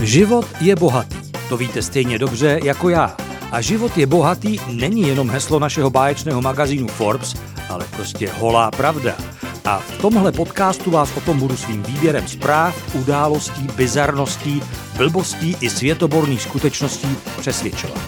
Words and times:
Život 0.00 0.46
je 0.60 0.76
bohatý, 0.76 1.16
to 1.48 1.56
víte 1.56 1.82
stejně 1.82 2.18
dobře 2.18 2.60
jako 2.64 2.88
já. 2.88 3.16
A 3.52 3.60
život 3.60 3.98
je 3.98 4.06
bohatý 4.06 4.58
není 4.66 5.08
jenom 5.08 5.30
heslo 5.30 5.58
našeho 5.58 5.90
báječného 5.90 6.42
magazínu 6.42 6.88
Forbes, 6.88 7.34
ale 7.68 7.86
prostě 7.96 8.30
holá 8.38 8.70
pravda. 8.70 9.16
A 9.64 9.78
v 9.78 9.98
tomhle 10.00 10.32
podcastu 10.32 10.90
vás 10.90 11.16
o 11.16 11.20
tom 11.20 11.38
budu 11.38 11.56
svým 11.56 11.82
výběrem 11.82 12.28
zpráv, 12.28 12.94
událostí, 12.94 13.62
bizarností, 13.76 14.62
blbostí 14.96 15.56
i 15.60 15.70
světoborných 15.70 16.42
skutečností 16.42 17.16
přesvědčovat. 17.40 18.00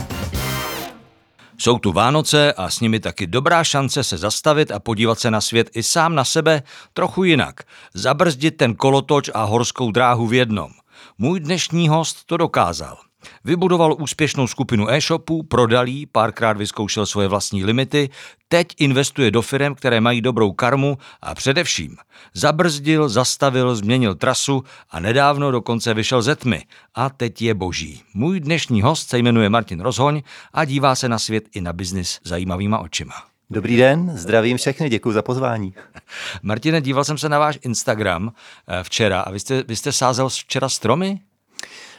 Jsou 1.59 1.79
tu 1.79 1.93
Vánoce 1.93 2.53
a 2.53 2.71
s 2.71 2.81
nimi 2.81 3.01
taky 3.01 3.27
dobrá 3.27 3.65
šance 3.65 4.05
se 4.05 4.19
zastavit 4.19 4.71
a 4.71 4.79
podívat 4.79 5.19
se 5.19 5.31
na 5.31 5.41
svět 5.41 5.71
i 5.75 5.83
sám 5.83 6.15
na 6.15 6.25
sebe 6.25 6.63
trochu 6.93 7.25
jinak. 7.25 7.61
Zabrzdit 7.95 8.57
ten 8.57 8.75
kolotoč 8.75 9.31
a 9.35 9.45
horskou 9.45 9.91
dráhu 9.91 10.27
v 10.27 10.35
jednom. 10.35 10.82
Můj 11.19 11.41
dnešní 11.41 11.89
host 11.89 12.27
to 12.27 12.37
dokázal. 12.37 12.99
Vybudoval 13.45 13.97
úspěšnou 13.99 14.47
skupinu 14.47 14.91
e-shopů, 14.91 15.43
prodal 15.43 15.89
jí, 15.89 16.07
párkrát 16.07 16.57
vyzkoušel 16.57 17.07
svoje 17.07 17.29
vlastní 17.29 17.65
limity, 17.65 18.11
teď 18.49 18.67
investuje 18.79 19.31
do 19.31 19.43
firm, 19.43 19.75
které 19.75 20.01
mají 20.01 20.21
dobrou 20.21 20.53
karmu 20.53 20.99
a 21.23 21.35
především 21.35 21.97
zabrzdil, 22.35 23.09
zastavil, 23.09 23.77
změnil 23.77 24.15
trasu 24.15 24.65
a 24.91 25.01
nedávno 25.01 25.51
dokonce 25.51 25.95
vyšel 25.95 26.23
ze 26.23 26.37
tmy. 26.37 26.65
A 26.95 27.11
teď 27.11 27.43
je 27.43 27.55
boží. 27.55 28.03
Můj 28.15 28.41
dnešní 28.41 28.83
host 28.83 29.09
se 29.09 29.19
jmenuje 29.19 29.49
Martin 29.49 29.81
Rozhoň 29.81 30.23
a 30.53 30.65
dívá 30.65 30.95
se 30.95 31.09
na 31.09 31.19
svět 31.19 31.45
i 31.55 31.61
na 31.61 31.73
biznis 31.73 32.21
zajímavýma 32.25 32.79
očima. 32.79 33.32
Dobrý 33.53 33.77
den, 33.77 34.13
zdravím 34.15 34.57
všechny, 34.57 34.89
děkuji 34.89 35.13
za 35.13 35.23
pozvání. 35.23 35.75
Martine, 36.43 36.81
díval 36.81 37.05
jsem 37.05 37.19
se 37.19 37.29
na 37.29 37.39
váš 37.39 37.59
Instagram 37.63 38.33
eh, 38.69 38.85
včera 38.85 39.21
a 39.21 39.31
vy 39.31 39.41
jste, 39.41 39.63
vy 39.63 39.77
jste 39.77 39.93
sázel 39.93 40.29
včera 40.29 40.69
stromy? 40.69 41.21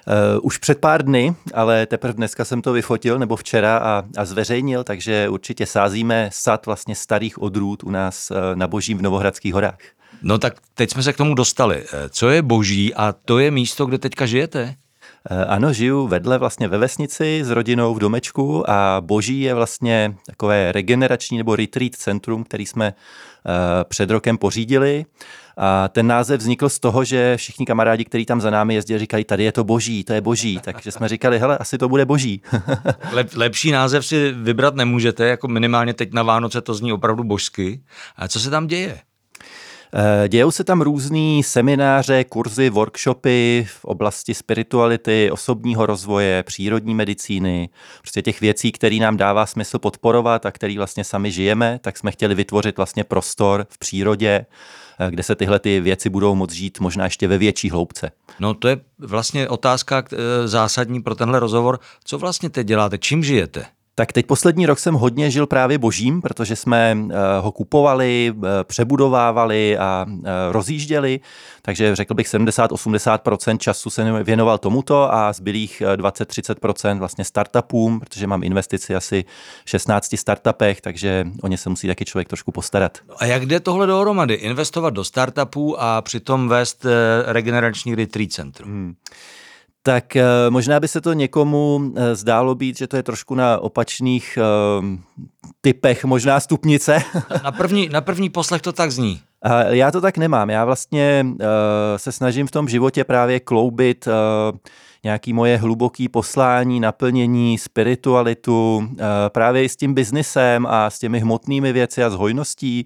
Uh, 0.07 0.39
už 0.41 0.57
před 0.57 0.79
pár 0.79 1.03
dny, 1.03 1.35
ale 1.53 1.85
teprve 1.85 2.13
dneska 2.13 2.45
jsem 2.45 2.61
to 2.61 2.73
vyfotil, 2.73 3.19
nebo 3.19 3.35
včera 3.35 3.77
a, 3.77 4.03
a 4.17 4.25
zveřejnil, 4.25 4.83
takže 4.83 5.29
určitě 5.29 5.65
sázíme 5.65 6.29
sad 6.33 6.65
vlastně 6.65 6.95
starých 6.95 7.41
odrůd 7.41 7.83
u 7.83 7.89
nás 7.89 8.31
uh, 8.31 8.37
na 8.55 8.67
Božím 8.67 8.97
v 8.97 9.01
Novohradských 9.01 9.53
horách. 9.53 9.79
No 10.21 10.37
tak 10.37 10.53
teď 10.73 10.91
jsme 10.91 11.03
se 11.03 11.13
k 11.13 11.17
tomu 11.17 11.35
dostali. 11.35 11.85
Co 12.09 12.29
je 12.29 12.41
Boží 12.41 12.93
a 12.93 13.13
to 13.25 13.39
je 13.39 13.51
místo, 13.51 13.85
kde 13.85 13.97
teďka 13.97 14.25
žijete? 14.25 14.75
Ano, 15.47 15.73
žiju 15.73 16.07
vedle 16.07 16.37
vlastně 16.37 16.67
ve 16.67 16.77
vesnici 16.77 17.41
s 17.43 17.49
rodinou 17.49 17.93
v 17.93 17.99
domečku 17.99 18.69
a 18.69 19.01
Boží 19.01 19.41
je 19.41 19.53
vlastně 19.53 20.15
takové 20.25 20.71
regenerační 20.71 21.37
nebo 21.37 21.55
retreat 21.55 21.95
centrum, 21.95 22.43
který 22.43 22.65
jsme 22.65 22.93
před 23.83 24.09
rokem 24.09 24.37
pořídili. 24.37 25.05
A 25.57 25.87
ten 25.87 26.07
název 26.07 26.39
vznikl 26.39 26.69
z 26.69 26.79
toho, 26.79 27.03
že 27.03 27.37
všichni 27.37 27.65
kamarádi, 27.65 28.05
kteří 28.05 28.25
tam 28.25 28.41
za 28.41 28.49
námi 28.49 28.75
jezdili, 28.75 28.99
říkali, 28.99 29.23
tady 29.23 29.43
je 29.43 29.51
to 29.51 29.63
boží, 29.63 30.03
to 30.03 30.13
je 30.13 30.21
boží. 30.21 30.59
Takže 30.63 30.91
jsme 30.91 31.09
říkali, 31.09 31.39
hele, 31.39 31.57
asi 31.57 31.77
to 31.77 31.89
bude 31.89 32.05
boží. 32.05 32.41
Lep, 33.11 33.33
lepší 33.35 33.71
název 33.71 34.05
si 34.05 34.31
vybrat 34.31 34.75
nemůžete, 34.75 35.27
jako 35.27 35.47
minimálně 35.47 35.93
teď 35.93 36.13
na 36.13 36.23
Vánoce 36.23 36.61
to 36.61 36.73
zní 36.73 36.93
opravdu 36.93 37.23
božsky. 37.23 37.83
A 38.15 38.27
co 38.27 38.39
se 38.39 38.49
tam 38.49 38.67
děje? 38.67 38.99
Eh, 39.95 40.29
dějou 40.29 40.51
se 40.51 40.63
tam 40.63 40.81
různý 40.81 41.43
semináře, 41.43 42.23
kurzy, 42.23 42.69
workshopy 42.69 43.67
v 43.69 43.85
oblasti 43.85 44.33
spirituality, 44.33 45.31
osobního 45.31 45.85
rozvoje, 45.85 46.43
přírodní 46.43 46.95
medicíny, 46.95 47.69
prostě 48.01 48.21
těch 48.21 48.41
věcí, 48.41 48.71
které 48.71 48.95
nám 48.95 49.17
dává 49.17 49.45
smysl 49.45 49.79
podporovat 49.79 50.45
a 50.45 50.51
který 50.51 50.77
vlastně 50.77 51.03
sami 51.03 51.31
žijeme, 51.31 51.79
tak 51.81 51.97
jsme 51.97 52.11
chtěli 52.11 52.35
vytvořit 52.35 52.77
vlastně 52.77 53.03
prostor 53.03 53.67
v 53.69 53.77
přírodě, 53.77 54.45
eh, 54.99 55.11
kde 55.11 55.23
se 55.23 55.35
tyhle 55.35 55.59
ty 55.59 55.79
věci 55.79 56.09
budou 56.09 56.35
moct 56.35 56.53
žít 56.53 56.79
možná 56.79 57.03
ještě 57.03 57.27
ve 57.27 57.37
větší 57.37 57.69
hloubce. 57.69 58.11
No 58.39 58.53
to 58.53 58.67
je 58.67 58.77
vlastně 58.99 59.49
otázka 59.49 60.03
eh, 60.13 60.47
zásadní 60.47 61.01
pro 61.01 61.15
tenhle 61.15 61.39
rozhovor. 61.39 61.79
Co 62.03 62.17
vlastně 62.17 62.49
teď 62.49 62.67
děláte? 62.67 62.97
Čím 62.97 63.23
žijete? 63.23 63.65
Tak 63.95 64.11
teď 64.11 64.25
poslední 64.25 64.65
rok 64.65 64.79
jsem 64.79 64.93
hodně 64.93 65.31
žil 65.31 65.47
právě 65.47 65.77
božím, 65.77 66.21
protože 66.21 66.55
jsme 66.55 66.97
eh, 66.97 67.15
ho 67.39 67.51
kupovali, 67.51 68.33
eh, 68.37 68.63
přebudovávali 68.63 69.77
a 69.77 70.05
eh, 70.09 70.29
rozjížděli, 70.51 71.19
takže 71.61 71.95
řekl 71.95 72.13
bych 72.13 72.27
70-80% 72.27 73.57
času 73.57 73.89
se 73.89 74.23
věnoval 74.23 74.57
tomuto 74.57 75.13
a 75.13 75.33
zbylých 75.33 75.81
20-30% 75.95 76.99
vlastně 76.99 77.25
startupům, 77.25 77.99
protože 77.99 78.27
mám 78.27 78.43
investici 78.43 78.95
asi 78.95 79.25
v 79.65 79.69
16 79.69 80.17
startupech, 80.17 80.81
takže 80.81 81.27
o 81.43 81.47
ně 81.47 81.57
se 81.57 81.69
musí 81.69 81.87
taky 81.87 82.05
člověk 82.05 82.27
trošku 82.27 82.51
postarat. 82.51 82.97
A 83.17 83.25
jak 83.25 83.45
jde 83.45 83.59
tohle 83.59 83.87
dohromady? 83.87 84.33
Investovat 84.33 84.89
do 84.89 85.03
startupů 85.03 85.81
a 85.81 86.01
přitom 86.01 86.49
vést 86.49 86.85
regenerační 87.25 87.95
retreat 87.95 88.31
centrum? 88.31 88.69
Hmm 88.69 88.95
tak 89.83 90.15
eh, 90.15 90.23
možná 90.49 90.79
by 90.79 90.87
se 90.87 91.01
to 91.01 91.13
někomu 91.13 91.81
eh, 91.95 92.15
zdálo 92.15 92.55
být, 92.55 92.77
že 92.77 92.87
to 92.87 92.97
je 92.97 93.03
trošku 93.03 93.35
na 93.35 93.59
opačných 93.59 94.37
uh, 94.37 94.85
typech 95.61 96.05
možná 96.05 96.39
stupnice. 96.39 97.03
na, 97.43 97.51
první, 97.51 97.89
na 97.89 98.01
první 98.01 98.29
poslech 98.29 98.61
to 98.61 98.71
tak 98.71 98.91
zní. 98.91 99.21
Já 99.69 99.91
to 99.91 100.01
tak 100.01 100.17
nemám. 100.17 100.49
Já 100.49 100.65
vlastně 100.65 101.25
se 101.97 102.11
snažím 102.11 102.47
v 102.47 102.51
tom 102.51 102.69
životě 102.69 103.03
právě 103.03 103.39
kloubit 103.39 104.07
nějaký 105.03 105.33
moje 105.33 105.57
hluboký 105.57 106.09
poslání, 106.09 106.79
naplnění, 106.79 107.57
spiritualitu, 107.57 108.89
právě 109.27 109.63
i 109.63 109.69
s 109.69 109.75
tím 109.75 109.93
biznisem 109.93 110.65
a 110.69 110.89
s 110.89 110.99
těmi 110.99 111.19
hmotnými 111.19 111.73
věci 111.73 112.03
a 112.03 112.09
s 112.09 112.13
hojností. 112.13 112.85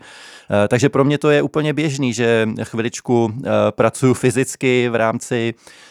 Takže 0.67 0.89
pro 0.89 1.03
mě 1.03 1.17
to 1.17 1.29
je 1.29 1.41
úplně 1.41 1.73
běžný, 1.73 2.13
že 2.13 2.49
chviličku 2.63 3.33
pracuji 3.75 4.13
fyzicky 4.13 4.89
v 4.89 4.95
rámci 4.95 5.53
Eh, 5.53 5.86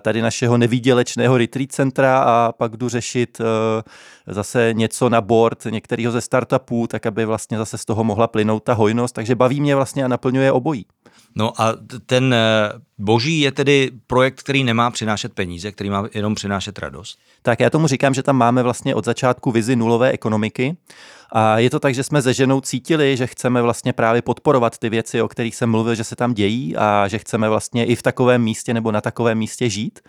tady 0.00 0.22
našeho 0.22 0.58
nevýdělečného 0.58 1.38
retreat 1.38 1.72
centra 1.72 2.22
a 2.22 2.52
pak 2.52 2.76
jdu 2.76 2.88
řešit 2.88 3.40
eh, 3.40 3.82
zase 4.26 4.70
něco 4.72 5.08
na 5.08 5.20
board 5.20 5.64
některého 5.70 6.12
ze 6.12 6.20
startupů, 6.20 6.86
tak 6.86 7.06
aby 7.06 7.24
vlastně 7.24 7.58
zase 7.58 7.78
z 7.78 7.84
toho 7.84 8.04
mohla 8.04 8.26
plynout 8.26 8.64
ta 8.64 8.74
hojnost, 8.74 9.14
takže 9.14 9.34
baví 9.34 9.60
mě 9.60 9.74
vlastně 9.74 10.04
a 10.04 10.08
naplňuje 10.08 10.52
obojí. 10.52 10.86
No 11.34 11.60
a 11.60 11.74
ten 12.06 12.34
eh, 12.34 12.72
boží 12.98 13.40
je 13.40 13.52
tedy 13.52 13.90
projekt, 14.06 14.42
který 14.42 14.64
nemá 14.64 14.90
přinášet 14.90 15.32
peníze, 15.32 15.72
který 15.72 15.90
má 15.90 16.04
jenom 16.14 16.34
přinášet 16.34 16.78
radost? 16.78 17.18
Tak 17.42 17.60
já 17.60 17.70
tomu 17.70 17.86
říkám, 17.86 18.14
že 18.14 18.22
tam 18.22 18.36
máme 18.36 18.62
vlastně 18.62 18.94
od 18.94 19.04
začátku 19.04 19.50
vizi 19.50 19.76
nulové 19.76 20.10
ekonomiky 20.10 20.76
a 21.32 21.58
je 21.58 21.70
to 21.70 21.80
tak, 21.80 21.94
že 21.94 22.02
jsme 22.02 22.22
ze 22.22 22.34
ženou 22.34 22.60
cítili, 22.60 23.16
že 23.16 23.26
chceme 23.26 23.62
vlastně 23.62 23.92
právě 23.92 24.22
podporovat 24.22 24.78
ty 24.78 24.88
věci, 24.88 25.22
o 25.22 25.28
kterých 25.28 25.56
jsem 25.56 25.70
mluvil, 25.70 25.94
že 25.94 26.04
se 26.04 26.16
tam 26.16 26.34
dějí 26.34 26.76
a 26.76 27.08
že 27.08 27.18
chceme 27.18 27.48
vlastně 27.48 27.86
i 27.86 27.96
v 27.96 28.02
takovém 28.02 28.42
místě 28.42 28.74
nebo 28.74 28.92
na 28.92 29.00
takovém 29.00 29.38
místě 29.38 29.70
žít. 29.70 30.00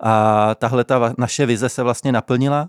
A 0.00 0.54
tahle 0.54 0.84
ta 0.84 1.14
naše 1.18 1.46
vize 1.46 1.68
se 1.68 1.82
vlastně 1.82 2.12
naplnila 2.12 2.68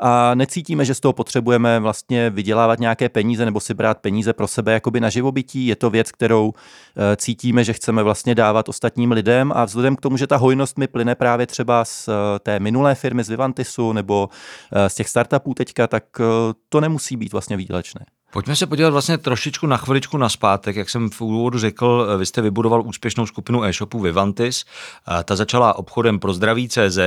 a 0.00 0.34
necítíme, 0.34 0.84
že 0.84 0.94
z 0.94 1.00
toho 1.00 1.12
potřebujeme 1.12 1.80
vlastně 1.80 2.30
vydělávat 2.30 2.80
nějaké 2.80 3.08
peníze 3.08 3.44
nebo 3.44 3.60
si 3.60 3.74
brát 3.74 3.98
peníze 3.98 4.32
pro 4.32 4.48
sebe 4.48 4.72
jakoby 4.72 5.00
na 5.00 5.10
živobytí. 5.10 5.66
Je 5.66 5.76
to 5.76 5.90
věc, 5.90 6.12
kterou 6.12 6.52
eh, 6.52 7.16
cítíme, 7.16 7.64
že 7.64 7.72
chceme 7.72 8.02
vlastně 8.02 8.34
dávat 8.34 8.68
ostatním 8.68 9.12
lidem 9.12 9.52
a 9.54 9.64
vzhledem 9.64 9.96
k 9.96 10.00
tomu, 10.00 10.16
že 10.16 10.26
ta 10.26 10.36
hojnost 10.36 10.78
mi 10.78 10.86
plyne 10.86 11.14
právě 11.14 11.46
třeba 11.46 11.84
z 11.84 12.08
eh, 12.08 12.38
té 12.38 12.60
minulé 12.60 12.94
firmy 12.94 13.24
z 13.24 13.28
Vivantisu 13.28 13.92
nebo 13.92 14.28
eh, 14.72 14.88
z 14.88 14.94
těch 14.94 15.08
startupů 15.08 15.54
teďka, 15.54 15.86
tak 15.86 16.04
to 16.68 16.80
nemusí 16.80 17.16
být 17.16 17.32
vlastně 17.32 17.56
výdělečné. 17.56 18.06
Pojďme 18.32 18.56
se 18.56 18.66
podívat 18.66 18.90
vlastně 18.90 19.18
trošičku 19.18 19.66
na 19.66 19.76
chviličku 19.76 20.16
na 20.16 20.28
zpátek. 20.28 20.76
Jak 20.76 20.90
jsem 20.90 21.10
v 21.10 21.20
úvodu 21.20 21.58
řekl, 21.58 22.06
vy 22.18 22.26
jste 22.26 22.42
vybudoval 22.42 22.82
úspěšnou 22.82 23.26
skupinu 23.26 23.64
e-shopů 23.64 24.00
Vivantis. 24.00 24.64
Ta 25.24 25.36
začala 25.36 25.78
obchodem 25.78 26.18
pro 26.18 26.32
zdraví 26.32 26.68
CZ, 26.68 26.98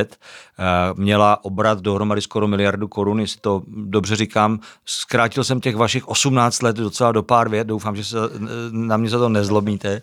měla 0.93 1.45
obrat 1.45 1.79
dohromady 1.81 2.21
skoro 2.21 2.47
miliardu 2.47 2.87
korun, 2.87 3.19
jestli 3.19 3.41
to 3.41 3.63
dobře 3.67 4.15
říkám. 4.15 4.59
Zkrátil 4.85 5.43
jsem 5.43 5.61
těch 5.61 5.75
vašich 5.75 6.07
18 6.07 6.61
let 6.61 6.75
docela 6.75 7.11
do 7.11 7.23
pár 7.23 7.49
vět, 7.49 7.67
doufám, 7.67 7.95
že 7.95 8.03
se 8.03 8.17
na 8.71 8.97
mě 8.97 9.09
za 9.09 9.19
to 9.19 9.29
nezlobíte. 9.29 10.01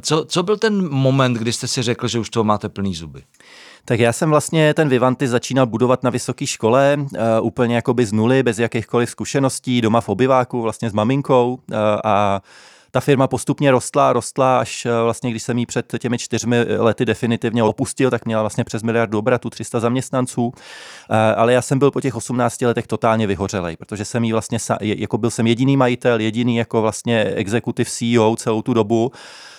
Co, 0.00 0.24
co 0.24 0.42
byl 0.42 0.56
ten 0.56 0.90
moment, 0.90 1.34
kdy 1.34 1.52
jste 1.52 1.68
si 1.68 1.82
řekl, 1.82 2.08
že 2.08 2.18
už 2.18 2.30
toho 2.30 2.44
máte 2.44 2.68
plný 2.68 2.94
zuby? 2.94 3.22
Tak 3.84 4.00
já 4.00 4.12
jsem 4.12 4.30
vlastně 4.30 4.74
ten 4.74 4.88
Vivanty 4.88 5.28
začínal 5.28 5.66
budovat 5.66 6.02
na 6.02 6.10
vysoké 6.10 6.46
škole, 6.46 6.96
uh, 6.98 7.08
úplně 7.46 7.74
jakoby 7.76 8.06
z 8.06 8.12
nuly, 8.12 8.42
bez 8.42 8.58
jakýchkoliv 8.58 9.10
zkušeností, 9.10 9.80
doma 9.80 10.00
v 10.00 10.08
obyváku, 10.08 10.62
vlastně 10.62 10.90
s 10.90 10.92
maminkou 10.92 11.54
uh, 11.54 11.76
a 12.04 12.40
ta 12.90 13.00
firma 13.00 13.28
postupně 13.28 13.70
rostla, 13.70 14.12
rostla, 14.12 14.58
až 14.58 14.86
vlastně, 15.04 15.30
když 15.30 15.42
jsem 15.42 15.58
ji 15.58 15.66
před 15.66 15.94
těmi 15.98 16.18
čtyřmi 16.18 16.56
lety 16.78 17.04
definitivně 17.04 17.62
opustil, 17.62 18.10
tak 18.10 18.24
měla 18.24 18.42
vlastně 18.42 18.64
přes 18.64 18.82
miliardu 18.82 19.18
obratu, 19.18 19.50
300 19.50 19.80
zaměstnanců, 19.80 20.52
ale 21.36 21.52
já 21.52 21.62
jsem 21.62 21.78
byl 21.78 21.90
po 21.90 22.00
těch 22.00 22.16
18 22.16 22.60
letech 22.62 22.86
totálně 22.86 23.26
vyhořelej, 23.26 23.76
protože 23.76 24.04
jsem 24.04 24.24
jí 24.24 24.32
vlastně, 24.32 24.58
jako 24.80 25.18
byl 25.18 25.30
jsem 25.30 25.46
jediný 25.46 25.76
majitel, 25.76 26.20
jediný 26.20 26.56
jako 26.56 26.82
vlastně 26.82 27.24
exekutiv 27.24 27.90
CEO 27.90 28.36
celou 28.36 28.62
tu 28.62 28.74
dobu 28.74 29.12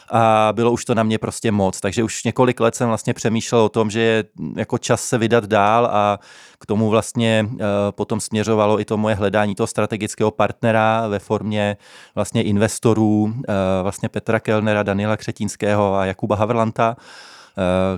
a 0.10 0.50
bylo 0.56 0.72
už 0.72 0.86
to 0.86 0.96
na 0.96 1.04
mě 1.04 1.18
prostě 1.18 1.52
moc. 1.52 1.80
Takže 1.80 2.04
už 2.04 2.24
několik 2.24 2.60
let 2.60 2.76
jsem 2.76 2.88
vlastně 2.88 3.14
přemýšlel 3.14 3.62
o 3.62 3.70
tom, 3.70 3.90
že 3.90 4.00
je 4.00 4.24
jako 4.56 4.78
čas 4.78 5.04
se 5.04 5.18
vydat 5.18 5.46
dál 5.46 5.86
a 5.86 6.20
k 6.60 6.66
tomu 6.66 6.90
vlastně 6.90 7.48
uh, 7.50 7.58
potom 7.92 8.20
směřovalo 8.20 8.80
i 8.80 8.86
to 8.86 8.98
moje 8.98 9.16
hledání 9.16 9.56
toho 9.56 9.68
strategického 9.68 10.32
partnera 10.32 11.08
ve 11.08 11.20
formě 11.20 11.78
vlastně 12.16 12.44
investorů, 12.44 13.24
uh, 13.24 13.34
vlastně 13.82 14.10
Petra 14.10 14.40
Kellnera, 14.40 14.84
Daniela 14.84 15.18
Křetínského 15.18 15.96
a 15.96 16.06
Jakuba 16.06 16.36
Haverlanta. 16.36 16.96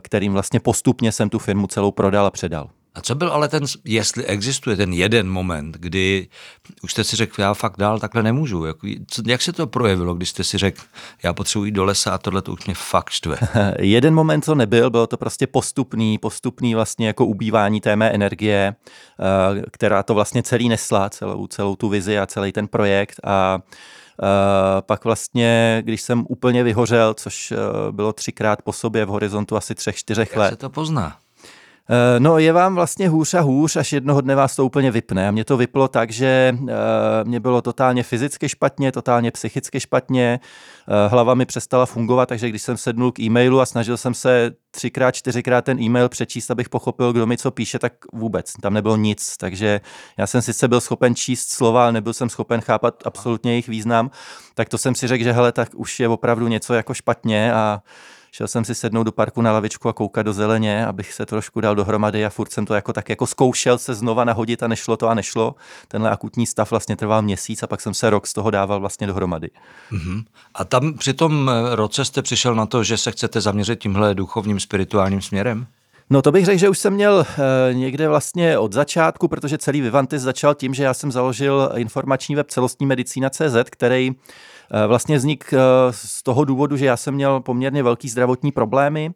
kterým 0.02 0.34
vlastně 0.34 0.60
postupně 0.60 1.12
jsem 1.12 1.30
tu 1.30 1.40
firmu 1.40 1.68
celou 1.68 1.92
prodal 1.92 2.25
a 2.25 2.31
předal. 2.31 2.69
A 2.95 3.01
co 3.01 3.15
byl 3.15 3.30
ale 3.30 3.47
ten, 3.47 3.63
jestli 3.86 4.25
existuje 4.25 4.75
ten 4.75 4.94
jeden 4.94 5.30
moment, 5.30 5.77
kdy 5.80 6.27
už 6.83 6.92
jste 6.92 7.03
si 7.03 7.15
řekl, 7.15 7.42
já 7.42 7.53
fakt 7.53 7.77
dál 7.77 8.00
takhle 8.00 8.24
nemůžu. 8.24 8.65
Jak, 8.65 8.77
co, 9.07 9.21
jak 9.27 9.42
se 9.42 9.53
to 9.53 9.68
projevilo, 9.68 10.13
když 10.13 10.30
jste 10.30 10.44
si 10.44 10.57
řekl, 10.57 10.81
já 11.24 11.33
potřebuji 11.33 11.65
jít 11.65 11.71
do 11.71 11.86
lesa 11.86 12.12
a 12.12 12.18
tohle 12.18 12.42
to 12.42 12.53
už 12.53 12.65
mě 12.65 12.75
fakt 12.75 13.09
štve? 13.09 13.38
jeden 13.80 14.13
moment 14.13 14.45
to 14.45 14.56
nebyl, 14.56 14.89
bylo 14.89 15.07
to 15.07 15.18
prostě 15.18 15.47
postupný, 15.47 16.18
postupný 16.18 16.75
vlastně 16.75 17.07
jako 17.07 17.25
ubývání 17.25 17.81
té 17.81 17.95
mé 17.95 18.09
energie, 18.09 18.75
eh, 18.75 19.62
která 19.71 20.03
to 20.03 20.13
vlastně 20.13 20.44
celý 20.44 20.69
nesla, 20.69 21.09
celou, 21.09 21.47
celou 21.47 21.75
tu 21.75 21.89
vizi 21.89 22.19
a 22.19 22.25
celý 22.25 22.51
ten 22.51 22.68
projekt 22.68 23.19
a 23.24 23.59
Uh, 24.21 24.81
pak 24.81 25.03
vlastně, 25.03 25.81
když 25.86 26.01
jsem 26.01 26.25
úplně 26.30 26.63
vyhořel, 26.63 27.13
což 27.13 27.51
uh, 27.51 27.57
bylo 27.92 28.13
třikrát 28.13 28.62
po 28.62 28.74
sobě 28.74 29.06
v 29.06 29.09
horizontu 29.09 29.57
asi 29.57 29.75
třech, 29.75 29.95
čtyřech 29.95 30.36
let. 30.36 30.44
Jak 30.44 30.51
se 30.51 30.57
to 30.57 30.69
pozná? 30.69 31.18
Eh, 31.90 32.20
no 32.20 32.38
je 32.38 32.54
vám 32.54 32.76
vlastně 32.76 33.10
hůř 33.10 33.34
a 33.34 33.42
hůř, 33.42 33.76
až 33.76 33.94
jednoho 33.94 34.22
dne 34.22 34.36
vás 34.36 34.56
to 34.56 34.66
úplně 34.66 34.92
vypne. 34.92 35.28
A 35.28 35.32
mě 35.32 35.46
to 35.46 35.58
vyplo 35.58 35.88
tak, 35.88 36.12
že 36.12 36.58
uh, 36.62 36.68
mě 37.24 37.40
bylo 37.40 37.62
totálně 37.62 38.04
fyzicky 38.04 38.50
špatně, 38.50 38.92
totálně 38.92 39.32
psychicky 39.32 39.80
špatně, 39.80 40.40
uh, 40.88 41.12
hlava 41.12 41.34
mi 41.34 41.46
přestala 41.46 41.86
fungovat, 41.86 42.30
takže 42.30 42.50
když 42.50 42.62
jsem 42.62 42.78
sednul 42.78 43.12
k 43.12 43.20
e-mailu 43.20 43.62
a 43.62 43.66
snažil 43.66 43.98
jsem 43.98 44.14
se 44.14 44.52
třikrát, 44.72 45.12
čtyřikrát 45.12 45.66
ten 45.66 45.80
e-mail 45.82 46.10
přečíst, 46.10 46.52
abych 46.52 46.70
pochopil, 46.70 47.14
kdo 47.14 47.26
mi 47.26 47.38
co 47.38 47.52
píše, 47.52 47.80
tak 47.80 47.94
vůbec, 48.14 48.54
tam 48.62 48.74
nebylo 48.74 48.96
nic. 48.96 49.38
Takže 49.38 49.81
já 50.18 50.28
jsem 50.28 50.42
sice 50.42 50.68
byl 50.68 50.81
schopen 50.81 51.16
číst 51.16 51.50
slova, 51.50 51.84
ale 51.84 51.92
nebyl 51.92 52.14
jsem 52.14 52.30
schopen 52.30 52.62
chápat 52.62 53.04
absolutně 53.06 53.52
jejich 53.52 53.68
význam, 53.68 54.12
tak 54.54 54.70
to 54.70 54.78
jsem 54.78 54.96
si 54.96 55.08
řekl, 55.08 55.24
že 55.24 55.31
hele, 55.31 55.52
tak 55.52 55.70
už 55.76 56.00
je 56.00 56.08
opravdu 56.08 56.48
něco 56.48 56.74
jako 56.74 56.94
špatně 56.94 57.54
a 57.54 57.81
Šel 58.36 58.48
jsem 58.48 58.66
si 58.66 58.76
sednout 58.76 59.04
do 59.04 59.12
parku 59.12 59.42
na 59.42 59.52
lavičku 59.52 59.90
a 59.90 59.94
koukat 59.94 60.26
do 60.26 60.34
zeleně, 60.34 60.86
abych 60.86 61.14
se 61.14 61.26
trošku 61.26 61.62
dal 61.62 61.76
dohromady 61.76 62.26
a 62.26 62.30
furt 62.30 62.52
jsem 62.52 62.66
to 62.66 62.74
jako 62.74 62.94
tak 62.94 63.10
jako 63.10 63.28
zkoušel 63.28 63.78
se 63.78 63.94
znova 63.94 64.24
nahodit 64.24 64.64
a 64.64 64.68
nešlo 64.68 64.98
to 64.98 65.08
a 65.08 65.14
nešlo. 65.14 65.56
Tenhle 65.88 66.10
akutní 66.10 66.48
stav 66.48 66.72
vlastně 66.72 66.96
trval 66.96 67.22
měsíc 67.22 67.64
a 67.64 67.68
pak 67.68 67.82
jsem 67.82 67.94
se 67.94 68.10
rok 68.10 68.28
z 68.28 68.34
toho 68.34 68.52
dával 68.52 68.80
vlastně 68.80 69.08
dohromady. 69.08 69.50
Mm-hmm. 69.92 70.24
A 70.56 70.66
tam 70.66 70.94
při 70.94 71.14
tom 71.14 71.50
eh, 71.50 71.76
roce 71.76 72.06
jste 72.06 72.22
přišel 72.22 72.56
na 72.56 72.66
to, 72.66 72.84
že 72.84 72.98
se 72.98 73.12
chcete 73.12 73.42
zaměřit 73.42 73.80
tímhle 73.80 74.16
duchovním, 74.16 74.60
spirituálním 74.60 75.22
směrem? 75.22 75.68
No 76.10 76.22
to 76.22 76.31
bych 76.31 76.46
řekl, 76.46 76.60
že 76.60 76.70
už 76.70 76.80
jsem 76.80 76.94
měl 76.94 77.26
e, 77.70 77.74
někde 77.74 78.08
vlastně 78.08 78.58
od 78.58 78.74
začátku, 78.74 79.28
protože 79.28 79.58
celý 79.58 79.81
Vivantis 79.81 80.22
začal 80.22 80.56
tím, 80.56 80.74
že 80.74 80.84
já 80.84 80.94
jsem 80.94 81.12
založil 81.12 81.72
informační 81.76 82.36
web 82.36 82.52
celostní 82.52 82.86
medicína 82.86 83.30
CZ, 83.30 83.56
který 83.70 84.12
vlastně 84.88 85.18
vznik 85.18 85.54
eh, 85.54 85.58
z 85.92 86.24
toho 86.24 86.46
důvodu, 86.46 86.78
že 86.78 86.86
já 86.86 86.98
jsem 86.98 87.14
měl 87.14 87.40
poměrně 87.40 87.84
velký 87.84 88.10
zdravotní 88.10 88.52
problémy 88.52 89.12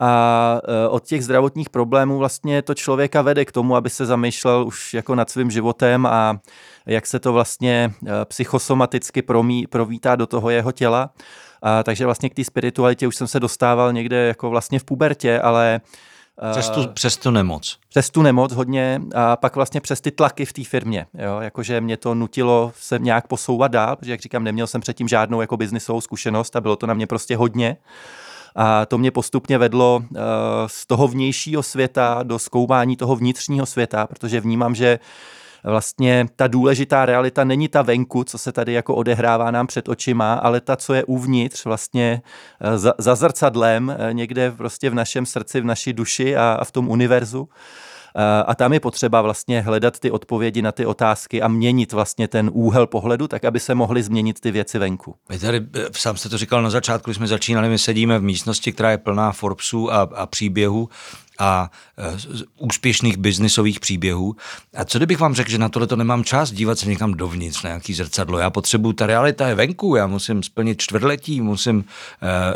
a 0.00 0.60
eh, 0.64 0.88
od 0.88 1.04
těch 1.04 1.24
zdravotních 1.24 1.70
problémů 1.70 2.18
vlastně 2.18 2.62
to 2.62 2.74
člověka 2.74 3.22
vede 3.22 3.44
k 3.44 3.52
tomu, 3.52 3.76
aby 3.76 3.90
se 3.90 4.06
zamýšlel 4.06 4.66
už 4.66 4.94
jako 4.94 5.14
nad 5.14 5.30
svým 5.30 5.50
životem 5.50 6.06
a 6.06 6.40
jak 6.86 7.06
se 7.06 7.18
to 7.18 7.32
vlastně 7.32 7.92
psychosomaticky 8.24 9.22
promí, 9.22 9.66
provítá 9.66 10.16
do 10.16 10.26
toho 10.26 10.50
jeho 10.50 10.72
těla. 10.72 11.10
A, 11.62 11.82
takže 11.82 12.04
vlastně 12.04 12.30
k 12.30 12.34
té 12.34 12.44
spiritualitě 12.44 13.06
už 13.06 13.16
jsem 13.16 13.26
se 13.26 13.40
dostával 13.40 13.92
někde 13.92 14.16
jako 14.16 14.50
vlastně 14.50 14.78
v 14.78 14.84
pubertě, 14.84 15.40
ale 15.40 15.80
přes 16.50 16.70
tu, 16.70 16.88
přes 16.88 17.16
tu 17.16 17.30
nemoc. 17.30 17.78
Přes 17.88 18.10
tu 18.10 18.22
nemoc 18.22 18.52
hodně 18.52 19.02
a 19.14 19.36
pak 19.36 19.56
vlastně 19.56 19.80
přes 19.80 20.00
ty 20.00 20.10
tlaky 20.10 20.44
v 20.44 20.52
té 20.52 20.64
firmě. 20.64 21.06
Jo? 21.14 21.40
Jakože 21.40 21.80
mě 21.80 21.96
to 21.96 22.14
nutilo 22.14 22.72
se 22.76 22.98
nějak 22.98 23.26
posouvat 23.26 23.72
dál, 23.72 23.96
protože 23.96 24.10
jak 24.10 24.20
říkám, 24.20 24.44
neměl 24.44 24.66
jsem 24.66 24.80
předtím 24.80 25.08
žádnou 25.08 25.40
jako 25.40 25.56
biznisovou 25.56 26.00
zkušenost 26.00 26.56
a 26.56 26.60
bylo 26.60 26.76
to 26.76 26.86
na 26.86 26.94
mě 26.94 27.06
prostě 27.06 27.36
hodně. 27.36 27.76
A 28.56 28.86
to 28.86 28.98
mě 28.98 29.10
postupně 29.10 29.58
vedlo 29.58 29.96
uh, 30.10 30.16
z 30.66 30.86
toho 30.86 31.08
vnějšího 31.08 31.62
světa 31.62 32.20
do 32.22 32.38
zkoumání 32.38 32.96
toho 32.96 33.16
vnitřního 33.16 33.66
světa, 33.66 34.06
protože 34.06 34.40
vnímám, 34.40 34.74
že 34.74 34.98
uh, 34.98 35.06
vlastně 35.64 36.26
ta 36.36 36.46
důležitá 36.46 37.06
realita 37.06 37.44
není 37.44 37.68
ta 37.68 37.82
venku, 37.82 38.24
co 38.24 38.38
se 38.38 38.52
tady 38.52 38.72
jako 38.72 38.94
odehrává 38.94 39.50
nám 39.50 39.66
před 39.66 39.88
očima, 39.88 40.34
ale 40.34 40.60
ta, 40.60 40.76
co 40.76 40.94
je 40.94 41.04
uvnitř, 41.04 41.64
vlastně 41.64 42.22
eh, 42.60 42.78
za, 42.78 42.94
za 42.98 43.14
zrcadlem, 43.14 43.96
eh, 43.98 44.14
někde 44.14 44.50
prostě 44.50 44.90
v 44.90 44.94
našem 44.94 45.26
srdci, 45.26 45.60
v 45.60 45.64
naší 45.64 45.92
duši 45.92 46.36
a, 46.36 46.56
a 46.60 46.64
v 46.64 46.72
tom 46.72 46.88
univerzu. 46.88 47.48
Eh, 48.16 48.44
a 48.46 48.54
tam 48.54 48.72
je 48.72 48.80
potřeba 48.80 49.22
vlastně 49.22 49.60
hledat 49.60 49.98
ty 49.98 50.10
odpovědi 50.10 50.62
na 50.62 50.72
ty 50.72 50.86
otázky 50.86 51.42
a 51.42 51.48
měnit 51.48 51.92
vlastně 51.92 52.28
ten 52.28 52.50
úhel 52.52 52.86
pohledu, 52.86 53.28
tak 53.28 53.44
aby 53.44 53.60
se 53.60 53.74
mohly 53.74 54.02
změnit 54.02 54.40
ty 54.40 54.50
věci 54.50 54.78
venku. 54.78 55.14
Vy 55.28 55.38
tady, 55.38 55.60
sám 55.92 56.16
jste 56.16 56.28
to 56.28 56.38
říkal 56.38 56.62
na 56.62 56.70
začátku, 56.70 57.10
když 57.10 57.16
jsme 57.16 57.26
začínali, 57.26 57.68
my 57.68 57.78
sedíme 57.78 58.18
v 58.18 58.22
místnosti, 58.22 58.72
která 58.72 58.90
je 58.90 58.98
plná 58.98 59.32
Forbesů 59.32 59.92
a, 59.92 60.00
a 60.14 60.26
příběhů 60.26 60.88
a 61.40 61.70
e, 61.98 62.18
úspěšných 62.58 63.16
biznisových 63.16 63.80
příběhů. 63.80 64.36
A 64.76 64.84
co 64.84 64.98
kdybych 64.98 65.20
vám 65.20 65.34
řekl, 65.34 65.50
že 65.50 65.58
na 65.58 65.68
tohle 65.68 65.86
to 65.86 65.96
nemám 65.96 66.24
čas 66.24 66.52
dívat 66.52 66.78
se 66.78 66.88
někam 66.88 67.14
dovnitř 67.14 67.62
na 67.62 67.68
nějaký 67.70 67.94
zrcadlo. 67.94 68.38
Já 68.38 68.50
potřebuju, 68.50 68.92
ta 68.92 69.06
realita 69.06 69.48
je 69.48 69.54
venku, 69.54 69.96
já 69.96 70.06
musím 70.06 70.42
splnit 70.42 70.82
čtvrtletí, 70.82 71.40
musím 71.40 71.76
uh, 71.76 71.84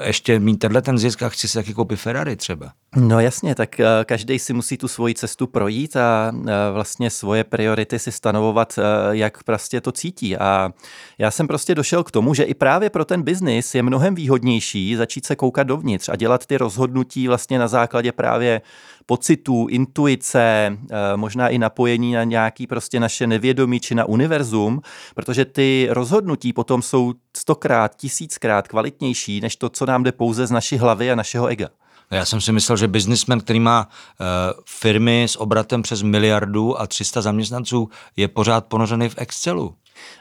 ještě 0.07 0.39
mít 0.39 0.57
tenhle 0.57 0.83
ten 0.83 0.99
zisk 0.99 1.23
a 1.23 1.29
chci 1.29 1.49
si 1.49 1.55
taky 1.55 1.75
koupit 1.75 1.97
Ferrari 1.97 2.37
třeba. 2.37 2.73
No 2.97 3.21
jasně, 3.21 3.55
tak 3.55 3.77
uh, 3.79 3.85
každý 4.05 4.39
si 4.39 4.53
musí 4.53 4.77
tu 4.77 4.89
svoji 4.89 5.15
cestu 5.15 5.47
projít 5.47 5.97
a 5.97 6.33
vlastně 6.73 7.11
svoje 7.11 7.45
priority 7.45 7.99
si 7.99 8.13
stanovovat, 8.13 8.79
jak 9.11 9.43
prostě 9.43 9.81
to 9.81 9.93
cítí. 9.93 10.37
A 10.37 10.71
já 11.19 11.31
jsem 11.31 11.47
prostě 11.47 11.75
došel 11.75 12.05
k 12.05 12.11
tomu, 12.11 12.35
že 12.35 12.43
i 12.43 12.55
právě 12.55 12.91
pro 12.91 13.05
ten 13.05 13.23
biznis 13.23 13.75
je 13.75 13.83
mnohem 13.83 14.15
výhodnější 14.15 14.97
začít 14.97 15.27
se 15.27 15.37
koukat 15.37 15.67
dovnitř 15.67 16.09
a 16.09 16.17
dělat 16.17 16.47
ty 16.47 16.57
rozhodnutí 16.57 17.29
vlastně 17.29 17.59
na 17.59 17.69
základě 17.69 18.13
právě 18.13 18.61
pocitů, 19.06 19.67
intuice, 19.71 20.79
eh, 20.91 21.17
možná 21.17 21.49
i 21.49 21.59
napojení 21.59 22.12
na 22.12 22.25
nějaký 22.25 22.67
prostě 22.67 23.00
naše 23.00 23.26
nevědomí 23.26 23.81
či 23.81 23.94
na 23.94 24.05
univerzum, 24.05 24.81
protože 25.15 25.44
ty 25.44 25.88
rozhodnutí 25.91 26.53
potom 26.53 26.82
jsou 26.82 27.12
stokrát, 27.37 27.97
tisíckrát 27.97 28.69
kvalitnější, 28.69 29.41
než 29.41 29.56
to, 29.56 29.69
co 29.69 29.87
nám 29.87 30.03
jde 30.03 30.12
pouze 30.12 30.47
z 30.47 30.50
naší 30.50 30.76
hlavy 30.76 31.12
a 31.12 31.15
našeho 31.15 31.47
ega. 31.47 31.69
Já 32.11 32.25
jsem 32.25 32.41
si 32.41 32.53
myslel, 32.53 32.76
že 32.76 32.88
biznismen, 32.88 33.41
který 33.41 33.61
má 33.61 33.88
uh, 33.88 34.26
firmy 34.67 35.25
s 35.25 35.41
obratem 35.41 35.82
přes 35.82 36.03
miliardu 36.03 36.81
a 36.81 36.87
300 36.87 37.23
zaměstnanců, 37.23 37.88
je 38.17 38.29
pořád 38.29 38.67
ponořený 38.67 39.09
v 39.09 39.15
Excelu. 39.19 39.75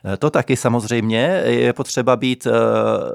Eh, 0.05 0.17
to 0.17 0.29
taky 0.29 0.57
samozřejmě 0.57 1.43
je 1.45 1.73
potřeba 1.73 2.15
být 2.15 2.47
eh, 2.47 2.51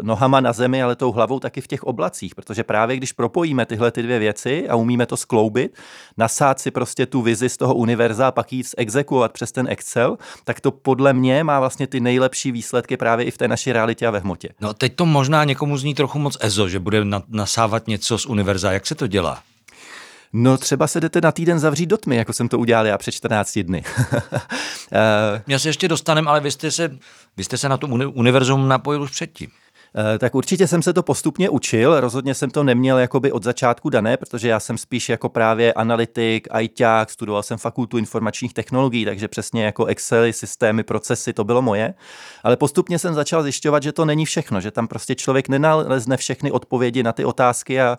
nohama 0.02 0.40
na 0.40 0.52
zemi, 0.52 0.82
ale 0.82 0.96
tou 0.96 1.12
hlavou 1.12 1.40
taky 1.40 1.60
v 1.60 1.66
těch 1.66 1.84
oblacích, 1.84 2.34
protože 2.34 2.64
právě 2.64 2.96
když 2.96 3.12
propojíme 3.12 3.66
tyhle 3.66 3.90
ty 3.90 4.02
dvě 4.02 4.18
věci 4.18 4.68
a 4.68 4.74
umíme 4.74 5.06
to 5.06 5.16
skloubit, 5.16 5.76
nasát 6.16 6.60
si 6.60 6.70
prostě 6.70 7.06
tu 7.06 7.22
vizi 7.22 7.48
z 7.48 7.56
toho 7.56 7.74
univerza 7.74 8.28
a 8.28 8.30
pak 8.30 8.52
jít 8.52 8.66
exekuovat 8.76 9.32
přes 9.32 9.52
ten 9.52 9.68
Excel, 9.68 10.18
tak 10.44 10.60
to 10.60 10.70
podle 10.70 11.12
mě 11.12 11.44
má 11.44 11.60
vlastně 11.60 11.86
ty 11.86 12.00
nejlepší 12.00 12.52
výsledky 12.52 12.96
právě 12.96 13.26
i 13.26 13.30
v 13.30 13.38
té 13.38 13.48
naší 13.48 13.72
realitě 13.72 14.06
a 14.06 14.10
ve 14.10 14.18
hmotě. 14.18 14.48
No 14.60 14.74
teď 14.74 14.94
to 14.94 15.06
možná 15.06 15.44
někomu 15.44 15.76
zní 15.78 15.94
trochu 15.94 16.18
moc 16.18 16.36
ezo, 16.40 16.68
že 16.68 16.78
bude 16.78 17.04
nasávat 17.28 17.86
něco 17.86 18.18
z 18.18 18.26
univerza. 18.26 18.72
Jak 18.72 18.86
se 18.86 18.94
to 18.94 19.06
dělá? 19.06 19.42
No 20.32 20.58
třeba 20.58 20.86
se 20.86 21.00
jdete 21.00 21.20
na 21.20 21.32
týden 21.32 21.58
zavřít 21.58 21.86
do 21.86 21.96
tmy, 21.96 22.16
jako 22.16 22.32
jsem 22.32 22.48
to 22.48 22.58
udělal 22.58 22.86
já 22.86 22.98
před 22.98 23.12
14 23.12 23.58
dny. 23.58 23.84
Já 25.46 25.58
se 25.58 25.68
ještě 25.68 25.88
dostanem, 25.88 26.28
ale 26.28 26.40
vy 26.40 26.50
jste 26.50 26.70
se, 26.70 26.98
vy 27.36 27.44
jste 27.44 27.58
se 27.58 27.68
na 27.68 27.76
to 27.76 27.86
univerzum 27.86 28.68
napojil 28.68 29.02
už 29.02 29.10
předtím. 29.10 29.50
Eh, 29.96 30.18
tak 30.18 30.34
určitě 30.34 30.66
jsem 30.66 30.82
se 30.82 30.92
to 30.92 31.02
postupně 31.02 31.50
učil, 31.50 32.00
rozhodně 32.00 32.34
jsem 32.34 32.50
to 32.50 32.64
neměl 32.64 32.98
jakoby 32.98 33.32
od 33.32 33.42
začátku 33.42 33.90
dané, 33.90 34.16
protože 34.16 34.48
já 34.48 34.60
jsem 34.60 34.78
spíš 34.78 35.08
jako 35.08 35.28
právě 35.28 35.72
analytik, 35.72 36.48
ITák, 36.60 37.10
studoval 37.10 37.42
jsem 37.42 37.58
fakultu 37.58 37.98
informačních 37.98 38.54
technologií, 38.54 39.04
takže 39.04 39.28
přesně 39.28 39.64
jako 39.64 39.86
Excel, 39.86 40.32
systémy, 40.32 40.82
procesy, 40.82 41.32
to 41.32 41.44
bylo 41.44 41.62
moje. 41.62 41.94
Ale 42.42 42.56
postupně 42.56 42.98
jsem 42.98 43.14
začal 43.14 43.42
zjišťovat, 43.42 43.82
že 43.82 43.92
to 43.92 44.04
není 44.04 44.24
všechno, 44.24 44.60
že 44.60 44.70
tam 44.70 44.88
prostě 44.88 45.14
člověk 45.14 45.48
nenalezne 45.48 46.16
všechny 46.16 46.50
odpovědi 46.50 47.02
na 47.02 47.12
ty 47.12 47.24
otázky 47.24 47.80
a 47.80 47.98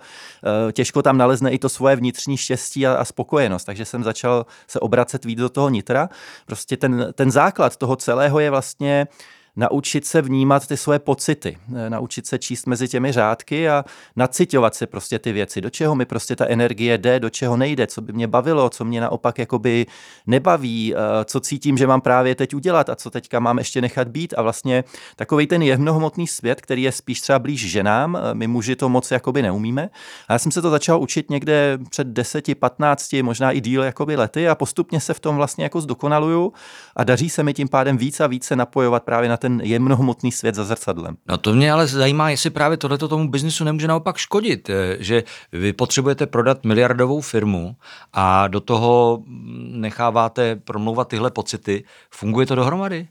uh, 0.66 0.72
těžko 0.72 1.02
tam 1.02 1.18
nalezne 1.18 1.52
i 1.52 1.60
to 1.60 1.70
svoje 1.70 1.96
vnitřní 1.96 2.38
štěstí 2.38 2.88
a, 2.88 2.94
a 2.94 3.06
spokojenost. 3.06 3.66
Takže 3.66 3.86
jsem 3.86 4.04
začal 4.04 4.46
se 4.68 4.80
obracet 4.80 5.26
víc 5.26 5.40
do 5.40 5.50
toho 5.50 5.70
nitra. 5.70 6.10
Prostě 6.46 6.78
ten, 6.78 7.08
ten 7.14 7.32
základ 7.32 7.78
toho 7.78 7.96
celého 7.96 8.40
je 8.40 8.50
vlastně 8.50 9.08
naučit 9.56 10.06
se 10.06 10.22
vnímat 10.22 10.68
ty 10.68 10.78
svoje 10.78 11.00
pocity, 11.00 11.58
eh, 11.76 11.90
naučit 11.90 12.28
se 12.28 12.40
číst 12.40 12.68
mezi 12.68 12.88
těmi 12.88 13.12
řádky 13.12 13.70
a 13.70 13.86
nacitovat 14.16 14.76
si 14.76 14.88
prostě 14.88 15.20
ty 15.20 15.32
věci, 15.32 15.62
do 15.62 15.70
čeho 15.70 15.96
mi 15.96 16.06
prostě 16.06 16.36
ta 16.36 16.48
energie 16.48 16.98
jde, 16.98 17.20
do 17.20 17.30
čeho 17.30 17.58
nejde, 17.58 17.88
co 17.88 18.02
by 18.02 18.14
mě 18.14 18.28
bavilo, 18.28 18.70
co 18.70 18.86
mě 18.86 19.02
naopak 19.02 19.40
jakoby 19.40 19.86
nebaví, 20.28 20.94
eh, 20.96 20.98
co 21.26 21.40
cítím, 21.40 21.78
že 21.78 21.88
mám 21.88 22.02
právě 22.02 22.36
teď 22.36 22.56
udělat 22.56 22.90
a 22.90 22.96
co 22.96 23.10
teďka 23.10 23.40
mám 23.40 23.58
ještě 23.58 23.82
nechat 23.82 24.08
být 24.08 24.34
a 24.38 24.42
vlastně 24.42 24.84
takový 25.16 25.48
ten 25.48 25.62
jemnohmotný 25.62 26.28
svět, 26.28 26.62
který 26.62 26.84
je 26.84 26.92
spíš 26.92 27.22
třeba 27.22 27.40
blíž 27.40 27.72
ženám, 27.72 28.16
eh, 28.16 28.34
my 28.34 28.48
muži 28.48 28.76
to 28.76 28.90
moc 28.90 29.12
jakoby 29.12 29.42
neumíme. 29.42 29.90
A 30.28 30.34
já 30.34 30.40
jsem 30.40 30.52
se 30.52 30.62
to 30.62 30.70
začal 30.70 31.02
učit 31.02 31.30
někde 31.30 31.78
před 31.90 32.08
10, 32.08 32.56
15, 32.56 33.24
možná 33.24 33.52
i 33.52 33.62
díl 33.62 33.84
jakoby 33.84 34.16
lety 34.16 34.50
a 34.50 34.56
postupně 34.56 35.00
se 35.00 35.14
v 35.14 35.20
tom 35.20 35.36
vlastně 35.36 35.64
jako 35.64 35.82
zdokonaluju 35.82 36.54
a 36.96 37.04
daří 37.04 37.30
se 37.30 37.44
mi 37.44 37.54
tím 37.54 37.68
pádem 37.68 37.98
víc 37.98 38.20
a 38.20 38.28
více 38.28 38.56
napojovat 38.56 39.04
právě 39.04 39.30
na 39.30 39.38
ten 39.38 39.49
ten 39.50 39.62
jemnohmotný 39.64 40.32
svět 40.32 40.56
za 40.56 40.64
zrcadlem. 40.64 41.18
No 41.30 41.38
to 41.38 41.54
mě 41.54 41.72
ale 41.72 41.88
zajímá, 41.88 42.30
jestli 42.30 42.50
právě 42.50 42.78
tohleto 42.78 43.08
tomu 43.08 43.30
biznisu 43.30 43.64
nemůže 43.64 43.88
naopak 43.88 44.18
škodit, 44.18 44.70
eh, 44.70 44.98
že 45.00 45.24
vy 45.52 45.74
potřebujete 45.74 46.26
prodat 46.26 46.66
miliardovou 46.66 47.22
firmu 47.22 47.76
a 48.14 48.48
do 48.48 48.60
toho 48.60 49.24
necháváte 49.72 50.56
promlouvat 50.56 51.08
tyhle 51.08 51.32
pocity. 51.32 51.84
Funguje 52.12 52.46
to 52.46 52.56
dohromady? 52.56 53.08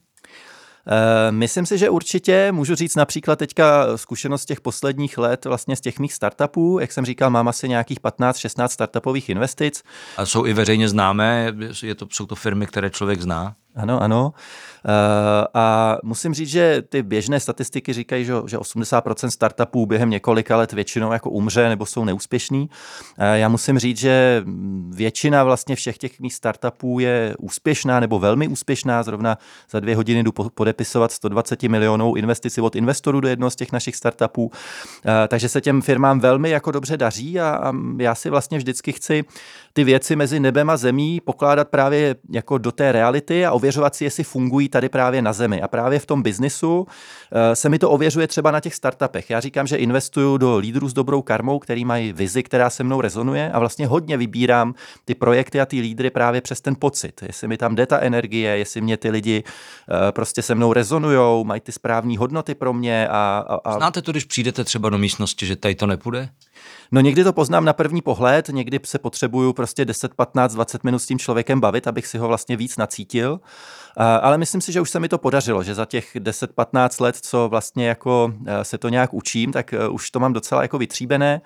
Eh, 0.90 1.33
myslím 1.33 1.66
si, 1.66 1.78
že 1.78 1.90
určitě 1.90 2.52
můžu 2.52 2.75
říct 2.75 2.97
například 2.97 3.38
teďka 3.38 3.97
zkušenost 3.97 4.45
těch 4.45 4.61
posledních 4.61 5.18
let 5.18 5.45
vlastně 5.45 5.76
z 5.76 5.80
těch 5.80 5.99
mých 5.99 6.14
startupů. 6.14 6.78
Jak 6.78 6.92
jsem 6.92 7.04
říkal, 7.04 7.30
mám 7.30 7.49
asi 7.49 7.68
nějakých 7.68 8.00
15-16 8.00 8.68
startupových 8.68 9.28
investic. 9.28 9.83
A 10.16 10.26
jsou 10.26 10.47
i 10.47 10.52
veřejně 10.52 10.88
známé? 10.88 11.52
Je 11.83 11.95
to, 11.95 12.07
jsou 12.12 12.26
to 12.26 12.35
firmy, 12.35 12.66
které 12.66 12.90
člověk 12.90 13.21
zná? 13.21 13.54
Ano, 13.78 14.02
ano. 14.02 14.32
Eh, 14.85 15.47
a 15.54 15.99
musím 16.02 16.35
říct, 16.35 16.49
že 16.49 16.82
ty 16.88 17.02
běžné 17.02 17.40
statistiky 17.40 17.92
říkají, 17.92 18.25
že, 18.25 18.32
že 18.47 18.58
80% 18.58 19.28
startupů 19.28 19.87
během 19.87 20.11
několika 20.11 20.56
let 20.56 20.73
většinou 20.73 21.12
jako 21.12 21.30
umře 21.30 21.68
nebo 21.68 21.87
jsou 21.87 22.04
neúspěšní. 22.04 22.70
Eh, 23.18 23.38
já 23.38 23.49
musím 23.49 23.78
říct, 23.78 23.99
že 23.99 24.42
většina 24.90 25.44
vlastně 25.44 25.76
všech 25.76 25.99
těch 25.99 26.20
mých 26.20 26.35
startupů 26.35 26.99
je 26.99 27.35
úspěšná 27.38 28.00
nebo 28.00 28.18
velmi 28.18 28.49
úspěšná. 28.49 29.02
Zrovna 29.02 29.38
za 29.70 29.80
dvě 29.80 29.97
hodiny 29.97 30.23
jdu 30.23 30.32
podepisovat 30.32 31.12
120 31.12 31.62
milionů 31.62 32.14
investici 32.16 32.61
od 32.61 32.76
investorů 32.76 33.20
do 33.20 33.28
jednoho 33.28 33.50
z 33.50 33.56
těch 33.56 33.73
našich 33.73 33.97
startupů. 33.97 34.50
Eh, 35.06 35.28
takže 35.28 35.49
se 35.49 35.61
těm 35.61 35.82
firmám 35.82 36.20
velmi 36.20 36.50
jako 36.50 36.70
dobře 36.70 36.97
daří 36.97 37.40
a, 37.40 37.49
a 37.50 37.73
já 37.99 38.14
si 38.14 38.30
vlastně 38.30 38.58
vždycky 38.58 38.92
chci 38.92 39.25
ty 39.73 39.85
věci 39.85 40.16
mezi 40.16 40.40
nebem 40.40 40.70
a 40.70 40.76
zemí 40.76 41.20
pokládat 41.20 41.68
právě 41.68 42.16
jako 42.30 42.58
do 42.58 42.73
té 42.73 42.92
reality 42.92 43.47
a 43.47 43.52
ověřovat 43.68 43.94
si, 43.94 44.04
jestli 44.04 44.25
fungují 44.25 44.68
tady 44.68 44.88
právě 44.88 45.22
na 45.22 45.32
zemi. 45.32 45.62
A 45.62 45.68
právě 45.68 45.98
v 45.98 46.06
tom 46.06 46.22
biznisu 46.22 46.87
eh, 47.32 47.56
se 47.56 47.68
mi 47.68 47.78
to 47.78 47.90
ověřuje 47.90 48.26
třeba 48.26 48.50
na 48.50 48.60
těch 48.60 48.75
startupech. 48.75 49.30
Já 49.30 49.40
říkám, 49.40 49.66
že 49.66 49.76
investuju 49.76 50.37
do 50.37 50.56
lídrů 50.56 50.88
s 50.88 50.92
dobrou 50.92 51.22
karmou, 51.22 51.58
který 51.58 51.84
mají 51.84 52.12
vizi, 52.12 52.42
která 52.42 52.70
se 52.70 52.84
mnou 52.84 53.00
rezonuje 53.00 53.50
a 53.52 53.58
vlastně 53.58 53.87
hodně 53.87 54.16
vybírám 54.16 54.75
ty 55.04 55.14
projekty 55.14 55.60
a 55.60 55.66
ty 55.66 55.80
lídry 55.80 56.10
právě 56.10 56.40
přes 56.40 56.60
ten 56.60 56.76
pocit. 56.78 57.22
Jestli 57.22 57.48
mi 57.48 57.56
tam 57.56 57.75
jde 57.75 57.87
ta 57.87 57.98
energie, 57.98 58.58
jestli 58.58 58.80
mě 58.80 58.96
ty 58.96 59.10
lidi 59.10 59.44
eh, 59.44 60.12
prostě 60.12 60.42
se 60.42 60.54
mnou 60.54 60.72
rezonujou, 60.72 61.44
mají 61.44 61.60
ty 61.60 61.72
správné 61.72 62.18
hodnoty 62.18 62.54
pro 62.54 62.72
mě. 62.72 63.08
A, 63.08 63.44
a, 63.48 63.54
a... 63.64 63.76
Znáte 63.76 64.02
to, 64.02 64.10
když 64.10 64.25
přijdete 64.25 64.64
třeba 64.64 64.90
do 64.90 64.98
místnosti, 64.98 65.46
že 65.46 65.56
tady 65.56 65.75
to 65.75 65.87
nepůjde? 65.87 66.28
No 66.92 67.00
někdy 67.00 67.25
to 67.25 67.33
poznám 67.33 67.64
na 67.64 67.73
první 67.73 68.02
pohled, 68.02 68.49
někdy 68.49 68.80
se 68.85 68.99
potřebuju 68.99 69.52
prostě 69.52 69.85
10, 69.85 70.14
15, 70.14 70.54
20 70.54 70.85
minut 70.85 70.99
s 70.99 71.07
tím 71.07 71.18
člověkem 71.18 71.61
bavit, 71.61 71.87
abych 71.87 72.07
si 72.07 72.18
ho 72.18 72.28
vlastně 72.28 72.57
víc 72.57 72.76
nacítil. 72.76 73.40
Ale 73.97 74.38
myslím 74.38 74.61
si, 74.61 74.73
že 74.73 74.80
už 74.80 74.90
se 74.90 75.00
mi 75.00 75.09
to 75.09 75.18
podařilo, 75.18 75.62
že 75.62 75.75
za 75.75 75.85
těch 75.85 76.16
10-15 76.16 77.02
let, 77.02 77.16
co 77.16 77.49
vlastně 77.49 77.88
jako 77.88 78.33
e, 78.47 78.64
se 78.64 78.78
to 78.78 78.88
nějak 78.88 79.14
učím, 79.14 79.52
tak 79.52 79.73
e, 79.73 79.88
už 79.88 80.11
to 80.11 80.21
mám 80.21 80.33
docela 80.33 80.62
jako 80.62 80.78
vytříbené. 80.78 81.40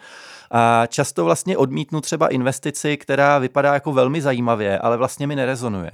A 0.51 0.87
často 0.87 1.25
vlastně 1.25 1.57
odmítnu 1.57 2.01
třeba 2.01 2.29
investici, 2.29 2.97
která 2.97 3.39
vypadá 3.39 3.75
jako 3.75 3.93
velmi 3.93 4.23
zajímavě, 4.23 4.79
ale 4.79 4.97
vlastně 4.97 5.27
mi 5.27 5.37
nerezonuje. 5.37 5.91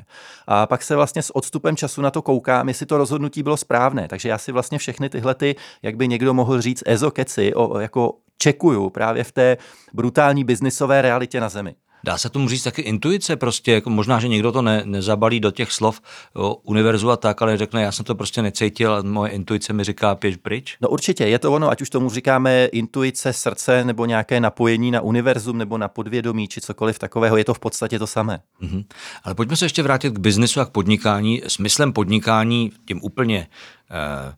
A 0.46 0.66
pak 0.66 0.82
se 0.82 0.96
vlastně 0.96 1.22
s 1.22 1.36
odstupem 1.36 1.76
času 1.76 2.02
na 2.02 2.10
to 2.10 2.22
koukám, 2.22 2.68
jestli 2.68 2.86
to 2.86 2.98
rozhodnutí 2.98 3.42
bylo 3.42 3.56
správné. 3.56 4.08
Takže 4.08 4.28
já 4.28 4.38
si 4.38 4.52
vlastně 4.52 4.78
všechny 4.78 5.08
tyhle, 5.08 5.34
ty, 5.34 5.56
jak 5.82 5.96
by 5.96 6.08
někdo 6.08 6.34
mohl 6.34 6.60
říct, 6.60 6.82
ezokeci, 6.86 7.54
o, 7.54 7.78
jako 7.78 8.14
čekuju 8.38 8.90
právě 8.90 9.24
v 9.24 9.32
té 9.32 9.56
brutální 9.92 10.44
biznisové 10.44 11.02
realitě 11.02 11.40
na 11.40 11.48
zemi. 11.48 11.74
Dá 12.04 12.18
se 12.18 12.30
tomu 12.30 12.48
říct 12.48 12.62
taky 12.62 12.82
intuice 12.82 13.36
prostě, 13.36 13.72
jako 13.72 13.90
možná, 13.90 14.20
že 14.20 14.28
někdo 14.28 14.52
to 14.52 14.62
ne, 14.62 14.82
nezabalí 14.84 15.40
do 15.40 15.50
těch 15.50 15.72
slov 15.72 16.00
o 16.34 16.54
univerzu 16.54 17.10
a 17.10 17.16
tak, 17.16 17.42
ale 17.42 17.56
řekne, 17.56 17.82
já 17.82 17.92
jsem 17.92 18.04
to 18.04 18.14
prostě 18.14 18.42
necítil 18.42 18.94
a 18.94 19.02
moje 19.02 19.32
intuice 19.32 19.72
mi 19.72 19.84
říká 19.84 20.14
pěš 20.14 20.36
pryč. 20.36 20.76
No 20.80 20.88
určitě, 20.88 21.24
je 21.24 21.38
to 21.38 21.52
ono, 21.52 21.70
ať 21.70 21.82
už 21.82 21.90
tomu 21.90 22.10
říkáme 22.10 22.64
intuice, 22.66 23.32
srdce 23.32 23.84
nebo 23.84 24.06
nějaké 24.06 24.40
napojení 24.40 24.90
na 24.90 25.00
univerzum 25.00 25.58
nebo 25.58 25.78
na 25.78 25.88
podvědomí 25.88 26.48
či 26.48 26.60
cokoliv 26.60 26.98
takového, 26.98 27.36
je 27.36 27.44
to 27.44 27.54
v 27.54 27.58
podstatě 27.58 27.98
to 27.98 28.06
samé. 28.06 28.40
Mm-hmm. 28.62 28.84
Ale 29.24 29.34
pojďme 29.34 29.56
se 29.56 29.64
ještě 29.64 29.82
vrátit 29.82 30.10
k 30.10 30.18
biznesu 30.18 30.60
a 30.60 30.64
k 30.64 30.70
podnikání. 30.70 31.42
Smyslem 31.46 31.92
podnikání, 31.92 32.72
tím 32.84 33.00
úplně 33.02 33.48
eh, 33.90 34.34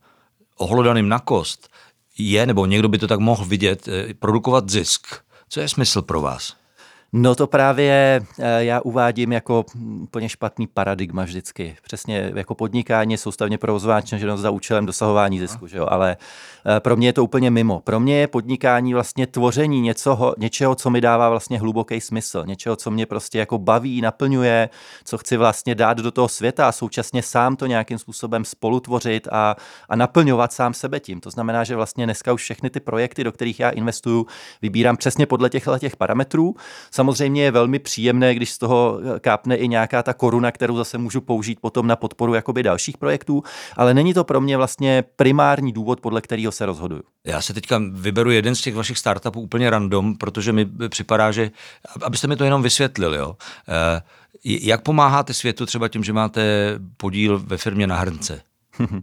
ohlodaným 0.56 1.08
na 1.08 1.18
kost, 1.18 1.68
je, 2.20 2.46
nebo 2.46 2.66
někdo 2.66 2.88
by 2.88 2.98
to 2.98 3.06
tak 3.08 3.20
mohl 3.20 3.44
vidět, 3.44 3.88
eh, 3.88 4.14
produkovat 4.14 4.70
zisk. 4.70 5.06
Co 5.48 5.60
je 5.60 5.68
smysl 5.68 6.02
pro 6.02 6.20
vás? 6.20 6.59
No 7.12 7.34
to 7.34 7.46
právě 7.46 8.22
eh, 8.38 8.64
já 8.64 8.80
uvádím 8.80 9.32
jako 9.32 9.64
úplně 10.00 10.28
špatný 10.28 10.66
paradigma 10.66 11.24
vždycky. 11.24 11.76
Přesně 11.82 12.32
jako 12.34 12.54
podnikání, 12.54 13.16
soustavně 13.16 13.58
provozování 13.58 14.06
činnost 14.06 14.40
za 14.40 14.50
účelem 14.50 14.86
dosahování 14.86 15.38
zisku, 15.38 15.66
že 15.66 15.78
jo? 15.78 15.86
ale 15.90 16.16
eh, 16.76 16.80
pro 16.80 16.96
mě 16.96 17.08
je 17.08 17.12
to 17.12 17.24
úplně 17.24 17.50
mimo. 17.50 17.80
Pro 17.80 18.00
mě 18.00 18.18
je 18.18 18.26
podnikání 18.26 18.94
vlastně 18.94 19.26
tvoření 19.26 19.80
něcoho, 19.80 20.34
něčeho, 20.38 20.74
co 20.74 20.90
mi 20.90 21.00
dává 21.00 21.28
vlastně 21.28 21.58
hluboký 21.58 22.00
smysl, 22.00 22.42
něčeho, 22.46 22.76
co 22.76 22.90
mě 22.90 23.06
prostě 23.06 23.38
jako 23.38 23.58
baví, 23.58 24.00
naplňuje, 24.00 24.68
co 25.04 25.18
chci 25.18 25.36
vlastně 25.36 25.74
dát 25.74 25.98
do 25.98 26.10
toho 26.10 26.28
světa 26.28 26.68
a 26.68 26.72
současně 26.72 27.22
sám 27.22 27.56
to 27.56 27.66
nějakým 27.66 27.98
způsobem 27.98 28.44
spolutvořit 28.44 29.28
a, 29.32 29.56
a 29.88 29.96
naplňovat 29.96 30.52
sám 30.52 30.74
sebe 30.74 31.00
tím. 31.00 31.20
To 31.20 31.30
znamená, 31.30 31.64
že 31.64 31.76
vlastně 31.76 32.04
dneska 32.04 32.32
už 32.32 32.42
všechny 32.42 32.70
ty 32.70 32.80
projekty, 32.80 33.24
do 33.24 33.32
kterých 33.32 33.60
já 33.60 33.70
investuju, 33.70 34.26
vybírám 34.62 34.96
přesně 34.96 35.26
podle 35.26 35.50
těchto 35.50 35.78
těch 35.78 35.96
parametrů. 35.96 36.54
Samozřejmě 37.00 37.42
je 37.42 37.50
velmi 37.50 37.78
příjemné, 37.78 38.34
když 38.34 38.50
z 38.50 38.58
toho 38.58 39.00
eh, 39.16 39.20
kápne 39.20 39.56
i 39.56 39.68
nějaká 39.68 40.02
ta 40.02 40.14
koruna, 40.14 40.52
kterou 40.52 40.76
zase 40.76 40.98
můžu 40.98 41.20
použít 41.20 41.60
potom 41.60 41.86
na 41.86 41.96
podporu 41.96 42.34
jakoby 42.34 42.62
dalších 42.62 42.98
projektů, 42.98 43.42
ale 43.76 43.94
není 43.94 44.14
to 44.14 44.24
pro 44.24 44.40
mě 44.40 44.56
vlastně 44.56 45.04
primární 45.16 45.72
důvod, 45.72 46.00
podle 46.00 46.20
kterého 46.20 46.52
se 46.52 46.66
rozhoduju. 46.66 47.02
Já 47.26 47.40
se 47.40 47.54
teďka 47.54 47.80
vyberu 47.92 48.30
jeden 48.30 48.54
z 48.54 48.60
těch 48.60 48.74
vašich 48.74 48.98
startupů 48.98 49.40
úplně 49.40 49.70
random, 49.70 50.16
protože 50.16 50.52
mi 50.52 50.66
připadá, 50.88 51.32
že 51.32 51.50
abyste 52.02 52.26
mi 52.26 52.36
to 52.36 52.44
jenom 52.44 52.62
vysvětlili, 52.62 53.18
jo. 53.18 53.36
Eh, 53.68 54.02
jak 54.44 54.82
pomáháte 54.82 55.34
světu 55.34 55.66
třeba 55.66 55.88
tím, 55.88 56.04
že 56.04 56.12
máte 56.12 56.42
podíl 56.96 57.38
ve 57.38 57.56
firmě 57.56 57.86
na 57.86 57.96
hrnce? 57.96 58.42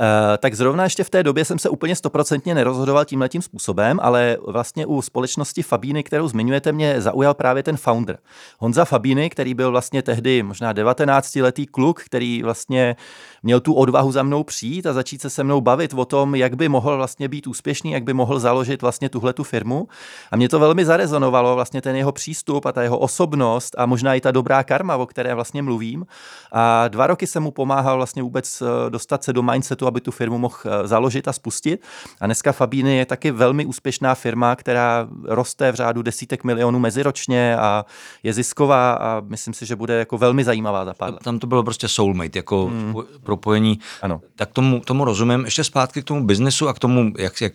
Eh, 0.00 0.38
tak 0.38 0.54
zrovna 0.54 0.84
ještě 0.84 1.04
v 1.04 1.10
té 1.10 1.22
době 1.22 1.44
jsem 1.44 1.58
se 1.58 1.68
úplně 1.68 1.96
stoprocentně 1.96 2.54
nerozhodoval 2.54 3.04
tímhle 3.04 3.28
tím 3.28 3.42
způsobem, 3.42 3.98
ale 4.02 4.36
vlastně 4.46 4.86
u 4.86 5.02
společnosti 5.02 5.62
Fabíny, 5.62 6.02
kterou 6.02 6.28
zmiňujete, 6.28 6.72
mě 6.72 7.00
zaujal 7.00 7.34
právě 7.34 7.62
ten 7.62 7.76
founder. 7.76 8.18
Honza 8.58 8.84
Fabíny, 8.84 9.30
který 9.30 9.54
byl 9.54 9.70
vlastně 9.70 10.02
tehdy 10.02 10.42
možná 10.42 10.74
19-letý 10.74 11.66
kluk, 11.66 12.02
který 12.02 12.42
vlastně 12.42 12.96
měl 13.42 13.60
tu 13.60 13.74
odvahu 13.74 14.12
za 14.12 14.22
mnou 14.22 14.44
přijít 14.44 14.86
a 14.86 14.92
začít 14.92 15.20
se 15.20 15.30
se 15.30 15.44
mnou 15.44 15.60
bavit 15.60 15.94
o 15.94 16.04
tom, 16.04 16.34
jak 16.34 16.56
by 16.56 16.68
mohl 16.68 16.96
vlastně 16.96 17.28
být 17.28 17.46
úspěšný, 17.46 17.92
jak 17.92 18.04
by 18.04 18.14
mohl 18.14 18.38
založit 18.38 18.82
vlastně 18.82 19.08
tuhle 19.08 19.32
tu 19.32 19.44
firmu. 19.44 19.88
A 20.30 20.36
mě 20.36 20.48
to 20.48 20.58
velmi 20.58 20.84
zarezonovalo, 20.84 21.54
vlastně 21.54 21.82
ten 21.82 21.96
jeho 21.96 22.12
přístup 22.12 22.66
a 22.66 22.72
ta 22.72 22.82
jeho 22.82 22.98
osobnost 22.98 23.74
a 23.78 23.86
možná 23.86 24.14
i 24.14 24.20
ta 24.20 24.30
dobrá 24.30 24.62
karma, 24.62 24.96
o 24.96 25.06
které 25.06 25.34
vlastně 25.34 25.62
mluvím. 25.62 26.06
A 26.52 26.88
dva 26.88 27.06
roky 27.06 27.26
jsem 27.26 27.42
mu 27.42 27.50
pomáhal 27.50 27.96
vlastně 27.96 28.22
vůbec 28.22 28.62
eh, 28.62 28.90
dostat 28.90 29.24
se 29.24 29.32
do 29.32 29.42
mindsetu, 29.42 29.86
aby 29.86 30.00
tu 30.00 30.10
firmu 30.10 30.38
mohl 30.38 30.54
eh, 30.64 30.88
založit 30.88 31.28
a 31.28 31.32
spustit. 31.32 31.82
A 32.20 32.26
dneska 32.26 32.52
Fabíny 32.52 32.96
je 32.96 33.06
taky 33.06 33.30
velmi 33.30 33.66
úspěšná 33.66 34.14
firma, 34.14 34.56
která 34.56 35.08
roste 35.24 35.72
v 35.72 35.74
řádu 35.74 36.02
desítek 36.02 36.44
milionů 36.44 36.78
meziročně 36.78 37.56
a 37.56 37.84
je 38.22 38.32
zisková 38.32 38.92
a 38.92 39.22
myslím 39.26 39.54
si, 39.54 39.66
že 39.66 39.76
bude 39.76 39.98
jako 39.98 40.18
velmi 40.18 40.44
zajímavá 40.44 40.84
za 40.84 40.94
pár 40.94 41.12
let. 41.12 41.22
Tam 41.22 41.38
to 41.38 41.46
bylo 41.46 41.62
prostě 41.62 41.88
soulmate, 41.88 42.38
jako 42.38 42.66
hmm 42.66 42.94
propojení. 43.38 43.78
Ano. 44.02 44.20
Tak 44.36 44.52
tomu, 44.52 44.80
tomu 44.80 45.04
rozumím. 45.04 45.44
Ještě 45.44 45.64
zpátky 45.64 46.02
k 46.02 46.04
tomu 46.04 46.26
biznesu 46.26 46.68
a 46.68 46.74
k 46.74 46.78
tomu, 46.78 47.12
jak, 47.18 47.40
jak 47.40 47.52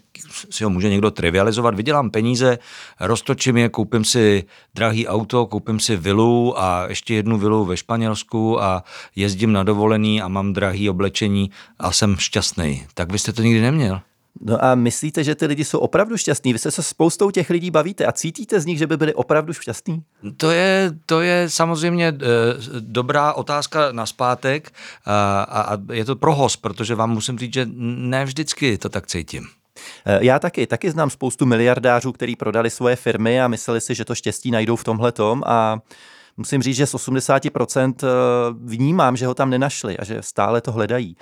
si 0.49 0.63
ho 0.63 0.69
může 0.69 0.89
někdo 0.89 1.11
trivializovat. 1.11 1.75
Vydělám 1.75 2.09
peníze, 2.09 2.59
roztočím 2.99 3.57
je, 3.57 3.69
koupím 3.69 4.05
si 4.05 4.43
drahý 4.75 5.07
auto, 5.07 5.45
koupím 5.45 5.79
si 5.79 5.95
vilu 5.95 6.59
a 6.59 6.85
ještě 6.87 7.13
jednu 7.13 7.37
vilu 7.37 7.65
ve 7.65 7.77
Španělsku 7.77 8.61
a 8.63 8.83
jezdím 9.15 9.53
na 9.53 9.63
dovolený 9.63 10.21
a 10.21 10.27
mám 10.27 10.53
drahý 10.53 10.89
oblečení 10.89 11.51
a 11.79 11.91
jsem 11.91 12.17
šťastný. 12.17 12.85
Tak 12.93 13.11
vy 13.11 13.19
jste 13.19 13.33
to 13.33 13.41
nikdy 13.41 13.61
neměl. 13.61 14.01
No 14.41 14.65
a 14.65 14.75
myslíte, 14.75 15.23
že 15.23 15.35
ty 15.35 15.45
lidi 15.45 15.65
jsou 15.65 15.79
opravdu 15.79 16.17
šťastní? 16.17 16.53
Vy 16.53 16.59
se 16.59 16.71
se 16.71 16.83
spoustou 16.83 17.31
těch 17.31 17.49
lidí 17.49 17.71
bavíte 17.71 18.05
a 18.05 18.11
cítíte 18.11 18.59
z 18.59 18.65
nich, 18.65 18.77
že 18.77 18.87
by 18.87 18.97
byli 18.97 19.13
opravdu 19.13 19.53
šťastní? 19.53 20.03
To 20.37 20.51
je, 20.51 20.91
to 21.05 21.21
je 21.21 21.49
samozřejmě 21.49 22.07
e, 22.07 22.13
dobrá 22.79 23.33
otázka 23.33 23.91
na 23.91 24.05
zpátek 24.05 24.71
a, 25.05 25.43
a 25.43 25.77
je 25.93 26.05
to 26.05 26.15
pro 26.15 26.35
host, 26.35 26.57
protože 26.57 26.95
vám 26.95 27.11
musím 27.11 27.39
říct, 27.39 27.53
že 27.53 27.67
ne 27.75 28.25
vždycky 28.25 28.77
to 28.77 28.89
tak 28.89 29.07
cítím. 29.07 29.47
Eh, 30.05 30.19
já 30.21 30.39
taky, 30.39 30.67
taky 30.67 30.91
znám 30.91 31.09
spoustu 31.09 31.45
miliardářů, 31.45 32.11
kteří 32.11 32.35
prodali 32.35 32.69
svoje 32.69 32.95
firmy 32.95 33.41
a 33.41 33.47
mysleli 33.47 33.81
si, 33.81 33.95
že 33.95 34.05
to 34.05 34.15
štěstí 34.15 34.51
najdou 34.51 34.75
v 34.75 34.83
tomhle 34.83 35.11
tom 35.11 35.43
a 35.45 35.79
musím 36.37 36.61
říct, 36.61 36.75
že 36.75 36.87
z 36.87 36.95
80% 36.95 37.93
eh, 38.03 38.07
vnímám, 38.63 39.17
že 39.17 39.27
ho 39.27 39.33
tam 39.33 39.49
nenašli 39.49 39.97
a 39.97 40.03
že 40.03 40.17
stále 40.21 40.61
to 40.61 40.71
hledají. 40.71 41.17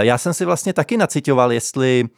Já 0.00 0.18
jsem 0.18 0.34
si 0.34 0.44
vlastně 0.44 0.72
taky 0.72 0.96
nacitoval, 0.96 1.52
jestli 1.52 2.08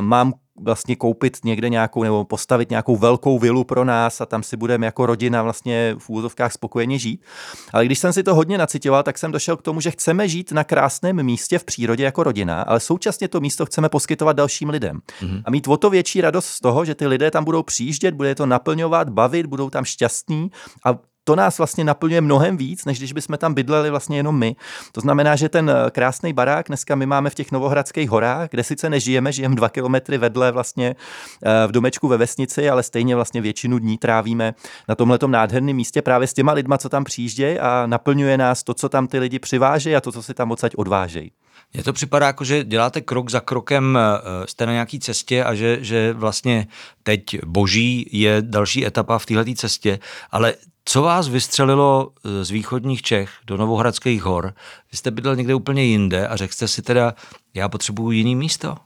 mám 0.00 0.32
vlastně 0.60 0.96
koupit 0.96 1.38
někde 1.44 1.68
nějakou 1.68 2.02
nebo 2.02 2.24
postavit 2.24 2.70
nějakou 2.70 2.96
velkou 2.96 3.38
vilu 3.38 3.64
pro 3.64 3.84
nás 3.84 4.20
a 4.20 4.26
tam 4.26 4.42
si 4.42 4.56
budeme 4.56 4.86
jako 4.86 5.06
rodina 5.06 5.42
vlastně 5.42 5.94
v 5.98 6.10
úvozovkách 6.10 6.52
spokojeně 6.52 6.98
žít. 6.98 7.24
Ale 7.72 7.86
když 7.86 7.98
jsem 7.98 8.12
si 8.12 8.22
to 8.22 8.34
hodně 8.34 8.58
nacitoval, 8.58 9.02
tak 9.02 9.18
jsem 9.18 9.32
došel 9.32 9.56
k 9.56 9.62
tomu, 9.62 9.80
že 9.80 9.90
chceme 9.90 10.28
žít 10.28 10.52
na 10.52 10.64
krásném 10.64 11.22
místě 11.22 11.58
v 11.58 11.64
přírodě 11.64 12.04
jako 12.04 12.22
rodina, 12.22 12.62
ale 12.62 12.80
současně 12.80 13.28
to 13.28 13.40
místo 13.40 13.66
chceme 13.66 13.88
poskytovat 13.88 14.36
dalším 14.36 14.68
lidem. 14.68 15.00
Mm-hmm. 15.20 15.42
A 15.44 15.50
mít 15.50 15.68
o 15.68 15.76
to 15.76 15.90
větší 15.90 16.20
radost 16.20 16.46
z 16.46 16.60
toho, 16.60 16.84
že 16.84 16.94
ty 16.94 17.06
lidé 17.06 17.30
tam 17.30 17.44
budou 17.44 17.62
přijíždět, 17.62 18.14
bude 18.14 18.34
to 18.34 18.46
naplňovat, 18.46 19.08
bavit, 19.08 19.46
budou 19.46 19.70
tam 19.70 19.84
šťastní 19.84 20.50
a 20.86 21.11
to 21.24 21.36
nás 21.36 21.58
vlastně 21.58 21.84
naplňuje 21.84 22.20
mnohem 22.20 22.56
víc, 22.56 22.84
než 22.84 22.98
když 22.98 23.12
bychom 23.12 23.38
tam 23.38 23.54
bydleli 23.54 23.90
vlastně 23.90 24.16
jenom 24.16 24.38
my. 24.38 24.56
To 24.92 25.00
znamená, 25.00 25.36
že 25.36 25.48
ten 25.48 25.70
eh, 25.70 25.90
krásný 25.90 26.32
barák 26.32 26.68
dneska 26.68 26.94
my 26.94 27.06
máme 27.06 27.30
v 27.30 27.34
těch 27.34 27.52
Novohradských 27.52 28.10
horách, 28.10 28.48
kde 28.50 28.64
sice 28.64 28.90
nežijeme, 28.90 29.32
žijeme 29.32 29.54
dva 29.54 29.68
kilometry 29.68 30.18
vedle 30.18 30.52
vlastně 30.52 30.96
eh, 31.44 31.66
v 31.66 31.72
domečku 31.72 32.08
ve 32.08 32.16
vesnici, 32.16 32.70
ale 32.70 32.82
stejně 32.82 33.16
vlastně 33.16 33.40
většinu 33.40 33.78
dní 33.78 33.98
trávíme 33.98 34.54
na 34.88 34.94
tomhle 34.94 35.18
nádherném 35.26 35.76
místě 35.76 36.02
právě 36.02 36.28
s 36.28 36.32
těma 36.32 36.52
lidma, 36.52 36.78
co 36.78 36.88
tam 36.88 37.04
přijíždějí 37.04 37.58
a 37.58 37.86
naplňuje 37.86 38.38
nás 38.38 38.62
to, 38.62 38.74
co 38.74 38.88
tam 38.88 39.06
ty 39.06 39.18
lidi 39.18 39.38
přivážejí 39.38 39.96
a 39.96 40.00
to, 40.00 40.12
co 40.12 40.22
si 40.22 40.34
tam 40.34 40.50
odsaď 40.50 40.72
odvážejí. 40.76 41.32
Mně 41.74 41.84
to 41.84 41.92
připadá 41.92 42.26
jako, 42.26 42.44
že 42.44 42.64
děláte 42.64 43.00
krok 43.00 43.30
za 43.30 43.40
krokem, 43.40 43.98
eh, 43.98 44.46
jste 44.46 44.66
na 44.66 44.72
nějaký 44.72 45.00
cestě 45.00 45.44
a 45.44 45.54
že, 45.54 45.78
že 45.80 46.12
vlastně 46.12 46.66
teď 47.02 47.44
boží 47.44 48.06
je 48.12 48.36
další 48.40 48.86
etapa 48.86 49.18
v 49.18 49.26
této 49.26 49.54
cestě, 49.54 49.98
ale 50.30 50.54
co 50.84 51.02
vás 51.02 51.28
vystřelilo 51.28 52.10
eh, 52.24 52.44
z 52.44 52.50
východních 52.50 53.02
Čech 53.02 53.30
do 53.46 53.56
Novohradských 53.56 54.22
hor? 54.22 54.54
Vy 54.92 54.98
jste 54.98 55.10
bydlel 55.10 55.36
někde 55.36 55.54
úplně 55.54 55.84
jinde 55.84 56.28
a 56.28 56.36
řekl 56.36 56.54
jste 56.54 56.68
si 56.68 56.82
teda, 56.82 57.14
já 57.54 57.68
potřebuju 57.68 58.10
jiný 58.10 58.36
místo? 58.36 58.76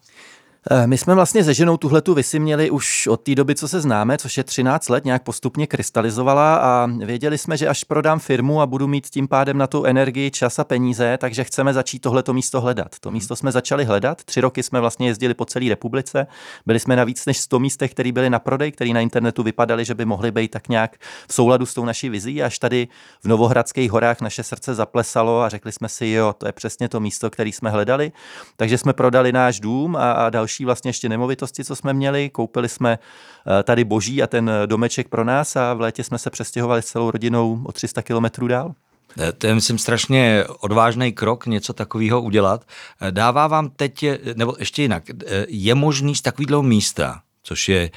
Eh, 0.71 0.87
my 0.87 0.99
jsme 0.99 1.15
vlastně 1.15 1.45
se 1.45 1.55
ženou 1.55 1.77
tuhle 1.77 2.03
tu 2.03 2.15
visi 2.15 2.39
měli 2.39 2.71
už 2.71 3.07
od 3.07 3.21
té 3.21 3.35
doby, 3.35 3.55
co 3.55 3.69
se 3.69 3.81
známe, 3.81 4.19
což 4.19 4.37
je 4.37 4.45
13 4.45 4.89
let, 4.89 5.05
nějak 5.05 5.23
postupně 5.23 5.67
krystalizovala 5.67 6.57
a 6.57 6.87
věděli 6.87 7.39
jsme, 7.39 7.57
že 7.57 7.69
až 7.69 7.85
prodám 7.85 8.19
firmu 8.19 8.61
a 8.61 8.67
budu 8.67 8.87
mít 8.87 9.07
tím 9.07 9.29
pádem 9.29 9.59
na 9.59 9.67
tu 9.67 9.85
energii, 9.85 10.31
čas 10.31 10.59
a 10.59 10.65
peníze, 10.65 11.19
takže 11.21 11.45
chceme 11.45 11.73
začít 11.73 11.99
tohleto 11.99 12.33
místo 12.33 12.61
hledat. 12.61 12.89
To 13.01 13.11
místo 13.11 13.37
jsme 13.37 13.53
začali 13.53 13.85
hledat, 13.85 14.25
tři 14.25 14.41
roky 14.41 14.63
jsme 14.63 14.81
vlastně 14.81 15.09
jezdili 15.09 15.35
po 15.35 15.45
celé 15.45 15.69
republice, 15.69 16.27
byli 16.67 16.81
jsme 16.81 16.97
na 16.97 17.05
víc 17.05 17.27
než 17.27 17.39
100 17.39 17.59
místech, 17.59 17.91
které 17.91 18.13
byly 18.13 18.31
na 18.31 18.39
prodej, 18.39 18.73
které 18.73 18.91
na 18.93 19.01
internetu 19.01 19.43
vypadaly, 19.43 19.85
že 19.85 19.95
by 19.95 20.05
mohly 20.05 20.31
být 20.31 20.51
tak 20.51 20.69
nějak 20.69 20.97
v 21.29 21.35
souladu 21.35 21.67
s 21.67 21.75
tou 21.75 21.85
naší 21.85 22.09
vizí, 22.09 22.43
až 22.43 22.59
tady 22.59 22.89
v 23.23 23.29
Novohradských 23.29 23.91
horách 23.91 24.21
naše 24.21 24.43
srdce 24.43 24.75
zaplesalo 24.75 25.41
a 25.43 25.49
řekli 25.49 25.73
jsme 25.73 25.89
si, 25.89 26.07
jo, 26.07 26.35
to 26.39 26.47
je 26.47 26.53
přesně 26.53 26.89
to 26.89 27.01
místo, 27.01 27.31
které 27.31 27.51
jsme 27.51 27.71
hledali. 27.71 28.13
Takže 28.57 28.79
jsme 28.79 28.93
prodali 28.93 29.33
náš 29.33 29.61
dům 29.61 29.97
a, 29.97 30.13
a 30.13 30.31
další 30.31 30.56
další 30.57 30.65
vlastně 30.65 30.89
ještě 30.89 31.09
nemovitosti, 31.09 31.65
co 31.65 31.77
jsme 31.77 31.93
měli. 31.93 32.31
Koupili 32.31 32.69
jsme 32.69 32.99
eh, 32.99 33.63
tady 33.63 33.85
boží 33.85 34.23
a 34.23 34.27
ten 34.27 34.51
domeček 34.67 35.09
pro 35.09 35.25
nás 35.25 35.57
a 35.57 35.75
v 35.75 35.81
létě 35.81 36.05
jsme 36.05 36.19
se 36.19 36.31
přestěhovali 36.31 36.83
s 36.83 36.87
celou 36.87 37.11
rodinou 37.11 37.61
o 37.65 37.73
300 37.73 38.03
kilometrů 38.03 38.49
dál. 38.49 38.75
Eh, 39.19 39.33
to 39.33 39.47
je, 39.47 39.55
myslím, 39.55 39.79
strašně 39.79 40.45
odvážný 40.61 41.13
krok 41.13 41.47
něco 41.47 41.73
takového 41.73 42.23
udělat. 42.23 42.65
Eh, 43.01 43.13
dává 43.13 43.47
vám 43.47 43.71
teď, 43.71 44.05
nebo 44.35 44.57
ještě 44.59 44.83
jinak, 44.83 45.03
je 45.49 45.75
možný 45.75 46.15
z 46.15 46.23
takového 46.23 46.63
místa, 46.63 47.21
což 47.43 47.69
je 47.69 47.91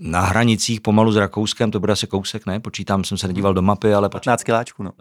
na 0.00 0.20
hranicích 0.20 0.80
pomalu 0.80 1.12
s 1.12 1.16
Rakouskem, 1.16 1.70
to 1.70 1.80
bude 1.80 1.92
asi 1.92 2.06
kousek, 2.06 2.46
ne? 2.46 2.60
Počítám, 2.60 3.04
jsem 3.04 3.18
se 3.18 3.26
nedíval 3.26 3.54
do 3.54 3.62
mapy, 3.62 3.94
ale... 3.94 4.08
15 4.08 4.44
kiláčků, 4.44 4.82
no. 4.82 4.92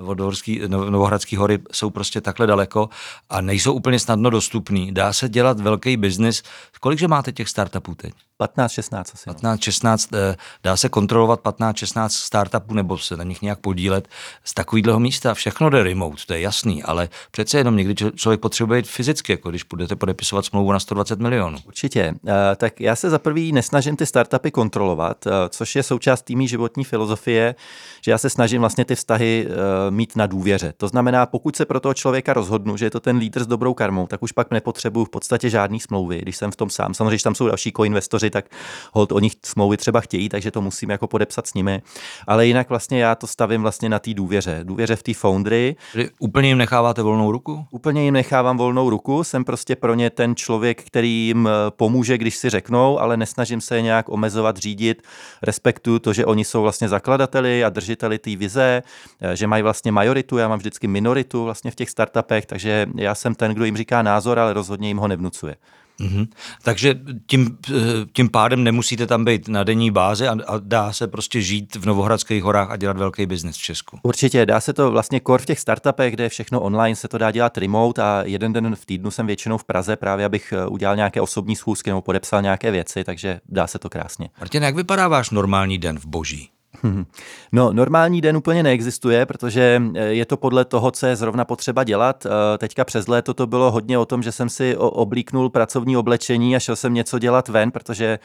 Novohradský 0.89 1.35
hory 1.35 1.59
jsou 1.71 1.89
prostě 1.89 2.21
takhle 2.21 2.47
daleko 2.47 2.89
a 3.29 3.41
nejsou 3.41 3.73
úplně 3.73 3.99
snadno 3.99 4.29
dostupný. 4.29 4.91
Dá 4.91 5.13
se 5.13 5.29
dělat 5.29 5.59
velký 5.59 5.97
biznis. 5.97 6.43
Kolikže 6.79 7.07
máte 7.07 7.31
těch 7.31 7.49
startupů 7.49 7.95
teď? 7.95 8.13
15, 8.39 8.71
16 8.71 9.13
asi. 9.13 9.25
15, 9.25 9.59
no. 9.59 9.63
16, 9.63 10.13
eh, 10.13 10.35
dá 10.63 10.77
se 10.77 10.89
kontrolovat 10.89 11.39
15, 11.39 11.77
16 11.77 12.13
startupů 12.13 12.73
nebo 12.73 12.97
se 12.97 13.17
na 13.17 13.23
nich 13.23 13.41
nějak 13.41 13.59
podílet 13.59 14.07
z 14.43 14.53
takového 14.53 14.99
místa. 14.99 15.33
Všechno 15.33 15.69
jde 15.69 15.83
remote, 15.83 16.21
to 16.27 16.33
je 16.33 16.41
jasný, 16.41 16.83
ale 16.83 17.09
přece 17.31 17.57
jenom 17.57 17.75
někdy 17.75 17.95
člověk 18.15 18.39
potřebuje 18.39 18.81
být 18.81 18.89
fyzicky, 18.89 19.31
jako 19.31 19.49
když 19.49 19.63
budete 19.63 19.95
podepisovat 19.95 20.45
smlouvu 20.45 20.71
na 20.71 20.79
120 20.79 21.19
milionů. 21.19 21.57
Určitě. 21.67 22.13
Eh, 22.27 22.55
tak 22.55 22.81
já 22.81 22.95
se 22.95 23.09
za 23.09 23.19
prvý 23.19 23.51
nesnažím 23.51 23.95
ty 23.95 24.05
startupy 24.05 24.51
kontrolovat, 24.51 25.27
eh, 25.27 25.31
což 25.49 25.75
je 25.75 25.83
součást 25.83 26.21
týmí 26.21 26.47
životní 26.47 26.83
filozofie, 26.83 27.55
že 28.01 28.11
já 28.11 28.17
se 28.17 28.29
snažím 28.29 28.59
vlastně 28.59 28.85
ty 28.85 28.95
vztahy 28.95 29.47
mít 29.89 30.15
na 30.15 30.27
důvěře. 30.27 30.73
To 30.77 30.87
znamená, 30.87 31.25
pokud 31.25 31.55
se 31.55 31.65
pro 31.65 31.79
toho 31.79 31.93
člověka 31.93 32.33
rozhodnu, 32.33 32.77
že 32.77 32.85
je 32.85 32.89
to 32.89 32.99
ten 32.99 33.17
lídr 33.17 33.43
s 33.43 33.47
dobrou 33.47 33.73
karmou, 33.73 34.07
tak 34.07 34.23
už 34.23 34.31
pak 34.31 34.51
nepotřebuju 34.51 35.05
v 35.05 35.09
podstatě 35.09 35.49
žádný 35.49 35.79
smlouvy, 35.79 36.21
když 36.21 36.37
jsem 36.37 36.51
v 36.51 36.55
tom 36.55 36.69
sám. 36.69 36.93
Samozřejmě, 36.93 37.17
že 37.17 37.23
tam 37.23 37.35
jsou 37.35 37.47
další 37.47 37.71
koinvestoři, 37.71 38.28
tak 38.29 38.45
hold 38.93 39.11
o 39.11 39.19
nich 39.19 39.33
smlouvy 39.45 39.77
třeba 39.77 40.01
chtějí, 40.01 40.29
takže 40.29 40.51
to 40.51 40.61
musím 40.61 40.89
jako 40.89 41.07
podepsat 41.07 41.47
s 41.47 41.53
nimi. 41.53 41.81
Ale 42.27 42.47
jinak 42.47 42.69
vlastně 42.69 42.99
já 42.99 43.15
to 43.15 43.27
stavím 43.27 43.61
vlastně 43.61 43.89
na 43.89 43.99
té 43.99 44.13
důvěře. 44.13 44.59
Důvěře 44.63 44.95
v 44.95 45.03
té 45.03 45.13
foundry. 45.13 45.75
Úplně 46.19 46.47
jim 46.47 46.57
necháváte 46.57 47.01
volnou 47.01 47.31
ruku? 47.31 47.65
Úplně 47.71 48.03
jim 48.03 48.13
nechávám 48.13 48.57
volnou 48.57 48.89
ruku. 48.89 49.23
Jsem 49.23 49.43
prostě 49.43 49.75
pro 49.75 49.93
ně 49.93 50.09
ten 50.09 50.35
člověk, 50.35 50.83
který 50.83 51.11
jim 51.11 51.47
eh, 51.47 51.51
pomůže, 51.69 52.17
když 52.17 52.35
si 52.37 52.49
řeknou, 52.49 52.99
ale 52.99 53.17
nesnažím 53.17 53.61
se 53.61 53.75
je 53.75 53.81
nějak 53.81 54.09
omezovat, 54.09 54.57
řídit. 54.57 55.01
Respektuju 55.43 55.99
to, 55.99 56.13
že 56.13 56.25
oni 56.25 56.45
jsou 56.45 56.61
vlastně 56.61 56.89
zakladateli 56.89 57.63
a 57.63 57.69
držiteli 57.69 58.19
té 58.19 58.35
vize, 58.35 58.83
eh, 59.21 59.35
že 59.35 59.47
mají 59.47 59.63
vlastně 59.63 59.91
majoritu, 59.91 60.37
já 60.37 60.47
mám 60.47 60.59
vždycky 60.59 60.87
minoritu 60.87 61.43
vlastně 61.43 61.71
v 61.71 61.75
těch 61.75 61.89
startupech, 61.89 62.45
takže 62.45 62.87
já 62.95 63.15
jsem 63.15 63.35
ten, 63.35 63.53
kdo 63.53 63.65
jim 63.65 63.77
říká 63.77 64.01
názor, 64.01 64.39
ale 64.39 64.53
rozhodně 64.53 64.87
jim 64.87 64.97
ho 64.97 65.07
nevnucuje. 65.07 65.55
Mm-hmm. 65.99 66.27
Takže 66.63 66.95
tím, 67.27 67.57
eh, 67.69 67.73
tím 68.13 68.29
pádem 68.29 68.63
nemusíte 68.63 69.07
tam 69.07 69.25
být 69.25 69.47
na 69.47 69.63
denní 69.63 69.91
bázi 69.91 70.27
a, 70.27 70.37
a 70.47 70.59
dá 70.59 70.93
se 70.93 71.07
prostě 71.07 71.41
žít 71.41 71.75
v 71.75 71.85
Novohradských 71.85 72.43
horách 72.43 72.71
a 72.71 72.77
dělat 72.77 72.97
velký 72.97 73.25
biznis 73.25 73.57
v 73.57 73.61
Česku. 73.61 73.99
Určitě, 74.03 74.45
dá 74.45 74.59
se 74.59 74.73
to 74.73 74.91
vlastně 74.91 75.19
kor 75.19 75.41
v 75.41 75.45
těch 75.45 75.59
startupech, 75.59 76.13
kde 76.13 76.23
je 76.23 76.29
všechno 76.29 76.61
online, 76.61 76.95
se 76.95 77.07
to 77.07 77.17
dá 77.17 77.31
dělat 77.31 77.57
remote 77.57 78.03
a 78.03 78.23
jeden 78.25 78.53
den 78.53 78.75
v 78.75 78.85
týdnu 78.85 79.11
jsem 79.11 79.27
většinou 79.27 79.57
v 79.57 79.63
Praze 79.63 79.95
právě, 79.95 80.25
abych 80.25 80.53
eh, 80.57 80.65
udělal 80.67 80.95
nějaké 80.95 81.21
osobní 81.21 81.55
schůzky 81.55 81.89
nebo 81.89 82.01
podepsal 82.01 82.41
nějaké 82.41 82.71
věci, 82.71 83.03
takže 83.03 83.39
dá 83.49 83.67
se 83.67 83.79
to 83.79 83.89
krásně. 83.89 84.29
Martin, 84.39 84.63
jak 84.63 84.75
vypadá 84.75 85.07
váš 85.07 85.29
normální 85.29 85.77
den 85.77 85.99
v 85.99 86.05
Boží? 86.05 86.49
No, 87.51 87.73
normální 87.73 88.21
den 88.21 88.37
úplně 88.37 88.63
neexistuje, 88.63 89.25
protože 89.25 89.81
eh, 89.95 90.03
je 90.03 90.25
to 90.25 90.37
podle 90.37 90.65
toho, 90.65 90.91
co 90.91 91.05
je 91.05 91.15
zrovna 91.15 91.45
potřeba 91.45 91.83
dělat. 91.83 92.25
Eh, 92.25 92.57
teďka 92.57 92.85
přes 92.85 93.07
léto 93.07 93.33
to 93.33 93.47
bylo 93.47 93.71
hodně 93.71 93.97
o 93.97 94.05
tom, 94.05 94.23
že 94.23 94.31
jsem 94.31 94.49
si 94.49 94.77
oblíknul 94.77 95.49
pracovní 95.49 95.97
oblečení 95.97 96.55
a 96.55 96.59
šel 96.59 96.75
jsem 96.75 96.93
něco 96.93 97.19
dělat 97.19 97.47
ven, 97.47 97.71
protože 97.71 98.19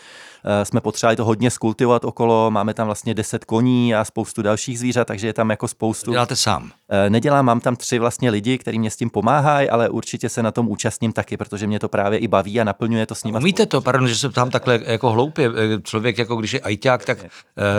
eh, 0.44 0.64
jsme 0.64 0.80
potřebovali 0.80 1.16
to 1.16 1.24
hodně 1.24 1.50
skultivovat 1.50 2.04
okolo. 2.04 2.50
Máme 2.50 2.74
tam 2.74 2.86
vlastně 2.86 3.14
10 3.14 3.44
koní 3.44 3.94
a 3.94 4.04
spoustu 4.04 4.42
dalších 4.42 4.78
zvířat, 4.78 5.06
takže 5.06 5.26
je 5.26 5.32
tam 5.32 5.50
jako 5.50 5.68
spoustu. 5.68 6.10
Děláte 6.10 6.36
sám? 6.36 6.70
Nedělám, 7.08 7.44
mám 7.44 7.60
tam 7.60 7.76
tři 7.76 7.98
vlastně 7.98 8.30
lidi, 8.30 8.58
kteří 8.58 8.78
mě 8.78 8.90
s 8.90 8.96
tím 8.96 9.10
pomáhají, 9.10 9.70
ale 9.70 9.88
určitě 9.88 10.28
se 10.28 10.42
na 10.42 10.50
tom 10.50 10.68
účastním 10.68 11.12
taky, 11.12 11.36
protože 11.36 11.66
mě 11.66 11.78
to 11.78 11.88
právě 11.88 12.18
i 12.18 12.28
baví 12.28 12.60
a 12.60 12.64
naplňuje 12.64 13.06
to 13.06 13.14
s 13.14 13.24
nimi. 13.24 13.38
Umíte 13.38 13.66
to, 13.66 13.80
pardon, 13.80 14.08
že 14.08 14.16
se 14.16 14.30
tam 14.30 14.50
takhle 14.50 14.80
jako 14.86 15.10
hloupě, 15.10 15.50
člověk 15.82 16.18
jako 16.18 16.36
když 16.36 16.52
je 16.52 16.60
ajťák, 16.60 17.04
tak 17.04 17.18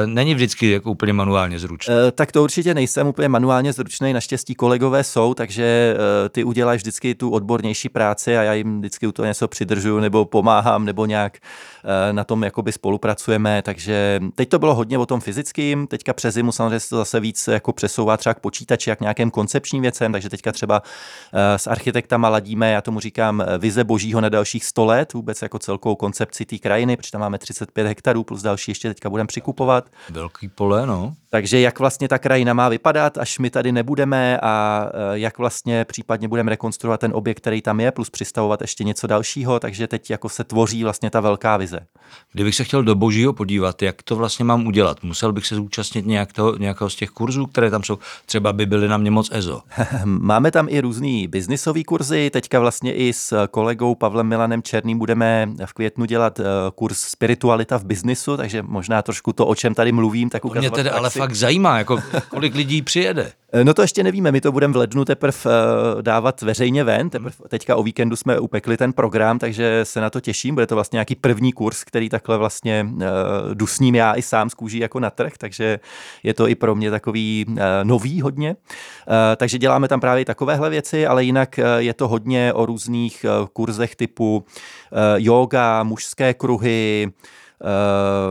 není 0.05 0.35
vždycky 0.35 0.64
vždycky 0.65 0.73
jako 0.73 0.91
úplně 0.91 1.13
manuálně 1.13 1.59
zručný. 1.59 1.93
E, 1.93 2.11
tak 2.11 2.31
to 2.31 2.43
určitě 2.43 2.73
nejsem 2.73 3.07
úplně 3.07 3.29
manuálně 3.29 3.73
zručný, 3.73 4.13
naštěstí 4.13 4.55
kolegové 4.55 5.03
jsou, 5.03 5.33
takže 5.33 5.95
e, 6.25 6.29
ty 6.29 6.43
uděláš 6.43 6.81
vždycky 6.81 7.15
tu 7.15 7.29
odbornější 7.29 7.89
práci 7.89 8.37
a 8.37 8.43
já 8.43 8.53
jim 8.53 8.79
vždycky 8.79 9.07
u 9.07 9.11
toho 9.11 9.25
něco 9.25 9.47
přidržuju 9.47 9.99
nebo 9.99 10.25
pomáhám 10.25 10.85
nebo 10.85 11.05
nějak 11.05 11.37
e, 11.37 12.13
na 12.13 12.23
tom 12.23 12.43
jakoby 12.43 12.71
spolupracujeme, 12.71 13.61
takže 13.61 14.19
teď 14.35 14.49
to 14.49 14.59
bylo 14.59 14.75
hodně 14.75 14.97
o 14.97 15.05
tom 15.05 15.19
fyzickým, 15.19 15.87
teďka 15.87 16.13
přes 16.13 16.33
zimu 16.33 16.51
samozřejmě 16.51 16.79
se 16.79 16.89
to 16.89 16.97
zase 16.97 17.19
víc 17.19 17.47
jako 17.47 17.73
přesouvá 17.73 18.17
třeba 18.17 18.33
k 18.33 18.39
počítači, 18.39 18.89
jak 18.89 19.01
nějakým 19.01 19.31
koncepčním 19.31 19.81
věcem, 19.81 20.11
takže 20.11 20.29
teďka 20.29 20.51
třeba 20.51 20.81
e, 21.33 21.59
s 21.59 21.67
architektama 21.67 22.29
ladíme, 22.29 22.71
já 22.71 22.81
tomu 22.81 22.99
říkám 22.99 23.43
vize 23.59 23.83
božího 23.83 24.21
na 24.21 24.29
dalších 24.29 24.65
100 24.65 24.85
let, 24.85 25.13
vůbec 25.13 25.41
jako 25.41 25.59
celkovou 25.59 25.95
koncepci 25.95 26.45
té 26.45 26.57
krajiny, 26.57 26.97
protože 26.97 27.11
tam 27.11 27.21
máme 27.21 27.37
35 27.37 27.87
hektarů 27.87 28.23
plus 28.23 28.41
další 28.41 28.71
ještě 28.71 28.87
teďka 28.87 29.09
budeme 29.09 29.27
přikupovat. 29.27 29.89
Velký 30.09 30.47
pole, 30.55 30.87
no. 30.87 31.13
Takže 31.29 31.59
jak 31.59 31.79
vlastně 31.79 32.07
ta 32.07 32.17
krajina 32.17 32.53
má 32.53 32.69
vypadat, 32.69 33.17
až 33.17 33.39
my 33.39 33.49
tady 33.49 33.71
nebudeme 33.71 34.39
a 34.41 34.85
e, 35.13 35.19
jak 35.19 35.37
vlastně 35.37 35.85
případně 35.85 36.27
budeme 36.27 36.49
rekonstruovat 36.49 36.99
ten 36.99 37.11
objekt, 37.15 37.37
který 37.37 37.61
tam 37.61 37.79
je, 37.79 37.91
plus 37.91 38.09
přistavovat 38.09 38.61
ještě 38.61 38.83
něco 38.83 39.07
dalšího, 39.07 39.59
takže 39.59 39.87
teď 39.87 40.09
jako 40.09 40.29
se 40.29 40.43
tvoří 40.43 40.83
vlastně 40.83 41.09
ta 41.09 41.19
velká 41.19 41.57
vize. 41.57 41.79
Kdybych 42.31 42.55
se 42.55 42.63
chtěl 42.63 42.83
do 42.83 42.95
božího 42.95 43.33
podívat, 43.33 43.81
jak 43.81 44.03
to 44.03 44.15
vlastně 44.15 44.45
mám 44.45 44.67
udělat? 44.67 45.03
Musel 45.03 45.33
bych 45.33 45.47
se 45.47 45.55
zúčastnit 45.55 46.05
nějak 46.05 46.33
toho, 46.33 46.57
nějakého 46.57 46.89
z 46.89 46.95
těch 46.95 47.09
kurzů, 47.09 47.45
které 47.45 47.71
tam 47.71 47.83
jsou, 47.83 47.99
třeba 48.25 48.53
by 48.53 48.65
byly 48.65 48.87
na 48.87 48.97
mě 48.97 49.11
moc 49.11 49.29
EZO. 49.31 49.61
Máme 50.05 50.51
tam 50.51 50.67
i 50.69 50.81
různý 50.81 51.27
biznisové 51.27 51.83
kurzy, 51.83 52.29
teďka 52.29 52.59
vlastně 52.59 52.93
i 52.93 53.13
s 53.13 53.47
kolegou 53.47 53.95
Pavlem 53.95 54.27
Milanem 54.27 54.63
Černým 54.63 54.97
budeme 54.97 55.49
v 55.65 55.73
květnu 55.73 56.05
dělat 56.05 56.39
e, 56.39 56.43
kurz 56.75 56.97
Spiritualita 56.97 57.79
v 57.79 57.85
biznisu, 57.85 58.37
takže 58.37 58.61
možná 58.61 59.01
trošku 59.01 59.33
to, 59.33 59.47
o 59.47 59.55
čem 59.55 59.75
tady 59.75 59.91
mluvím, 59.91 60.29
tak 60.29 60.44
ukazovat. 60.45 60.73
Mě 60.73 60.83
tedy 60.83 60.89
ale 60.89 61.09
fakt 61.09 61.35
zajímá, 61.35 61.77
jako 61.77 61.99
kolik 62.29 62.55
lidí 62.55 62.81
přijede. 62.81 63.31
No 63.63 63.73
to 63.73 63.81
ještě 63.81 64.03
nevíme, 64.03 64.31
my 64.31 64.41
to 64.41 64.51
budeme 64.51 64.73
v 64.73 64.77
lednu 64.77 65.05
teprve 65.05 65.37
uh, 65.45 66.01
dávat 66.01 66.41
veřejně 66.41 66.83
ven, 66.83 67.09
teprve 67.09 67.35
teďka 67.47 67.75
o 67.75 67.83
víkendu 67.83 68.15
jsme 68.15 68.39
upekli 68.39 68.77
ten 68.77 68.93
program, 68.93 69.39
takže 69.39 69.79
se 69.83 70.01
na 70.01 70.09
to 70.09 70.21
těším, 70.21 70.55
bude 70.55 70.67
to 70.67 70.75
vlastně 70.75 70.97
nějaký 70.97 71.15
první 71.15 71.53
kurz, 71.53 71.83
který 71.83 72.09
takhle 72.09 72.37
vlastně 72.37 72.87
uh, 72.89 73.01
dusním 73.53 73.95
já 73.95 74.13
i 74.13 74.21
sám 74.21 74.49
z 74.49 74.53
kůží 74.53 74.79
jako 74.79 74.99
na 74.99 75.09
trh, 75.09 75.33
takže 75.37 75.79
je 76.23 76.33
to 76.33 76.47
i 76.47 76.55
pro 76.55 76.75
mě 76.75 76.91
takový 76.91 77.45
nový 77.83 78.21
hodně. 78.21 78.55
Takže 79.37 79.57
děláme 79.57 79.87
tam 79.87 79.99
právě 79.99 80.25
takovéhle 80.25 80.69
věci, 80.69 81.07
ale 81.07 81.23
jinak 81.23 81.59
je 81.77 81.93
to 81.93 82.07
hodně 82.07 82.53
o 82.53 82.65
různých 82.65 83.25
kurzech 83.53 83.95
typu 83.95 84.45
yoga, 85.17 85.83
mužské 85.83 86.33
kruhy, 86.33 87.07
Eh, 87.07 87.44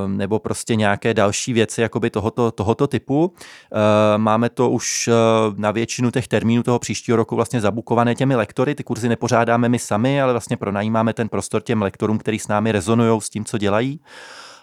nebo 0.07 0.39
prostě 0.39 0.77
nějaké 0.77 1.15
další 1.15 1.53
věci 1.53 1.81
jakoby 1.81 2.11
tohoto, 2.11 2.51
tohoto 2.51 2.87
typu. 2.87 3.33
Eh, 3.73 4.19
máme 4.19 4.51
to 4.51 4.71
už 4.71 5.09
eh, 5.09 5.13
na 5.57 5.71
většinu 5.71 6.11
těch 6.11 6.29
termínů 6.29 6.63
toho 6.63 6.79
příštího 6.79 7.17
roku 7.17 7.37
vlastně 7.37 7.61
zabukované 7.61 8.15
těmi 8.15 8.37
lektory. 8.37 8.75
Ty 8.75 8.85
kurzy 8.85 9.09
nepořádáme 9.09 9.69
my 9.69 9.79
sami, 9.79 10.23
ale 10.23 10.33
vlastně 10.33 10.57
pronajímáme 10.57 11.13
ten 11.13 11.29
prostor 11.29 11.63
těm 11.63 11.83
lektorům, 11.83 12.19
který 12.19 12.39
s 12.39 12.49
námi 12.49 12.73
rezonují 12.73 13.21
s 13.21 13.31
tím, 13.31 13.45
co 13.45 13.59
dělají. 13.59 14.01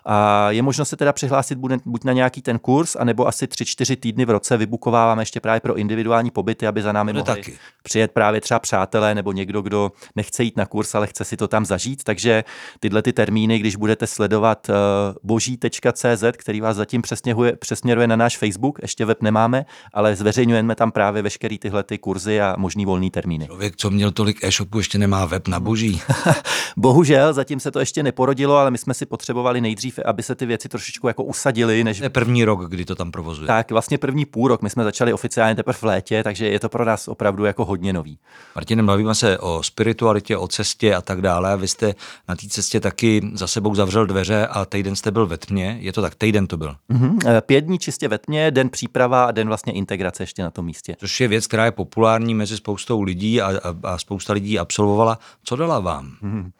A 0.05 0.51
je 0.51 0.61
možno 0.61 0.85
se 0.85 0.95
teda 0.95 1.13
přihlásit 1.13 1.57
buď 1.85 2.03
na 2.03 2.13
nějaký 2.13 2.41
ten 2.41 2.59
kurz, 2.59 2.95
anebo 2.95 3.27
asi 3.27 3.45
3-4 3.45 3.95
týdny 3.95 4.25
v 4.25 4.29
roce 4.29 4.57
vybukováváme 4.57 5.21
ještě 5.21 5.39
právě 5.39 5.59
pro 5.59 5.75
individuální 5.75 6.31
pobyty, 6.31 6.67
aby 6.67 6.81
za 6.81 6.91
námi 6.91 7.13
mohli 7.13 7.25
taky. 7.25 7.57
přijet 7.83 8.11
právě 8.11 8.41
třeba 8.41 8.59
přátelé 8.59 9.15
nebo 9.15 9.31
někdo, 9.31 9.61
kdo 9.61 9.91
nechce 10.15 10.43
jít 10.43 10.57
na 10.57 10.65
kurz, 10.65 10.95
ale 10.95 11.07
chce 11.07 11.23
si 11.23 11.37
to 11.37 11.47
tam 11.47 11.65
zažít. 11.65 12.03
Takže 12.03 12.43
tyhle 12.79 13.01
ty 13.01 13.13
termíny, 13.13 13.59
když 13.59 13.75
budete 13.75 14.07
sledovat 14.07 14.69
uh, 14.69 14.75
boží.cz, 15.23 16.23
který 16.37 16.61
vás 16.61 16.77
zatím 16.77 17.01
přesměruje, 17.01 17.55
přesměruje 17.55 18.07
na 18.07 18.15
náš 18.15 18.37
Facebook, 18.37 18.79
ještě 18.81 19.05
web 19.05 19.21
nemáme, 19.21 19.65
ale 19.93 20.15
zveřejňujeme 20.15 20.75
tam 20.75 20.91
právě 20.91 21.21
veškeré 21.21 21.57
tyhle 21.57 21.83
ty 21.83 21.97
kurzy 21.97 22.41
a 22.41 22.55
možný 22.57 22.85
volný 22.85 23.11
termíny. 23.11 23.45
Člověk, 23.45 23.75
co 23.75 23.89
měl 23.89 24.11
tolik 24.11 24.43
e-shopů, 24.43 24.77
ještě 24.77 24.97
nemá 24.97 25.25
web 25.25 25.47
na 25.47 25.59
boží. 25.59 26.01
Bohužel, 26.77 27.33
zatím 27.33 27.59
se 27.59 27.71
to 27.71 27.79
ještě 27.79 28.03
neporodilo, 28.03 28.55
ale 28.55 28.71
my 28.71 28.77
jsme 28.77 28.93
si 28.93 29.05
potřebovali 29.05 29.61
nejdřív 29.61 29.90
nejdřív, 29.97 30.05
aby 30.05 30.23
se 30.23 30.35
ty 30.35 30.45
věci 30.45 30.69
trošičku 30.69 31.07
jako 31.07 31.23
usadily. 31.23 31.83
Než... 31.83 31.97
To 31.97 32.03
je 32.03 32.09
první 32.09 32.45
rok, 32.45 32.69
kdy 32.69 32.85
to 32.85 32.95
tam 32.95 33.11
provozuje. 33.11 33.47
Tak, 33.47 33.71
vlastně 33.71 33.97
první 33.97 34.25
půl 34.25 34.47
rok. 34.47 34.61
My 34.61 34.69
jsme 34.69 34.83
začali 34.83 35.13
oficiálně 35.13 35.55
teprve 35.55 35.73
v 35.73 35.83
létě, 35.83 36.23
takže 36.23 36.47
je 36.47 36.59
to 36.59 36.69
pro 36.69 36.85
nás 36.85 37.07
opravdu 37.07 37.45
jako 37.45 37.65
hodně 37.65 37.93
nový. 37.93 38.17
Martine, 38.55 38.83
bavíme 38.83 39.15
se 39.15 39.39
o 39.39 39.63
spiritualitě, 39.63 40.37
o 40.37 40.47
cestě 40.47 40.95
a 40.95 41.01
tak 41.01 41.21
dále. 41.21 41.57
Vy 41.57 41.67
jste 41.67 41.95
na 42.29 42.35
té 42.35 42.47
cestě 42.47 42.79
taky 42.79 43.21
za 43.33 43.47
sebou 43.47 43.75
zavřel 43.75 44.05
dveře 44.05 44.47
a 44.47 44.65
týden 44.65 44.95
jste 44.95 45.11
byl 45.11 45.27
ve 45.27 45.37
tmě. 45.37 45.77
Je 45.79 45.93
to 45.93 46.01
tak, 46.01 46.15
týden 46.15 46.47
to 46.47 46.57
byl. 46.57 46.75
Mm-hmm. 46.89 47.41
Pět 47.41 47.61
dní 47.61 47.79
čistě 47.79 48.07
ve 48.07 48.17
tmě, 48.17 48.51
den 48.51 48.69
příprava 48.69 49.25
a 49.25 49.31
den 49.31 49.47
vlastně 49.47 49.73
integrace 49.73 50.23
ještě 50.23 50.43
na 50.43 50.51
tom 50.51 50.65
místě. 50.65 50.95
Což 50.99 51.21
je 51.21 51.27
věc, 51.27 51.47
která 51.47 51.65
je 51.65 51.71
populární 51.71 52.33
mezi 52.33 52.57
spoustou 52.57 53.01
lidí 53.01 53.41
a, 53.41 53.47
a, 53.47 53.93
a 53.93 53.97
spousta 53.97 54.33
lidí 54.33 54.59
absolvovala. 54.59 55.19
Co 55.43 55.55
dala 55.55 55.79
vám? 55.79 56.11
Mm-hmm. 56.23 56.51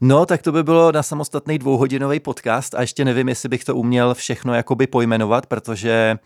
No, 0.00 0.26
tak 0.26 0.42
to 0.42 0.52
by 0.52 0.62
bylo 0.62 0.92
na 0.92 1.02
samostatný 1.02 1.58
dvouhodinový 1.58 2.20
podcast 2.20 2.74
a 2.74 2.80
ještě 2.80 3.04
nevím, 3.04 3.28
jestli 3.28 3.48
bych 3.48 3.64
to 3.64 3.76
uměl 3.76 4.14
všechno 4.14 4.54
jakoby 4.54 4.86
pojmenovat, 4.86 5.46
protože 5.46 6.18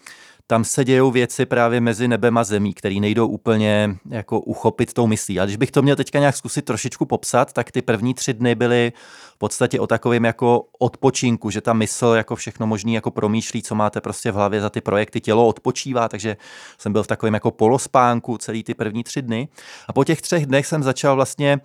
tam 0.47 0.65
se 0.65 0.85
dějou 0.85 1.11
věci 1.11 1.47
právě 1.47 1.81
mezi 1.81 2.09
nebem 2.09 2.39
a 2.39 2.45
zemí, 2.45 2.75
které 2.75 2.95
nejdou 2.95 3.29
úplně 3.29 3.97
jako 4.09 4.41
uchopit 4.41 4.93
tou 4.93 5.07
myslí. 5.07 5.41
A 5.41 5.45
když 5.45 5.57
bych 5.57 5.71
to 5.71 5.83
měl 5.83 5.97
teďka 5.97 6.19
nějak 6.19 6.37
zkusit 6.37 6.65
trošičku 6.65 7.07
popsat, 7.07 7.53
tak 7.53 7.71
ty 7.71 7.83
první 7.83 8.15
tři 8.15 8.35
dny 8.35 8.55
byly 8.55 8.93
v 9.35 9.39
podstatě 9.39 9.81
o 9.81 9.87
takovém 9.87 10.25
jako 10.25 10.65
odpočinku, 10.79 11.51
že 11.51 11.61
ta 11.61 11.73
mysl 11.73 12.07
jako 12.07 12.37
všechno 12.37 12.67
možný 12.67 12.95
jako 12.95 13.11
promýšlí, 13.11 13.63
co 13.63 13.75
máte 13.75 14.01
prostě 14.01 14.33
v 14.33 14.35
hlavě 14.35 14.61
za 14.61 14.71
ty 14.71 14.81
projekty, 14.81 15.21
tělo 15.21 15.47
odpočívá, 15.47 16.09
takže 16.09 16.37
jsem 16.79 16.93
byl 16.93 17.03
v 17.03 17.07
takovém 17.07 17.35
jako 17.35 17.51
polospánku 17.51 18.39
celý 18.39 18.65
ty 18.65 18.75
první 18.75 19.05
tři 19.05 19.23
dny. 19.23 19.49
A 19.89 19.93
po 19.93 20.05
těch 20.05 20.23
třech 20.23 20.47
dnech 20.47 20.67
jsem 20.67 20.83
začal 20.83 21.17
vlastně 21.17 21.61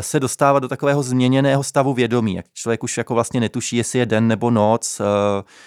se 0.00 0.20
dostávat 0.20 0.60
do 0.60 0.68
takového 0.68 1.02
změněného 1.02 1.62
stavu 1.62 1.94
vědomí. 1.94 2.34
Jak 2.34 2.46
člověk 2.52 2.84
už 2.84 2.98
jako 2.98 3.14
vlastně 3.14 3.40
netuší, 3.40 3.76
jestli 3.76 3.98
je 3.98 4.06
den 4.06 4.28
nebo 4.28 4.50
noc. 4.50 5.00
Eh, 5.00 5.04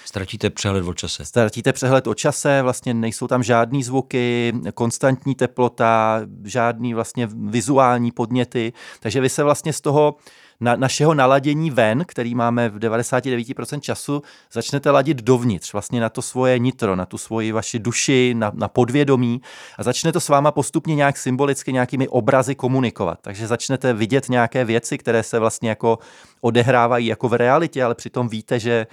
Ztratíte 0.06 0.50
přehled 0.50 0.88
o 0.88 0.94
čase. 0.94 1.26
Ztratíte 1.26 1.74
přehled 1.74 2.08
o 2.08 2.14
čase, 2.14 2.62
vlastně 2.62 2.94
nejsou 2.94 3.28
tam 3.28 3.44
žádný 3.44 3.84
zvuky, 3.84 4.54
konstantní 4.74 5.36
teplota, 5.36 6.22
žádný 6.46 6.94
vlastně 6.94 7.28
vizuální 7.32 8.12
podněty, 8.12 8.74
takže 9.00 9.22
vy 9.22 9.30
se 9.30 9.44
vlastně 9.44 9.74
z 9.74 9.82
toho 9.82 10.16
na, 10.60 10.76
našeho 10.76 11.14
naladění 11.14 11.72
ven, 11.72 12.04
který 12.08 12.36
máme 12.36 12.70
v 12.70 12.80
99% 12.80 13.80
času, 13.80 14.22
začnete 14.52 14.92
ladit 14.92 15.18
dovnitř, 15.18 15.74
vlastně 15.74 16.02
na 16.02 16.10
to 16.10 16.22
svoje 16.22 16.60
nitro, 16.60 16.96
na 16.96 17.06
tu 17.06 17.18
svoji 17.18 17.52
vaši 17.52 17.80
duši, 17.80 18.34
na, 18.38 18.52
na 18.56 18.68
podvědomí 18.68 19.42
a 19.78 19.84
začne 19.84 20.12
to 20.12 20.20
s 20.20 20.30
váma 20.30 20.52
postupně 20.52 20.96
nějak 20.96 21.18
symbolicky 21.18 21.74
nějakými 21.74 22.08
obrazy 22.08 22.56
komunikovat. 22.56 23.20
Takže 23.22 23.48
začnete 23.48 23.94
vidět 23.94 24.30
nějaké 24.30 24.66
věci, 24.66 24.98
které 24.98 25.24
se 25.24 25.40
vlastně 25.40 25.70
jako 25.70 26.00
odehrávají 26.42 27.08
jako 27.08 27.30
v 27.30 27.34
realitě, 27.34 27.84
ale 27.84 27.96
přitom 27.96 28.30
víte, 28.30 28.60
že... 28.60 28.88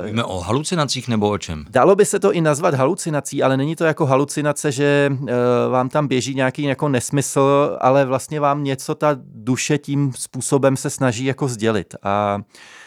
Uh, 0.00 0.06
Víme 0.06 0.24
o 0.24 0.38
halucinacích 0.38 1.08
nebo 1.08 1.30
o 1.30 1.38
čem? 1.38 1.64
Dalo 1.70 1.96
by 1.96 2.06
se 2.06 2.20
to 2.20 2.32
i 2.32 2.40
nazvat 2.40 2.74
halucinací, 2.74 3.42
ale 3.42 3.56
není 3.56 3.76
to 3.76 3.84
jako 3.84 4.06
halucinace, 4.06 4.72
že 4.72 5.10
uh, 5.20 5.28
vám 5.70 5.88
tam 5.88 6.08
běží 6.08 6.34
nějaký 6.34 6.62
jako 6.62 6.88
nesmysl, 6.88 7.76
ale 7.80 8.04
vlastně 8.04 8.40
vám 8.40 8.64
něco 8.64 8.94
ta 8.94 9.16
duše 9.34 9.78
tím 9.78 10.12
způsobem 10.16 10.76
se 10.76 10.90
snaží 10.90 11.24
jako 11.24 11.48
sdělit. 11.48 11.94
A 12.02 12.38
Uh, 12.38 12.83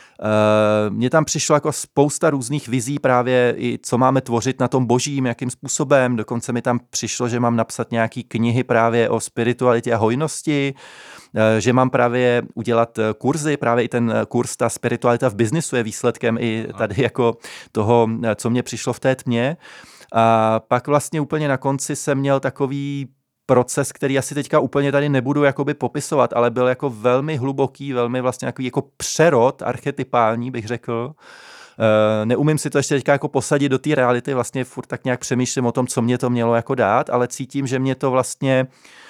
mně 0.89 1.09
tam 1.09 1.25
přišlo 1.25 1.55
jako 1.55 1.71
spousta 1.71 2.29
různých 2.29 2.67
vizí 2.67 2.99
právě 2.99 3.55
i 3.57 3.79
co 3.83 3.97
máme 3.97 4.21
tvořit 4.21 4.59
na 4.59 4.67
tom 4.67 4.85
božím, 4.85 5.25
jakým 5.25 5.49
způsobem. 5.49 6.15
Dokonce 6.15 6.53
mi 6.53 6.61
tam 6.61 6.79
přišlo, 6.89 7.29
že 7.29 7.39
mám 7.39 7.55
napsat 7.55 7.91
nějaký 7.91 8.23
knihy 8.23 8.63
právě 8.63 9.09
o 9.09 9.19
spiritualitě 9.19 9.93
a 9.93 9.97
hojnosti. 9.97 10.73
Eh, 11.35 11.61
že 11.61 11.73
mám 11.73 11.89
právě 11.89 12.41
udělat 12.53 12.99
eh, 12.99 13.13
kurzy, 13.17 13.57
právě 13.57 13.83
i 13.83 13.87
ten 13.87 14.11
eh, 14.11 14.25
kurz 14.25 14.55
ta 14.55 14.69
spiritualita 14.69 15.29
v 15.29 15.35
biznisu 15.35 15.75
je 15.75 15.83
výsledkem 15.83 16.37
i 16.39 16.67
tady 16.77 17.01
jako 17.01 17.37
toho, 17.71 18.09
co 18.35 18.49
mě 18.49 18.63
přišlo 18.63 18.93
v 18.93 18.99
té 18.99 19.15
tmě. 19.15 19.57
A 20.13 20.59
pak 20.67 20.87
vlastně 20.87 21.21
úplně 21.21 21.47
na 21.47 21.57
konci 21.57 21.95
jsem 21.95 22.17
měl 22.17 22.39
takový 22.39 23.07
proces, 23.47 23.91
který 23.91 24.17
asi 24.17 24.35
teďka 24.35 24.59
úplně 24.59 24.91
tady 24.91 25.09
nebudu 25.09 25.43
jakoby 25.43 25.73
popisovat, 25.73 26.33
ale 26.33 26.51
byl 26.51 26.67
jako 26.67 26.89
velmi 26.89 27.37
hluboký, 27.37 27.93
velmi 27.93 28.21
vlastně 28.21 28.45
jako, 28.45 28.61
jako 28.61 28.83
přerod 28.97 29.61
archetypální, 29.61 30.51
bych 30.51 30.67
řekl. 30.67 31.13
neumím 32.25 32.57
si 32.57 32.69
to 32.69 32.77
ještě 32.77 32.95
teďka 32.95 33.11
jako 33.11 33.27
posadit 33.27 33.69
do 33.69 33.79
té 33.79 33.95
reality, 33.95 34.33
vlastně 34.33 34.63
furt 34.63 34.85
tak 34.85 35.05
nějak 35.05 35.19
přemýšlím 35.19 35.65
o 35.65 35.71
tom, 35.71 35.87
co 35.87 36.01
mě 36.01 36.17
to 36.17 36.29
mělo 36.29 36.55
jako 36.55 36.75
dát, 36.75 37.09
ale 37.09 37.27
cítím, 37.27 37.67
že 37.67 37.79
mě 37.79 37.95
to 37.95 38.11
vlastně 38.11 38.67
Eh, 38.67 39.06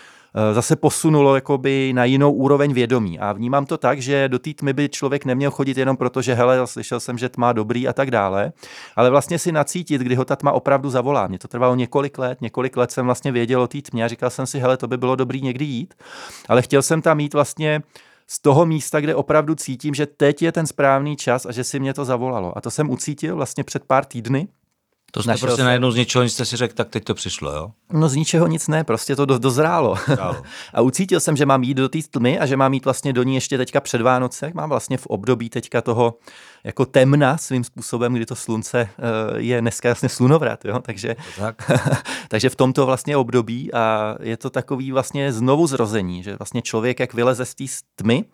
zase 0.53 0.75
posunulo 0.75 1.35
jakoby 1.35 1.93
na 1.93 2.05
jinou 2.05 2.31
úroveň 2.31 2.73
vědomí. 2.73 3.19
A 3.19 3.33
vnímám 3.33 3.65
to 3.65 3.77
tak, 3.77 4.01
že 4.01 4.29
do 4.29 4.39
té 4.39 4.53
tmy 4.53 4.73
by 4.73 4.89
člověk 4.89 5.25
neměl 5.25 5.51
chodit 5.51 5.77
jenom 5.77 5.97
proto, 5.97 6.21
že 6.21 6.33
hele, 6.33 6.67
slyšel 6.67 6.99
jsem, 6.99 7.17
že 7.17 7.29
tma 7.29 7.53
dobrý 7.53 7.87
a 7.87 7.93
tak 7.93 8.11
dále, 8.11 8.51
ale 8.95 9.09
vlastně 9.09 9.39
si 9.39 9.51
nacítit, 9.51 10.01
kdy 10.01 10.15
ho 10.15 10.25
ta 10.25 10.35
tma 10.35 10.51
opravdu 10.51 10.89
zavolá. 10.89 11.27
Mně 11.27 11.39
to 11.39 11.47
trvalo 11.47 11.75
několik 11.75 12.17
let, 12.17 12.41
několik 12.41 12.77
let 12.77 12.91
jsem 12.91 13.05
vlastně 13.05 13.31
věděl 13.31 13.61
o 13.61 13.67
té 13.67 13.81
tmě 13.81 14.05
a 14.05 14.07
říkal 14.07 14.29
jsem 14.29 14.45
si, 14.45 14.59
hele, 14.59 14.77
to 14.77 14.87
by 14.87 14.97
bylo 14.97 15.15
dobrý 15.15 15.41
někdy 15.41 15.65
jít, 15.65 15.93
ale 16.49 16.61
chtěl 16.61 16.81
jsem 16.81 17.01
tam 17.01 17.19
jít 17.19 17.33
vlastně 17.33 17.81
z 18.29 18.41
toho 18.41 18.65
místa, 18.65 18.99
kde 18.99 19.15
opravdu 19.15 19.55
cítím, 19.55 19.93
že 19.93 20.05
teď 20.05 20.41
je 20.41 20.51
ten 20.51 20.67
správný 20.67 21.15
čas 21.15 21.45
a 21.45 21.51
že 21.51 21.63
si 21.63 21.79
mě 21.79 21.93
to 21.93 22.05
zavolalo. 22.05 22.57
A 22.57 22.61
to 22.61 22.71
jsem 22.71 22.89
ucítil 22.89 23.35
vlastně 23.35 23.63
před 23.63 23.83
pár 23.85 24.05
týdny. 24.05 24.47
To 25.11 25.23
jste 25.23 25.31
prostě 25.31 25.55
jsem... 25.55 25.65
najednou 25.65 25.91
z 25.91 25.95
ničeho 25.95 26.23
nic 26.23 26.33
jste 26.33 26.45
si 26.45 26.57
řekl, 26.57 26.73
tak 26.73 26.89
teď 26.89 27.03
to 27.03 27.13
přišlo, 27.13 27.51
jo? 27.51 27.71
No 27.91 28.09
z 28.09 28.15
ničeho 28.15 28.47
nic 28.47 28.67
ne, 28.67 28.83
prostě 28.83 29.15
to 29.15 29.25
do, 29.25 29.37
dozrálo. 29.37 29.95
a 30.73 30.81
ucítil 30.81 31.19
jsem, 31.19 31.37
že 31.37 31.45
mám 31.45 31.63
jít 31.63 31.73
do 31.73 31.89
té 31.89 31.99
tmy 32.11 32.39
a 32.39 32.45
že 32.45 32.57
mám 32.57 32.73
jít 32.73 32.85
vlastně 32.85 33.13
do 33.13 33.23
ní 33.23 33.35
ještě 33.35 33.57
teďka 33.57 33.81
před 33.81 34.01
Vánoce. 34.01 34.51
Mám 34.53 34.69
vlastně 34.69 34.97
v 34.97 35.05
období 35.05 35.49
teďka 35.49 35.81
toho 35.81 36.13
jako 36.63 36.85
temna 36.85 37.37
svým 37.37 37.63
způsobem, 37.63 38.13
kdy 38.13 38.25
to 38.25 38.35
slunce 38.35 38.79
eh, 38.79 38.89
je 39.35 39.61
dneska 39.61 39.89
vlastně 39.89 40.09
slunovrat, 40.09 40.65
jo? 40.65 40.79
Takže, 40.79 41.15
tak. 41.37 41.71
takže 42.27 42.49
v 42.49 42.55
tomto 42.55 42.85
vlastně 42.85 43.17
období 43.17 43.73
a 43.73 44.15
je 44.21 44.37
to 44.37 44.49
takový 44.49 44.91
vlastně 44.91 45.33
znovu 45.33 45.67
zrození, 45.67 46.23
že 46.23 46.35
vlastně 46.35 46.61
člověk, 46.61 46.99
jak 46.99 47.13
vyleze 47.13 47.45
z 47.45 47.55
té 47.55 47.63
tmy, 47.95 48.25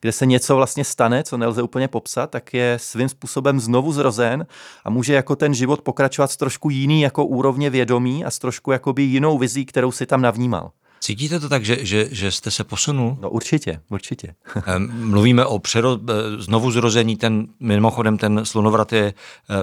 kde 0.00 0.12
se 0.12 0.26
něco 0.26 0.56
vlastně 0.56 0.84
stane, 0.84 1.24
co 1.24 1.36
nelze 1.36 1.62
úplně 1.62 1.88
popsat, 1.88 2.30
tak 2.30 2.54
je 2.54 2.78
svým 2.80 3.08
způsobem 3.08 3.60
znovu 3.60 3.92
zrozen 3.92 4.46
a 4.84 4.90
může 4.90 5.14
jako 5.14 5.36
ten 5.36 5.54
život 5.54 5.82
pokračovat 5.82 6.30
s 6.30 6.36
trošku 6.36 6.70
jiný 6.70 7.00
jako 7.00 7.24
úrovně 7.24 7.70
vědomí 7.70 8.24
a 8.24 8.30
s 8.30 8.38
trošku 8.38 8.72
jakoby 8.72 9.02
jinou 9.02 9.38
vizí, 9.38 9.66
kterou 9.66 9.92
si 9.92 10.06
tam 10.06 10.22
navnímal. 10.22 10.70
Cítíte 11.02 11.40
to 11.40 11.48
tak, 11.48 11.64
že, 11.64 11.84
že, 11.84 12.08
že 12.10 12.30
jste 12.30 12.50
se 12.50 12.64
posunul? 12.64 13.18
No 13.20 13.30
určitě, 13.30 13.80
určitě. 13.90 14.34
Mluvíme 14.88 15.46
o 15.46 15.58
přero, 15.58 15.98
znovu 16.38 16.70
zrození, 16.70 17.16
ten, 17.16 17.46
mimochodem 17.60 18.18
ten 18.18 18.40
slunovrat 18.44 18.92
je 18.92 19.14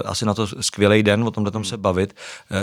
asi 0.04 0.26
na 0.26 0.34
to 0.34 0.46
skvělý 0.46 1.02
den, 1.02 1.24
o 1.24 1.30
tomhle 1.30 1.50
tom 1.50 1.64
se 1.64 1.76
bavit. 1.76 2.14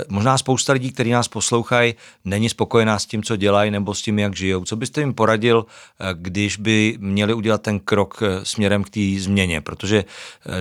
Možná 0.10 0.38
spousta 0.38 0.74
lidí, 0.74 0.92
kteří 0.92 1.12
nás 1.12 1.28
poslouchají, 1.28 1.96
není 2.26 2.50
spokojená 2.50 3.00
s 3.00 3.06
tím, 3.06 3.24
co 3.24 3.36
dělají 3.36 3.72
nebo 3.72 3.94
s 3.94 4.02
tím, 4.02 4.20
jak 4.20 4.36
žijou. 4.36 4.66
Co 4.66 4.76
byste 4.76 5.02
jim 5.02 5.14
poradil, 5.14 5.66
když 6.14 6.58
by 6.58 6.98
měli 7.00 7.34
udělat 7.34 7.62
ten 7.62 7.80
krok 7.80 8.24
směrem 8.44 8.84
k 8.84 8.90
té 8.90 9.00
změně? 9.18 9.62
Protože 9.62 10.06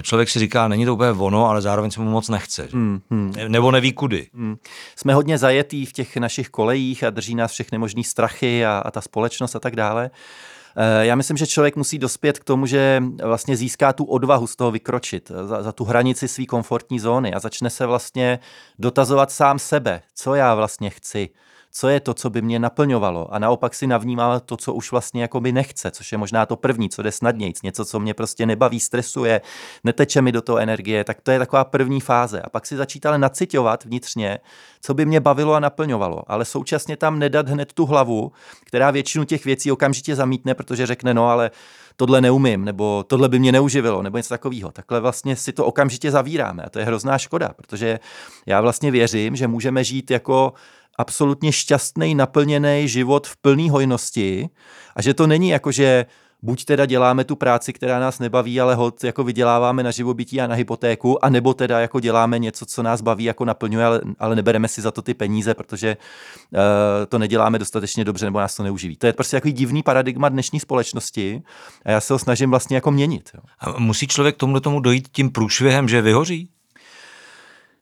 člověk 0.02 0.28
si 0.28 0.38
říká, 0.38 0.68
není 0.68 0.84
to 0.84 0.94
úplně 0.94 1.10
ono, 1.10 1.46
ale 1.46 1.62
zároveň 1.62 1.90
se 1.90 2.00
mu 2.00 2.10
moc 2.10 2.28
nechce. 2.28 2.68
Hmm, 2.72 3.00
hmm. 3.10 3.32
Nebo 3.48 3.70
neví 3.70 3.92
kudy. 3.92 4.26
Hmm. 4.34 4.56
Jsme 4.96 5.14
hodně 5.14 5.38
zajetí 5.38 5.86
v 5.86 5.92
těch 5.92 6.16
našich 6.16 6.48
kolejích 6.48 7.04
a 7.04 7.10
drží 7.10 7.34
nás 7.34 7.52
všechny 7.52 7.78
možný 7.78 8.05
strachy 8.08 8.66
a, 8.66 8.78
a 8.78 8.90
ta 8.90 9.00
společnost 9.00 9.56
a 9.56 9.60
tak 9.60 9.76
dále. 9.76 10.10
Eh, 10.76 11.06
já 11.06 11.14
myslím, 11.14 11.36
že 11.36 11.46
člověk 11.46 11.76
musí 11.76 11.98
dospět 11.98 12.38
k 12.38 12.44
tomu, 12.44 12.66
že 12.66 13.02
vlastně 13.22 13.56
získá 13.56 13.92
tu 13.92 14.04
odvahu 14.04 14.46
z 14.46 14.56
toho 14.56 14.70
vykročit 14.70 15.32
za, 15.44 15.62
za 15.62 15.72
tu 15.72 15.84
hranici 15.84 16.28
své 16.28 16.46
komfortní 16.46 17.00
zóny 17.00 17.34
a 17.34 17.38
začne 17.38 17.70
se 17.70 17.86
vlastně 17.86 18.38
dotazovat 18.78 19.30
sám 19.30 19.58
sebe, 19.58 20.02
co 20.14 20.34
já 20.34 20.54
vlastně 20.54 20.90
chci, 20.90 21.28
co 21.78 21.88
je 21.88 22.00
to, 22.00 22.14
co 22.14 22.30
by 22.30 22.42
mě 22.42 22.58
naplňovalo 22.58 23.34
a 23.34 23.38
naopak 23.38 23.74
si 23.74 23.86
navnímal 23.86 24.40
to, 24.40 24.56
co 24.56 24.74
už 24.74 24.90
vlastně 24.90 25.22
jako 25.22 25.40
by 25.40 25.52
nechce, 25.52 25.90
což 25.90 26.12
je 26.12 26.18
možná 26.18 26.46
to 26.46 26.56
první, 26.56 26.88
co 26.88 27.02
jde 27.02 27.12
snadnějc, 27.12 27.62
něco, 27.62 27.84
co 27.84 28.00
mě 28.00 28.14
prostě 28.14 28.46
nebaví, 28.46 28.80
stresuje, 28.80 29.40
neteče 29.84 30.22
mi 30.22 30.32
do 30.32 30.42
toho 30.42 30.58
energie, 30.58 31.04
tak 31.04 31.20
to 31.20 31.30
je 31.30 31.38
taková 31.38 31.64
první 31.64 32.00
fáze. 32.00 32.40
A 32.40 32.50
pak 32.50 32.66
si 32.66 32.76
začít 32.76 33.06
ale 33.06 33.18
nacitovat 33.18 33.84
vnitřně, 33.84 34.38
co 34.80 34.94
by 34.94 35.06
mě 35.06 35.20
bavilo 35.20 35.54
a 35.54 35.60
naplňovalo, 35.60 36.22
ale 36.26 36.44
současně 36.44 36.96
tam 36.96 37.18
nedat 37.18 37.48
hned 37.48 37.72
tu 37.72 37.86
hlavu, 37.86 38.32
která 38.64 38.90
většinu 38.90 39.24
těch 39.24 39.44
věcí 39.44 39.72
okamžitě 39.72 40.16
zamítne, 40.16 40.54
protože 40.54 40.86
řekne, 40.86 41.14
no 41.14 41.28
ale 41.28 41.50
tohle 41.96 42.20
neumím, 42.20 42.64
nebo 42.64 43.04
tohle 43.06 43.28
by 43.28 43.38
mě 43.38 43.52
neuživilo, 43.52 44.02
nebo 44.02 44.16
něco 44.16 44.28
takového. 44.28 44.72
Takhle 44.72 45.00
vlastně 45.00 45.36
si 45.36 45.52
to 45.52 45.66
okamžitě 45.66 46.10
zavíráme 46.10 46.62
a 46.62 46.70
to 46.70 46.78
je 46.78 46.84
hrozná 46.84 47.18
škoda, 47.18 47.50
protože 47.56 48.00
já 48.46 48.60
vlastně 48.60 48.90
věřím, 48.90 49.36
že 49.36 49.48
můžeme 49.48 49.84
žít 49.84 50.10
jako 50.10 50.52
absolutně 50.98 51.52
šťastný, 51.52 52.14
naplněný 52.14 52.88
život 52.88 53.26
v 53.26 53.36
plné 53.36 53.70
hojnosti 53.70 54.48
a 54.96 55.02
že 55.02 55.14
to 55.14 55.26
není 55.26 55.48
jako, 55.48 55.72
že 55.72 56.06
buď 56.42 56.64
teda 56.64 56.86
děláme 56.86 57.24
tu 57.24 57.36
práci, 57.36 57.72
která 57.72 58.00
nás 58.00 58.18
nebaví, 58.18 58.60
ale 58.60 58.74
hod 58.74 59.04
jako 59.04 59.24
vyděláváme 59.24 59.82
na 59.82 59.90
živobytí 59.90 60.40
a 60.40 60.46
na 60.46 60.54
hypotéku, 60.54 61.24
a 61.24 61.28
nebo 61.28 61.54
teda 61.54 61.80
jako 61.80 62.00
děláme 62.00 62.38
něco, 62.38 62.66
co 62.66 62.82
nás 62.82 63.00
baví, 63.00 63.24
jako 63.24 63.44
naplňuje, 63.44 63.84
ale, 63.84 64.00
ale 64.18 64.36
nebereme 64.36 64.68
si 64.68 64.80
za 64.80 64.90
to 64.90 65.02
ty 65.02 65.14
peníze, 65.14 65.54
protože 65.54 65.96
uh, 65.96 66.60
to 67.08 67.18
neděláme 67.18 67.58
dostatečně 67.58 68.04
dobře, 68.04 68.26
nebo 68.26 68.40
nás 68.40 68.56
to 68.56 68.62
neuživí. 68.62 68.96
To 68.96 69.06
je 69.06 69.12
prostě 69.12 69.36
takový 69.36 69.52
divný 69.52 69.82
paradigma 69.82 70.28
dnešní 70.28 70.60
společnosti 70.60 71.42
a 71.84 71.90
já 71.90 72.00
se 72.00 72.12
ho 72.12 72.18
snažím 72.18 72.50
vlastně 72.50 72.76
jako 72.76 72.90
měnit. 72.90 73.30
Jo. 73.34 73.40
A 73.58 73.78
musí 73.78 74.06
člověk 74.06 74.36
tomu 74.36 74.60
tomu 74.60 74.80
dojít 74.80 75.08
tím 75.12 75.30
průšvihem, 75.30 75.88
že 75.88 76.02
vyhoří? 76.02 76.48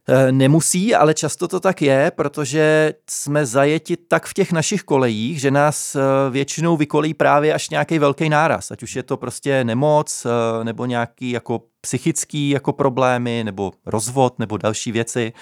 Eh, 0.09 0.33
nemusí, 0.33 0.95
ale 0.95 1.15
často 1.15 1.49
to 1.49 1.61
tak 1.61 1.83
je, 1.83 2.13
protože 2.17 2.95
jsme 3.11 3.47
zajeti 3.47 3.97
tak 3.97 4.27
v 4.27 4.35
těch 4.35 4.53
našich 4.53 4.83
kolejích, 4.83 5.41
že 5.41 5.51
nás 5.51 5.97
eh, 5.97 6.01
většinou 6.31 6.77
vykolí 6.77 7.15
právě 7.15 7.55
až 7.55 7.71
nějaký 7.71 7.99
velký 7.99 8.29
náraz, 8.29 8.71
ať 8.71 8.83
už 8.83 8.97
je 8.97 9.03
to 9.03 9.17
prostě 9.17 9.65
nemoc, 9.65 10.27
eh, 10.27 10.65
nebo 10.65 10.87
nějaký 10.87 11.31
jako 11.31 11.63
psychický 11.81 12.51
jako 12.51 12.73
problémy, 12.73 13.45
nebo 13.45 13.73
rozvod, 13.87 14.39
nebo 14.39 14.57
další 14.57 14.93
věci, 14.93 15.33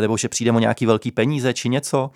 nebo 0.00 0.16
že 0.16 0.28
přijdeme 0.28 0.56
o 0.56 0.60
nějaký 0.60 0.86
velký 0.86 1.10
peníze 1.10 1.54
či 1.54 1.68
něco. 1.68 2.10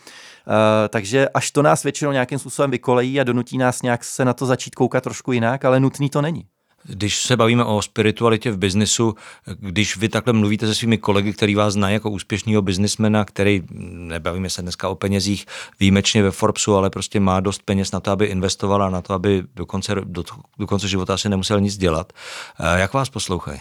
Takže 0.88 1.28
až 1.28 1.50
to 1.50 1.62
nás 1.62 1.82
většinou 1.82 2.12
nějakým 2.12 2.38
způsobem 2.38 2.70
vykolejí 2.70 3.20
a 3.20 3.24
donutí 3.24 3.58
nás 3.58 3.82
nějak 3.82 4.04
se 4.04 4.24
na 4.24 4.32
to 4.32 4.46
začít 4.46 4.74
koukat 4.74 5.04
trošku 5.04 5.32
jinak, 5.32 5.64
ale 5.64 5.80
nutný 5.80 6.10
to 6.10 6.22
není. 6.22 6.46
Když 6.84 7.22
se 7.22 7.36
bavíme 7.36 7.64
o 7.64 7.82
spiritualitě 7.82 8.50
v 8.50 8.58
biznisu, 8.58 9.14
když 9.46 9.96
vy 9.96 10.08
takhle 10.08 10.32
mluvíte 10.32 10.66
se 10.66 10.74
svými 10.74 10.98
kolegy, 10.98 11.32
který 11.32 11.54
vás 11.54 11.72
znají 11.72 11.94
jako 11.94 12.10
úspěšného 12.10 12.62
biznismena, 12.62 13.24
který, 13.24 13.62
nebavíme 13.90 14.50
se 14.50 14.62
dneska 14.62 14.88
o 14.88 14.94
penězích 14.94 15.46
výjimečně 15.80 16.22
ve 16.22 16.30
Forbesu, 16.30 16.74
ale 16.74 16.90
prostě 16.90 17.20
má 17.20 17.40
dost 17.40 17.62
peněz 17.62 17.92
na 17.92 18.00
to, 18.00 18.10
aby 18.10 18.26
investovala, 18.26 18.90
na 18.90 19.02
to, 19.02 19.14
aby 19.14 19.42
do 19.54 19.66
konce, 19.66 19.94
do, 20.04 20.24
do 20.58 20.66
konce 20.66 20.88
života 20.88 21.14
asi 21.14 21.28
nemusel 21.28 21.60
nic 21.60 21.76
dělat. 21.76 22.12
Eh, 22.60 22.80
jak 22.80 22.92
vás 22.92 23.10
poslouchají? 23.10 23.60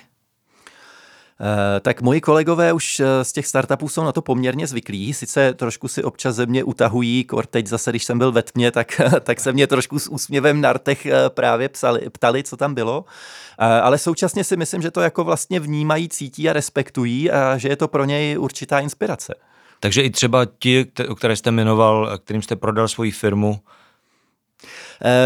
Eh, 1.41 1.79
tak 1.79 2.01
moji 2.01 2.21
kolegové 2.21 2.73
už 2.73 2.99
eh, 2.99 3.23
z 3.23 3.31
těch 3.31 3.47
startupů 3.47 3.89
jsou 3.89 4.03
na 4.03 4.11
to 4.11 4.21
poměrně 4.21 4.67
zvyklí, 4.67 5.13
sice 5.13 5.53
trošku 5.53 5.87
si 5.87 6.03
občas 6.03 6.35
ze 6.35 6.45
mě 6.45 6.63
utahují, 6.63 7.23
kor 7.23 7.45
teď 7.45 7.67
zase, 7.67 7.89
když 7.91 8.03
jsem 8.03 8.17
byl 8.17 8.31
ve 8.31 8.43
tmě, 8.43 8.71
tak, 8.71 9.01
tak 9.21 9.39
se 9.39 9.53
mě 9.53 9.67
trošku 9.67 9.99
s 9.99 10.07
úsměvem 10.07 10.61
na 10.61 10.73
rtech 10.73 11.05
eh, 11.05 11.29
právě 11.29 11.69
psali, 11.69 12.09
ptali, 12.09 12.43
co 12.43 12.57
tam 12.57 12.73
bylo, 12.73 13.05
ale 13.57 13.97
současně 13.97 14.43
si 14.43 14.57
myslím, 14.57 14.81
že 14.81 14.91
to 14.91 15.01
jako 15.01 15.23
vlastně 15.23 15.59
vnímají, 15.59 16.09
cítí 16.09 16.49
a 16.49 16.53
respektují 16.53 17.31
a 17.31 17.57
že 17.57 17.69
je 17.69 17.75
to 17.75 17.87
pro 17.87 18.05
něj 18.05 18.37
určitá 18.37 18.79
inspirace. 18.79 19.35
Takže 19.79 20.01
i 20.01 20.09
třeba 20.09 20.45
ti, 20.59 20.85
které 21.17 21.35
jste 21.35 21.51
jmenoval, 21.51 22.17
kterým 22.23 22.41
jste 22.41 22.55
prodal 22.55 22.87
svoji 22.87 23.11
firmu, 23.11 23.59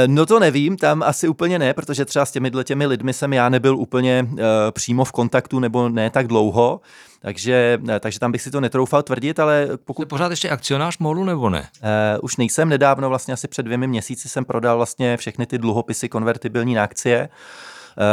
no 0.07 0.25
to 0.25 0.39
nevím, 0.39 0.77
tam 0.77 1.03
asi 1.03 1.27
úplně 1.27 1.59
ne, 1.59 1.73
protože 1.73 2.05
třeba 2.05 2.25
s 2.25 2.31
těmi 2.31 2.51
těmi 2.63 2.85
lidmi 2.85 3.13
jsem 3.13 3.33
já 3.33 3.49
nebyl 3.49 3.77
úplně 3.77 4.27
uh, 4.31 4.39
přímo 4.71 5.05
v 5.05 5.11
kontaktu 5.11 5.59
nebo 5.59 5.89
ne 5.89 6.09
tak 6.09 6.27
dlouho, 6.27 6.81
takže, 7.19 7.79
eh, 7.89 7.99
takže 7.99 8.19
tam 8.19 8.31
bych 8.31 8.41
si 8.41 8.51
to 8.51 8.61
netroufal 8.61 9.03
tvrdit, 9.03 9.39
ale 9.39 9.67
pokud... 9.85 10.01
Jste 10.01 10.09
pořád 10.09 10.31
ještě 10.31 10.49
akcionář 10.49 10.97
MOLu 10.97 11.23
nebo 11.23 11.49
ne? 11.49 11.59
Uh, 11.59 12.19
už 12.21 12.37
nejsem 12.37 12.69
nedávno, 12.69 13.09
vlastně 13.09 13.33
asi 13.33 13.47
před 13.47 13.63
dvěmi 13.63 13.87
měsíci 13.87 14.29
jsem 14.29 14.45
prodal 14.45 14.77
vlastně 14.77 15.17
všechny 15.17 15.45
ty 15.45 15.57
dluhopisy 15.57 16.09
konvertibilní 16.09 16.73
na 16.73 16.83
akcie. 16.83 17.29
Eh, 17.29 17.29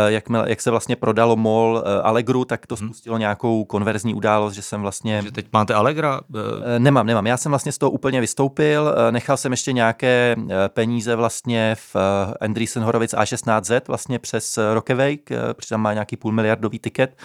jak, 0.09 0.25
jak 0.45 0.61
se 0.61 0.71
vlastně 0.71 0.97
prodalo 0.97 1.37
MOL 1.37 1.83
eh, 1.87 2.03
Allegru, 2.03 2.45
tak 2.45 2.67
to 2.67 2.77
mhm. 2.81 2.87
spustilo 2.87 3.19
nějakou 3.19 3.65
konverzní 3.65 4.15
událost, 4.15 4.55
že 4.55 4.63
jsem 4.63 4.83
vlastně... 4.83 5.23
Že 5.23 5.33
teď 5.33 5.47
máte 5.53 5.75
Allegra? 5.75 6.21
Eh, 6.37 6.79
nemám, 6.79 7.07
nemám. 7.07 7.27
Já 7.27 7.37
jsem 7.37 7.53
vlastně 7.53 7.73
z 7.73 7.79
toho 7.79 7.91
úplně 7.91 8.21
vystoupil. 8.21 8.95
Nechal 9.11 9.37
jsem 9.37 9.53
ještě 9.53 9.73
nějaké 9.73 10.37
peníze 10.69 11.17
vlastně 11.17 11.77
v 11.79 11.97
Andreessen 12.41 12.83
Horowitz 12.83 13.15
A16Z 13.15 13.81
vlastně 13.89 14.19
přes 14.19 14.59
Rockaway, 14.75 15.19
protože 15.53 15.69
tam 15.69 15.81
má 15.81 15.93
nějaký 15.93 16.17
půl 16.17 16.33
miliardový 16.33 16.79
tiket, 16.79 17.17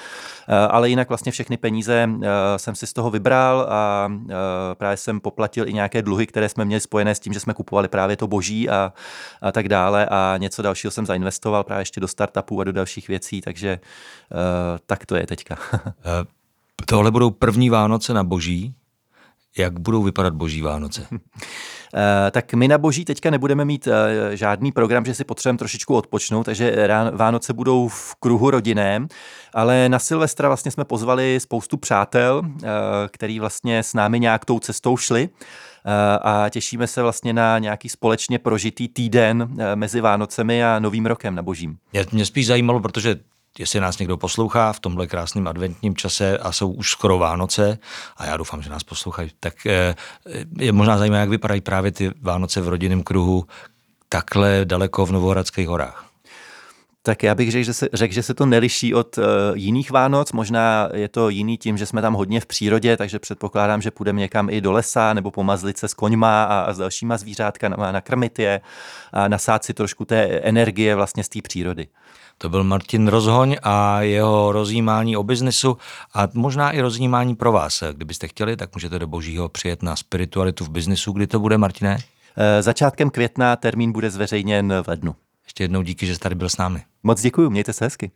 ale 0.70 0.90
jinak 0.90 1.10
vlastně 1.10 1.32
všechny 1.32 1.58
peníze 1.58 2.10
jsem 2.58 2.76
si 2.76 2.88
z 2.88 2.94
toho 2.94 3.10
vybral 3.10 3.68
a 3.70 4.12
právě 4.74 4.98
jsem 4.98 5.20
poplatil 5.20 5.68
i 5.68 5.74
nějaké 5.74 6.02
dluhy, 6.02 6.28
které 6.28 6.50
jsme 6.50 6.66
měli 6.66 6.80
spojené 6.80 7.16
s 7.16 7.20
tím, 7.20 7.34
že 7.34 7.40
jsme 7.40 7.54
kupovali 7.54 7.88
právě 7.88 8.18
to 8.18 8.28
boží 8.28 8.70
a, 8.70 8.94
a 9.42 9.52
tak 9.52 9.70
dále 9.70 10.06
a 10.06 10.36
něco 10.38 10.62
dalšího 10.62 10.92
jsem 10.92 11.06
zainvestoval 11.06 11.64
právě 11.64 11.82
ještě 11.82 12.00
do 12.00 12.08
startupu 12.08 12.49
startupů 12.50 12.62
a 12.62 12.64
do 12.64 12.72
dalších 12.72 13.08
věcí, 13.08 13.42
takže 13.42 13.80
uh, 14.32 14.40
tak 14.86 15.06
to 15.06 15.16
je 15.16 15.28
teďka. 15.28 15.58
Eh, 16.06 16.26
tohle 16.86 17.12
budou 17.12 17.32
první 17.32 17.70
Vánoce 17.70 18.14
na 18.14 18.24
boží. 18.24 18.74
Jak 19.58 19.80
budou 19.80 20.04
vypadat 20.04 20.34
boží 20.34 20.62
Vánoce? 20.62 21.08
Uh, 21.12 21.20
tak 22.32 22.54
my 22.54 22.68
na 22.68 22.78
boží 22.78 23.06
teďka 23.06 23.30
nebudeme 23.30 23.66
mít 23.66 23.88
žádný 24.34 24.72
program, 24.72 25.06
že 25.06 25.16
si 25.16 25.24
potřebujeme 25.24 25.58
trošičku 25.58 25.96
odpočnout, 25.96 26.46
takže 26.46 26.88
rán, 26.88 27.16
Vánoce 27.16 27.54
budou 27.54 27.88
v 27.88 28.16
kruhu 28.20 28.52
rodiném, 28.52 29.08
ale 29.54 29.90
na 29.90 30.00
Silvestra 30.00 30.50
vlastně 30.50 30.72
jsme 30.72 30.86
pozvali 30.86 31.40
spoustu 31.40 31.78
přátel, 31.78 32.44
který 33.08 33.40
vlastně 33.40 33.84
s 33.84 33.94
námi 33.94 34.20
nějak 34.20 34.46
tou 34.46 34.60
cestou 34.60 34.98
šli 34.98 35.30
a 36.22 36.50
těšíme 36.50 36.88
se 36.88 37.02
vlastně 37.02 37.34
na 37.34 37.60
nějaký 37.60 37.90
společně 37.90 38.40
prožitý 38.40 38.88
týden 38.88 39.58
mezi 39.76 40.02
Vánocemi 40.02 40.64
a 40.64 40.80
Novým 40.80 41.06
rokem 41.06 41.36
na 41.36 41.42
Božím. 41.42 41.78
Mě, 41.94 42.06
mě 42.12 42.26
spíš 42.26 42.48
zajímalo, 42.48 42.80
protože 42.80 43.20
jestli 43.60 43.80
nás 43.80 43.98
někdo 43.98 44.18
poslouchá 44.18 44.74
v 44.74 44.80
tomhle 44.80 45.08
krásném 45.08 45.48
adventním 45.48 45.96
čase 45.96 46.38
a 46.38 46.52
jsou 46.52 46.72
už 46.72 46.92
skoro 46.92 47.18
Vánoce, 47.18 47.78
a 48.18 48.26
já 48.26 48.38
doufám, 48.38 48.62
že 48.62 48.70
nás 48.70 48.84
poslouchají, 48.84 49.32
tak 49.40 49.66
eh, 49.66 49.96
je 50.58 50.72
možná 50.72 50.98
zajímavé, 50.98 51.20
jak 51.20 51.30
vypadají 51.30 51.62
právě 51.62 51.92
ty 51.92 52.12
Vánoce 52.22 52.62
v 52.62 52.68
rodinném 52.68 53.04
kruhu 53.04 53.46
takhle 54.10 54.62
daleko 54.66 55.06
v 55.06 55.12
Novohradských 55.12 55.68
horách. 55.68 56.09
Tak 57.02 57.24
já 57.24 57.36
bych 57.36 57.52
řekl, 57.52 57.66
že 57.66 57.74
se, 57.74 57.90
řek, 57.94 58.12
že 58.12 58.24
se 58.24 58.34
to 58.34 58.46
neliší 58.46 58.94
od 58.94 59.18
uh, 59.18 59.24
jiných 59.54 59.92
Vánoc. 59.92 60.32
Možná 60.32 60.90
je 60.94 61.08
to 61.08 61.30
jiný 61.30 61.58
tím, 61.58 61.78
že 61.78 61.86
jsme 61.86 62.02
tam 62.02 62.14
hodně 62.14 62.42
v 62.42 62.46
přírodě, 62.46 62.98
takže 62.98 63.20
předpokládám, 63.20 63.82
že 63.82 63.92
půjdeme 63.92 64.20
někam 64.20 64.50
i 64.50 64.62
do 64.62 64.72
lesa 64.72 65.14
nebo 65.14 65.32
pomazlit 65.32 65.78
se 65.78 65.88
s 65.88 65.94
koňma 65.94 66.44
a, 66.44 66.60
a 66.60 66.74
s 66.74 66.78
dalšíma 66.78 67.18
zvířátka, 67.18 67.70
nakrmit 67.70 68.40
je 68.40 68.62
a 69.14 69.28
nasát 69.28 69.64
si 69.64 69.74
trošku 69.74 70.06
té 70.06 70.24
energie 70.26 70.96
vlastně 70.96 71.24
z 71.24 71.30
té 71.30 71.42
přírody. 71.42 71.88
To 72.38 72.50
byl 72.50 72.64
Martin 72.64 73.08
Rozhoň 73.08 73.56
a 73.64 74.02
jeho 74.02 74.52
rozjímání 74.52 75.18
o 75.18 75.24
biznesu 75.24 75.78
a 76.14 76.28
možná 76.34 76.72
i 76.72 76.82
rozjímání 76.82 77.36
pro 77.36 77.52
vás. 77.52 77.84
Kdybyste 77.94 78.28
chtěli, 78.28 78.56
tak 78.56 78.76
můžete 78.76 79.00
do 79.00 79.08
božího 79.08 79.50
přijet 79.50 79.84
na 79.84 79.96
spiritualitu 79.96 80.66
v 80.66 80.70
biznesu. 80.70 81.12
Kdy 81.12 81.28
to 81.28 81.40
bude, 81.40 81.58
Martine? 81.58 81.98
Eh, 82.38 82.62
začátkem 82.62 83.10
května 83.10 83.56
termín 83.56 83.92
bude 83.92 84.10
zveřejněn 84.10 84.74
v 84.84 84.88
lednu. 84.88 85.16
Ještě 85.50 85.64
jednou 85.64 85.82
díky, 85.82 86.06
že 86.06 86.16
jste 86.16 86.24
tady 86.24 86.36
byl 86.36 86.50
s 86.50 86.58
námi. 86.58 86.84
Moc 87.04 87.22
děkuji, 87.22 87.50
mějte 87.50 87.74
se 87.74 87.86
hezky. 87.86 88.12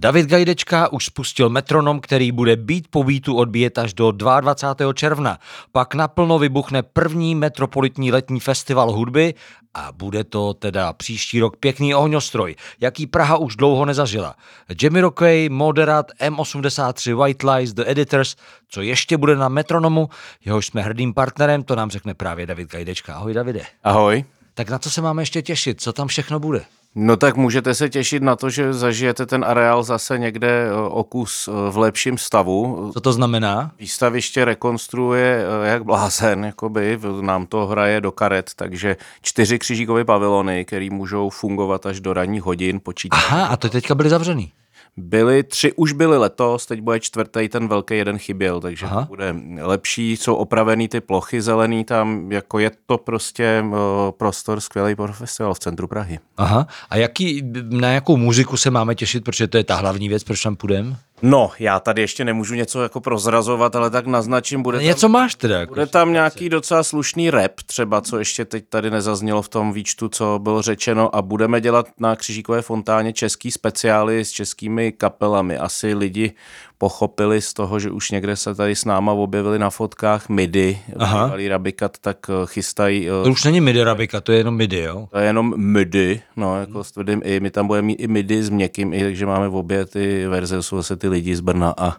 David 0.00 0.26
Gajdečka 0.26 0.92
už 0.92 1.04
spustil 1.04 1.48
metronom, 1.48 2.00
který 2.00 2.32
bude 2.32 2.56
být 2.56 2.88
po 2.90 3.04
beatu 3.04 3.36
odbíjet 3.36 3.78
až 3.78 3.94
do 3.94 4.10
22. 4.10 4.92
června. 4.92 5.38
Pak 5.72 5.94
naplno 5.94 6.38
vybuchne 6.38 6.82
první 6.82 7.34
metropolitní 7.34 8.12
letní 8.12 8.40
festival 8.40 8.92
hudby 8.92 9.34
a 9.74 9.92
bude 9.92 10.24
to 10.24 10.54
teda 10.54 10.92
příští 10.92 11.40
rok 11.40 11.56
pěkný 11.56 11.94
ohňostroj, 11.94 12.54
jaký 12.80 13.06
Praha 13.06 13.36
už 13.36 13.56
dlouho 13.56 13.84
nezažila. 13.84 14.34
Jimmy 14.82 15.00
Rockey, 15.00 15.48
Moderat, 15.48 16.06
M83, 16.20 17.16
White 17.16 17.42
Lies, 17.42 17.72
The 17.72 17.82
Editors, 17.86 18.36
co 18.68 18.82
ještě 18.82 19.16
bude 19.16 19.36
na 19.36 19.48
metronomu, 19.48 20.08
jehož 20.44 20.66
jsme 20.66 20.82
hrdým 20.82 21.14
partnerem, 21.14 21.62
to 21.62 21.76
nám 21.76 21.90
řekne 21.90 22.14
právě 22.14 22.46
David 22.46 22.70
Gajdečka. 22.70 23.14
Ahoj 23.14 23.34
Davide. 23.34 23.62
Ahoj. 23.84 24.24
Tak 24.54 24.70
na 24.70 24.78
co 24.78 24.90
se 24.90 25.02
máme 25.02 25.22
ještě 25.22 25.42
těšit? 25.42 25.80
Co 25.80 25.92
tam 25.92 26.08
všechno 26.08 26.40
bude? 26.40 26.64
No 27.00 27.16
tak 27.16 27.36
můžete 27.36 27.74
se 27.74 27.88
těšit 27.88 28.22
na 28.22 28.36
to, 28.36 28.50
že 28.50 28.72
zažijete 28.72 29.26
ten 29.26 29.44
areál 29.44 29.82
zase 29.82 30.18
někde 30.18 30.68
e, 30.68 30.72
o 30.72 31.04
kus 31.04 31.48
e, 31.48 31.70
v 31.70 31.78
lepším 31.78 32.18
stavu. 32.18 32.90
Co 32.94 33.00
to 33.00 33.12
znamená? 33.12 33.70
Výstaviště 33.78 34.44
rekonstruuje 34.44 35.44
e, 35.64 35.68
jak 35.68 35.84
blázen, 35.84 36.44
jakoby, 36.44 36.98
nám 37.20 37.46
to 37.46 37.66
hraje 37.66 38.00
do 38.00 38.12
karet, 38.12 38.50
takže 38.56 38.96
čtyři 39.22 39.58
křižíkové 39.58 40.04
pavilony, 40.04 40.64
které 40.64 40.88
můžou 40.90 41.30
fungovat 41.30 41.86
až 41.86 42.00
do 42.00 42.12
ranních 42.12 42.42
hodin. 42.42 42.80
Počítat. 42.82 43.16
Aha, 43.16 43.46
a 43.46 43.56
to 43.56 43.68
teďka 43.68 43.94
byly 43.94 44.08
zavřený. 44.08 44.52
Byly 45.00 45.42
tři, 45.42 45.72
už 45.72 45.92
byly 45.92 46.18
letos, 46.18 46.66
teď 46.66 46.80
bude 46.80 47.00
čtvrtý, 47.00 47.48
ten 47.48 47.68
velký 47.68 47.96
jeden 47.96 48.18
chyběl, 48.18 48.60
takže 48.60 48.86
Aha. 48.86 49.04
bude 49.08 49.34
lepší, 49.60 50.16
jsou 50.16 50.34
opravený 50.34 50.88
ty 50.88 51.00
plochy 51.00 51.42
zelený 51.42 51.84
tam, 51.84 52.32
jako 52.32 52.58
je 52.58 52.70
to 52.86 52.98
prostě 52.98 53.64
uh, 53.66 53.76
prostor 54.10 54.60
skvělý 54.60 54.94
pro 54.94 55.12
festival 55.12 55.54
v 55.54 55.58
centru 55.58 55.88
Prahy. 55.88 56.18
Aha, 56.36 56.66
a 56.90 56.96
jaký, 56.96 57.42
na 57.70 57.88
jakou 57.88 58.16
muziku 58.16 58.56
se 58.56 58.70
máme 58.70 58.94
těšit, 58.94 59.24
protože 59.24 59.46
to 59.46 59.56
je 59.56 59.64
ta 59.64 59.74
hlavní 59.74 60.08
věc, 60.08 60.24
proč 60.24 60.42
tam 60.42 60.56
půjdeme? 60.56 60.96
No, 61.22 61.50
já 61.58 61.80
tady 61.80 62.02
ještě 62.02 62.24
nemůžu 62.24 62.54
něco 62.54 62.82
jako 62.82 63.00
prozrazovat, 63.00 63.76
ale 63.76 63.90
tak 63.90 64.06
naznačím, 64.06 64.62
bude 64.62 64.82
Něco 64.82 65.00
tam, 65.00 65.10
máš 65.10 65.34
teda. 65.34 65.60
Jako 65.60 65.74
bude 65.74 65.86
tam 65.86 66.12
nějaký 66.12 66.48
docela 66.48 66.82
slušný 66.82 67.30
rap, 67.30 67.52
třeba, 67.66 68.00
co 68.00 68.18
ještě 68.18 68.44
teď 68.44 68.64
tady 68.68 68.90
nezaznělo 68.90 69.42
v 69.42 69.48
tom 69.48 69.72
výčtu, 69.72 70.08
co 70.08 70.38
bylo 70.42 70.62
řečeno 70.62 71.16
a 71.16 71.22
budeme 71.22 71.60
dělat 71.60 71.88
na 72.00 72.16
Křižíkové 72.16 72.62
fontáně 72.62 73.12
český 73.12 73.50
speciály 73.50 74.24
s 74.24 74.30
českými 74.30 74.92
kapelami. 74.92 75.58
Asi 75.58 75.94
lidi 75.94 76.32
pochopili 76.78 77.40
z 77.40 77.52
toho, 77.52 77.78
že 77.78 77.90
už 77.90 78.10
někde 78.10 78.36
se 78.36 78.54
tady 78.54 78.76
s 78.76 78.84
náma 78.84 79.12
objevili 79.12 79.58
na 79.58 79.70
fotkách 79.70 80.28
MIDI, 80.28 80.78
bývalý 80.88 81.48
Rabikat, 81.48 81.98
tak 82.00 82.16
eh, 82.30 82.46
chystají... 82.46 83.08
Eh, 83.08 83.24
to 83.24 83.30
už 83.30 83.44
není 83.44 83.60
MIDI 83.60 83.82
Rabikat, 83.82 84.24
to 84.24 84.32
je 84.32 84.38
jenom 84.38 84.56
MIDI, 84.56 84.78
jo? 84.78 85.08
To 85.10 85.18
je 85.18 85.26
jenom 85.26 85.54
MIDI, 85.56 86.22
no, 86.36 86.60
jako 86.60 86.84
s 86.84 86.92
tvrdým 86.92 87.22
i, 87.24 87.40
my 87.40 87.50
tam 87.50 87.66
budeme 87.66 87.86
mít 87.86 87.94
i 88.00 88.08
MIDI 88.08 88.42
s 88.42 88.50
měkkým 88.50 88.92
i, 88.92 89.00
takže 89.00 89.26
máme 89.26 89.48
v 89.48 89.56
obě 89.56 89.86
ty 89.86 90.26
verze, 90.26 90.62
jsou 90.62 90.76
zase 90.76 90.96
ty 90.96 91.08
lidi 91.08 91.36
z 91.36 91.40
Brna 91.40 91.74
a 91.76 91.96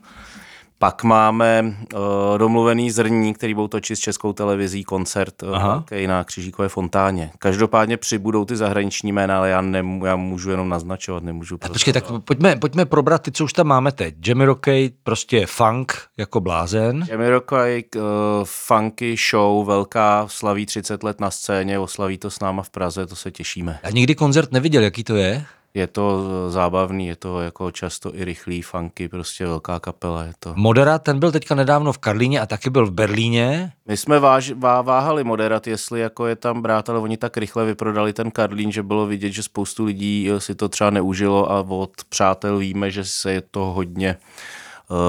pak 0.79 1.03
máme 1.03 1.75
uh, 1.93 1.99
domluvený 2.37 2.91
zrní, 2.91 3.33
který 3.33 3.53
budou 3.53 3.67
točit 3.67 3.95
s 3.95 3.99
českou 3.99 4.33
televizí 4.33 4.83
koncert 4.83 5.43
uh, 5.43 5.81
na 6.07 6.23
Křižíkové 6.23 6.69
fontáně. 6.69 7.31
Každopádně 7.39 7.97
přibudou 7.97 8.45
ty 8.45 8.55
zahraniční 8.55 9.11
jména, 9.11 9.37
ale 9.37 9.49
já, 9.49 9.61
nemů, 9.61 10.05
já 10.05 10.15
můžu 10.15 10.51
jenom 10.51 10.69
naznačovat, 10.69 11.23
nemůžu. 11.23 11.57
A 11.61 11.69
počkej, 11.69 11.93
tak 11.93 12.03
pojďme, 12.23 12.55
pojďme 12.55 12.85
probrat 12.85 13.21
ty, 13.21 13.31
co 13.31 13.43
už 13.43 13.53
tam 13.53 13.67
máme 13.67 13.91
teď. 13.91 14.15
Jamie 14.27 14.45
Rockey, 14.45 14.91
prostě 15.03 15.45
funk 15.45 16.01
jako 16.17 16.39
blázen. 16.39 17.05
Jamie 17.09 17.29
Rockey, 17.29 17.83
uh, 17.95 18.01
funky 18.43 19.15
show, 19.31 19.67
velká, 19.67 20.27
slaví 20.27 20.65
30 20.65 21.03
let 21.03 21.19
na 21.19 21.31
scéně, 21.31 21.79
oslaví 21.79 22.17
to 22.17 22.31
s 22.31 22.39
náma 22.39 22.63
v 22.63 22.69
Praze, 22.69 23.05
to 23.05 23.15
se 23.15 23.31
těšíme. 23.31 23.79
A 23.83 23.89
nikdy 23.89 24.15
koncert 24.15 24.51
neviděl, 24.51 24.83
jaký 24.83 25.03
to 25.03 25.15
je? 25.15 25.45
Je 25.73 25.87
to 25.87 26.25
zábavný, 26.51 27.07
je 27.07 27.15
to 27.15 27.41
jako 27.41 27.71
často 27.71 28.15
i 28.15 28.25
rychlý, 28.25 28.61
funky, 28.61 29.07
prostě 29.07 29.45
velká 29.45 29.79
kapela. 29.79 30.23
Je 30.23 30.33
to. 30.39 30.53
Moderat, 30.55 31.03
ten 31.03 31.19
byl 31.19 31.31
teďka 31.31 31.55
nedávno 31.55 31.93
v 31.93 31.97
Karlíně 31.97 32.39
a 32.39 32.45
taky 32.45 32.69
byl 32.69 32.85
v 32.85 32.91
Berlíně. 32.91 33.71
My 33.85 33.97
jsme 33.97 34.19
váž, 34.19 34.51
vá, 34.51 34.81
váhali 34.81 35.23
moderat, 35.23 35.67
jestli 35.67 35.99
jako 35.99 36.27
je 36.27 36.35
tam 36.35 36.61
brát, 36.61 36.89
ale 36.89 36.99
oni 36.99 37.17
tak 37.17 37.37
rychle 37.37 37.65
vyprodali 37.65 38.13
ten 38.13 38.31
Karlín, 38.31 38.71
že 38.71 38.83
bylo 38.83 39.05
vidět, 39.05 39.31
že 39.31 39.43
spoustu 39.43 39.85
lidí 39.85 40.29
si 40.37 40.55
to 40.55 40.69
třeba 40.69 40.89
neužilo 40.89 41.51
a 41.51 41.59
od 41.59 41.91
přátel 42.09 42.57
víme, 42.57 42.91
že 42.91 43.05
se 43.05 43.31
je 43.31 43.41
to 43.41 43.59
hodně 43.59 44.17
Eh, 44.17 44.58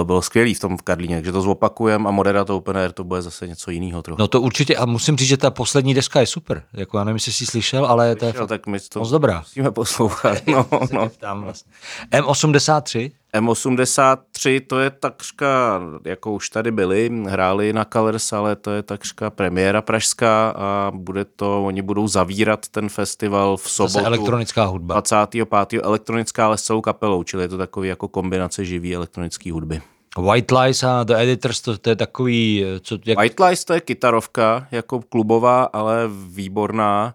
bylo 0.05 0.23
skvělý 0.23 0.55
v 0.55 0.61
tom 0.61 0.77
v 0.77 0.83
Karlíně, 0.83 1.17
takže 1.17 1.33
to 1.33 1.43
zopakujeme 1.43 2.09
a 2.09 2.11
Moderato 2.13 2.57
Open 2.57 2.77
Air 2.77 2.93
to 2.93 3.05
bude 3.05 3.23
zase 3.23 3.47
něco 3.47 3.71
jiného 3.71 4.03
trochu. 4.03 4.21
No 4.21 4.29
to 4.29 4.41
určitě 4.41 4.77
a 4.77 4.87
musím 4.87 5.17
říct, 5.17 5.29
že 5.29 5.37
ta 5.37 5.51
poslední 5.51 5.95
deska 5.95 6.21
je 6.21 6.27
super. 6.27 6.63
Jako 6.73 6.99
já 6.99 7.05
nevím, 7.05 7.17
jestli 7.17 7.33
jsi 7.33 7.47
slyšel, 7.47 7.87
ale 7.87 8.17
to 8.17 8.25
je 8.25 8.33
tak 8.33 8.67
my 8.67 8.81
to 8.81 8.99
moc 8.99 9.11
dobrá. 9.11 9.39
Musíme 9.39 9.71
poslouchat. 9.71 10.39
No, 10.47 10.67
no. 10.93 11.11
Tam 11.19 11.43
vlastně. 11.43 11.73
M83? 12.11 13.11
M83 13.35 14.61
to 14.67 14.79
je 14.79 14.91
takřka, 14.91 15.81
jako 16.05 16.33
už 16.33 16.51
tady 16.51 16.71
byli, 16.71 17.11
hráli 17.29 17.73
na 17.73 17.85
Colors, 17.85 18.33
ale 18.33 18.57
to 18.57 18.71
je 18.71 18.83
takřka 18.83 19.31
premiéra 19.31 19.83
pražská 19.83 20.51
a 20.57 20.91
bude 20.95 21.25
to, 21.25 21.65
oni 21.65 21.83
budou 21.83 22.09
zavírat 22.09 22.69
ten 22.69 22.89
festival 22.89 23.57
v 23.57 23.71
sobotu. 23.71 23.93
Zase 23.93 24.07
elektronická 24.07 24.65
hudba. 24.65 24.95
25. 24.95 25.49
elektronická, 25.83 26.47
ale 26.47 26.59
s 26.59 26.63
celou 26.63 26.81
kapelou, 26.81 27.23
čili 27.23 27.43
je 27.43 27.49
to 27.49 27.59
takový 27.59 27.89
jako 27.89 28.09
kombinace 28.09 28.65
živý 28.65 28.95
elektronické 28.95 29.53
hudby. 29.53 29.83
White 30.19 30.51
Lies 30.51 30.83
a 30.83 31.05
The 31.05 31.15
Editors, 31.15 31.61
to, 31.61 31.79
to 31.79 31.91
je 31.91 31.97
takový... 31.97 32.65
Co, 32.81 32.99
jak... 33.07 33.19
White 33.19 33.41
Lies 33.41 33.65
to 33.65 33.75
je 33.75 33.81
kytarovka, 33.81 34.67
jako 34.71 35.01
klubová, 35.01 35.63
ale 35.63 36.09
výborná. 36.29 37.15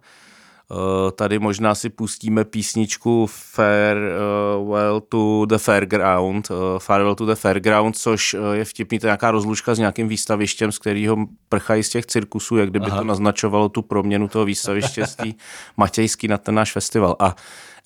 Eh, 0.71 1.12
tady 1.12 1.39
možná 1.39 1.75
si 1.75 1.89
pustíme 1.89 2.43
písničku 2.43 3.28
Farewell 3.30 5.01
to 5.10 5.45
the 5.45 5.58
Fairground, 5.58 6.51
eh, 6.51 6.80
Farewell 6.80 7.15
to 7.15 7.25
the 7.25 7.36
Fairground, 7.36 7.97
což 7.97 8.34
eh, 8.34 8.58
je 8.58 8.65
vtipný, 8.65 8.99
to 8.99 9.06
je 9.06 9.10
nějaká 9.10 9.32
rozlučka 9.32 9.75
s 9.75 9.80
nějakým 9.80 10.08
výstavištěm, 10.08 10.71
z 10.71 10.80
kterého 10.80 11.17
prchají 11.49 11.84
z 11.84 11.89
těch 11.89 12.06
cirkusů, 12.06 12.58
jak 12.58 12.69
kdyby 12.69 12.86
Aha. 12.86 12.97
to 12.97 13.04
naznačovalo 13.04 13.69
tu 13.69 13.82
proměnu 13.82 14.28
toho 14.28 14.45
výstaviště 14.45 15.08
z 15.08 15.15
té 15.15 15.25
Matějský 15.78 16.28
na 16.28 16.38
ten 16.38 16.56
náš 16.56 16.71
festival. 16.71 17.15
A 17.19 17.36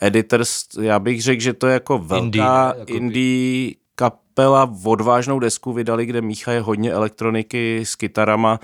Editors, 0.01 0.63
já 0.81 0.99
bych 0.99 1.21
řekl, 1.21 1.41
že 1.41 1.53
to 1.53 1.67
je 1.67 1.73
jako 1.73 1.97
velká 1.97 2.25
indie, 2.25 2.43
jako 2.43 2.93
indie 2.93 3.73
kapela, 3.95 4.73
odvážnou 4.83 5.39
desku 5.39 5.73
vydali, 5.73 6.05
kde 6.05 6.21
míchají 6.21 6.59
hodně 6.59 6.91
elektroniky 6.91 7.81
s 7.85 7.95
kytarama, 7.95 8.59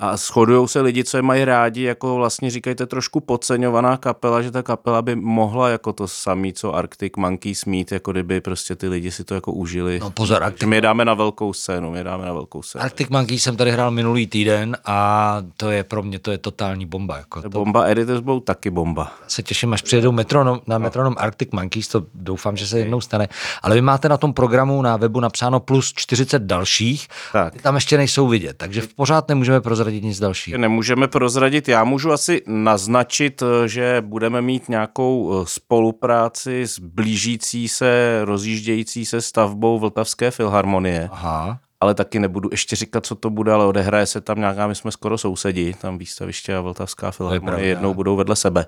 a 0.00 0.16
shodují 0.16 0.68
se 0.68 0.80
lidi, 0.80 1.04
co 1.04 1.16
je 1.16 1.22
mají 1.22 1.44
rádi, 1.44 1.82
jako 1.82 2.14
vlastně 2.14 2.50
je 2.66 2.74
trošku 2.74 3.20
podceňovaná 3.20 3.96
kapela, 3.96 4.42
že 4.42 4.50
ta 4.50 4.62
kapela 4.62 5.02
by 5.02 5.16
mohla 5.16 5.68
jako 5.68 5.92
to 5.92 6.08
samý, 6.08 6.52
co 6.52 6.74
Arctic 6.74 7.12
Monkeys 7.16 7.64
mít, 7.64 7.92
jako 7.92 8.12
kdyby 8.12 8.40
prostě 8.40 8.76
ty 8.76 8.88
lidi 8.88 9.10
si 9.10 9.24
to 9.24 9.34
jako 9.34 9.52
užili. 9.52 9.98
No 10.02 10.10
pozor, 10.10 10.44
Arctic... 10.44 10.68
My 10.68 10.80
dáme 10.80 11.04
na 11.04 11.14
velkou 11.14 11.52
scénu, 11.52 11.90
my 11.90 12.04
dáme 12.04 12.24
na 12.24 12.32
velkou 12.32 12.62
scénu. 12.62 12.84
Arctic 12.84 13.08
Monkeys 13.08 13.42
jsem 13.42 13.56
tady 13.56 13.70
hrál 13.70 13.90
minulý 13.90 14.26
týden 14.26 14.76
a 14.84 15.36
to 15.56 15.70
je 15.70 15.84
pro 15.84 16.02
mě, 16.02 16.18
to 16.18 16.30
je 16.30 16.38
totální 16.38 16.86
bomba. 16.86 17.16
Jako 17.16 17.42
to... 17.42 17.48
Bomba, 17.48 17.84
Editors 17.84 18.20
budou 18.20 18.40
taky 18.40 18.70
bomba. 18.70 19.12
Se 19.28 19.42
těším, 19.42 19.72
až 19.72 19.82
přijedou 19.82 20.12
metronom, 20.12 20.60
na 20.66 20.78
metronom 20.78 21.14
Arctic 21.18 21.48
Monkeys, 21.52 21.88
to 21.88 22.02
doufám, 22.14 22.56
že 22.56 22.66
se 22.66 22.78
jednou 22.78 23.00
stane. 23.00 23.28
Ale 23.62 23.74
vy 23.74 23.80
máte 23.80 24.08
na 24.08 24.16
tom 24.16 24.32
programu 24.32 24.82
na 24.82 24.96
webu 24.96 25.20
napsáno 25.20 25.60
plus 25.60 25.92
40 25.96 26.42
dalších, 26.42 27.08
tak. 27.32 27.62
tam 27.62 27.74
ještě 27.74 27.96
nejsou 27.96 28.28
vidět, 28.28 28.56
takže 28.56 28.80
v 28.80 28.94
pořád 28.94 29.28
nemůžeme 29.28 29.60
prozradit 29.60 29.89
prozradit 29.90 30.04
nic 30.04 30.18
dalšího. 30.18 30.58
Nemůžeme 30.58 31.08
prozradit, 31.08 31.68
já 31.68 31.84
můžu 31.84 32.12
asi 32.12 32.42
naznačit, 32.46 33.42
eh, 33.42 33.68
že 33.68 34.02
budeme 34.06 34.42
mít 34.42 34.68
nějakou 34.68 35.32
eh, 35.32 35.44
spolupráci 35.48 36.62
s 36.66 36.78
blížící 36.78 37.68
se, 37.68 38.20
rozjíždějící 38.24 39.06
se 39.06 39.20
stavbou 39.20 39.78
Vltavské 39.78 40.30
filharmonie. 40.30 41.08
Aha 41.12 41.60
ale 41.80 41.94
taky 41.94 42.18
nebudu 42.18 42.48
ještě 42.52 42.76
říkat, 42.76 43.06
co 43.06 43.14
to 43.14 43.30
bude, 43.30 43.52
ale 43.52 43.66
odehraje 43.66 44.06
se 44.06 44.20
tam 44.20 44.38
nějaká, 44.38 44.66
my 44.66 44.74
jsme 44.74 44.92
skoro 44.92 45.18
sousedi, 45.18 45.74
tam 45.80 45.98
výstaviště 45.98 46.56
a 46.56 46.60
Vltavská 46.60 47.10
filharmonie 47.10 47.66
jednou 47.66 47.94
budou 47.94 48.16
vedle 48.16 48.36
sebe. 48.36 48.66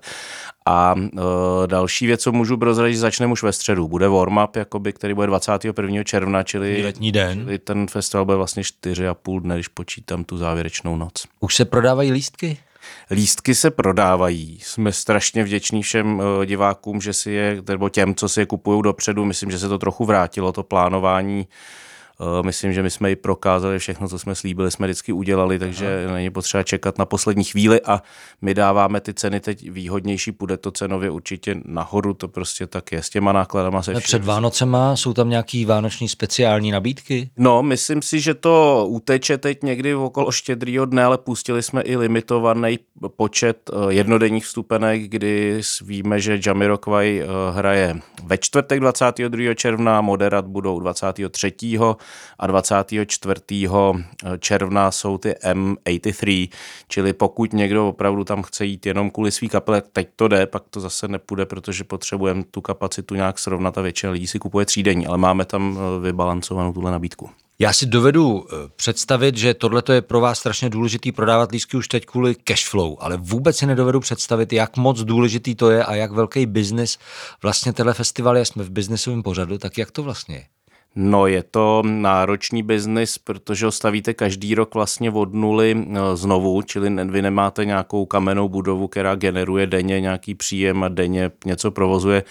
A 0.66 0.94
uh, 0.94 1.20
další 1.66 2.06
věc, 2.06 2.22
co 2.22 2.32
můžu 2.32 2.56
prozradit, 2.56 2.96
začneme 2.96 3.32
už 3.32 3.42
ve 3.42 3.52
středu. 3.52 3.88
Bude 3.88 4.08
warm-up, 4.08 4.48
jakoby, 4.56 4.92
který 4.92 5.14
bude 5.14 5.26
21. 5.26 6.04
června, 6.04 6.42
čili, 6.42 6.82
letní 6.84 7.12
den. 7.12 7.38
čili 7.38 7.58
ten 7.58 7.86
festival 7.86 8.24
bude 8.24 8.36
vlastně 8.36 8.62
4,5 8.62 9.40
dne, 9.40 9.54
když 9.54 9.68
počítám 9.68 10.24
tu 10.24 10.36
závěrečnou 10.38 10.96
noc. 10.96 11.12
Už 11.40 11.56
se 11.56 11.64
prodávají 11.64 12.12
lístky? 12.12 12.58
Lístky 13.10 13.54
se 13.54 13.70
prodávají. 13.70 14.58
Jsme 14.62 14.92
strašně 14.92 15.44
vděční 15.44 15.82
všem 15.82 16.22
divákům, 16.44 17.00
že 17.00 17.12
si 17.12 17.30
je, 17.30 17.62
nebo 17.68 17.88
těm, 17.88 18.14
co 18.14 18.28
si 18.28 18.40
je 18.40 18.46
kupují 18.46 18.82
dopředu. 18.82 19.24
Myslím, 19.24 19.50
že 19.50 19.58
se 19.58 19.68
to 19.68 19.78
trochu 19.78 20.04
vrátilo, 20.04 20.52
to 20.52 20.62
plánování 20.62 21.46
myslím, 22.42 22.72
že 22.72 22.82
my 22.82 22.90
jsme 22.90 23.10
i 23.10 23.16
prokázali 23.16 23.78
všechno, 23.78 24.08
co 24.08 24.18
jsme 24.18 24.34
slíbili, 24.34 24.70
jsme 24.70 24.86
vždycky 24.86 25.12
udělali, 25.12 25.58
takže 25.58 26.04
Aha. 26.04 26.14
není 26.14 26.30
potřeba 26.30 26.62
čekat 26.62 26.98
na 26.98 27.06
poslední 27.06 27.44
chvíli 27.44 27.80
a 27.80 28.02
my 28.42 28.54
dáváme 28.54 29.00
ty 29.00 29.14
ceny 29.14 29.40
teď 29.40 29.70
výhodnější, 29.70 30.32
půjde 30.32 30.56
to 30.56 30.70
cenově 30.70 31.10
určitě 31.10 31.56
nahoru, 31.64 32.14
to 32.14 32.28
prostě 32.28 32.66
tak 32.66 32.92
je 32.92 33.02
s 33.02 33.10
těma 33.10 33.32
nákladama. 33.32 33.82
Se 33.82 33.94
Před 33.94 34.24
Vánocema 34.24 34.96
jsou 34.96 35.12
tam 35.12 35.30
nějaký 35.30 35.64
vánoční 35.64 36.08
speciální 36.08 36.70
nabídky? 36.70 37.30
No, 37.36 37.62
myslím 37.62 38.02
si, 38.02 38.20
že 38.20 38.34
to 38.34 38.86
uteče 38.88 39.38
teď 39.38 39.62
někdy 39.62 39.94
okolo 39.94 40.32
štědrýho 40.32 40.84
dne, 40.84 41.04
ale 41.04 41.18
pustili 41.18 41.62
jsme 41.62 41.82
i 41.82 41.96
limitovaný 41.96 42.78
počet 43.08 43.70
eh, 43.70 43.92
jednodenních 43.92 44.44
vstupenek, 44.44 45.02
kdy 45.02 45.60
víme, 45.84 46.20
že 46.20 46.40
Jamiroquai 46.46 47.20
eh, 47.20 47.26
hraje 47.52 47.96
ve 48.24 48.38
čtvrtek 48.38 48.80
22. 48.80 49.54
června, 49.54 50.00
moderat 50.00 50.46
budou 50.46 50.80
23. 50.80 51.52
a 52.38 52.46
24. 52.46 53.40
Eh, 53.68 54.38
června 54.38 54.90
jsou 54.90 55.18
ty 55.18 55.30
M83, 55.30 56.48
čili 56.88 57.12
pokud 57.12 57.52
někdo 57.52 57.88
opravdu 57.88 58.24
tam 58.24 58.42
chce 58.42 58.64
jít 58.64 58.86
jenom 58.86 59.10
kvůli 59.10 59.30
svý 59.30 59.48
kapele, 59.48 59.82
teď 59.92 60.08
to 60.16 60.28
jde, 60.28 60.46
pak 60.46 60.62
to 60.70 60.80
zase 60.80 61.08
nepůjde, 61.08 61.46
protože 61.46 61.84
potřebujeme 61.84 62.44
tu 62.50 62.60
kapacitu 62.60 63.14
nějak 63.14 63.38
srovnat 63.38 63.78
a 63.78 63.82
většina 63.82 64.12
lidí 64.12 64.26
si 64.26 64.38
kupuje 64.38 64.66
třídenní, 64.66 65.06
ale 65.06 65.18
máme 65.18 65.44
tam 65.44 65.78
vybalancovanou 66.02 66.72
tuhle 66.72 66.90
nabídku. 66.90 67.30
Já 67.58 67.72
si 67.72 67.86
dovedu 67.86 68.46
eh, 68.46 68.56
představit, 68.76 69.36
že 69.36 69.54
tohle 69.54 69.82
je 69.92 70.02
pro 70.02 70.20
vás 70.20 70.38
strašně 70.38 70.70
důležitý 70.70 71.12
prodávat 71.12 71.52
lístky 71.52 71.76
už 71.76 71.88
teď 71.88 72.06
kvůli 72.06 72.34
cashflow, 72.34 72.96
ale 73.00 73.16
vůbec 73.16 73.56
si 73.56 73.66
nedovedu 73.66 74.00
představit, 74.00 74.52
jak 74.52 74.76
moc 74.76 75.00
důležitý 75.00 75.54
to 75.54 75.70
je 75.70 75.84
a 75.84 75.94
jak 75.94 76.12
velký 76.12 76.46
biznis 76.46 76.98
vlastně 77.42 77.72
tenhle 77.72 77.94
festival 77.94 78.36
je. 78.36 78.44
Jsme 78.44 78.64
v 78.64 78.70
biznesovém 78.70 79.22
pořadu, 79.22 79.58
tak 79.58 79.78
jak 79.78 79.90
to 79.90 80.02
vlastně 80.02 80.36
je? 80.36 80.44
No 80.94 81.26
je 81.26 81.42
to 81.42 81.82
náročný 81.86 82.62
biznis, 82.62 83.18
protože 83.18 83.66
ho 83.66 83.72
stavíte 83.72 84.14
každý 84.14 84.54
rok 84.54 84.74
vlastně 84.74 85.10
od 85.10 85.34
nuly 85.34 85.76
eh, 85.76 86.16
znovu, 86.16 86.62
čili 86.62 86.90
vy 87.04 87.22
nemáte 87.22 87.64
nějakou 87.64 88.06
kamennou 88.06 88.48
budovu, 88.48 88.88
která 88.88 89.14
generuje 89.14 89.66
denně 89.66 90.00
nějaký 90.00 90.34
příjem 90.34 90.82
a 90.82 90.88
denně 90.88 91.30
něco 91.44 91.70
provozuje 91.70 92.24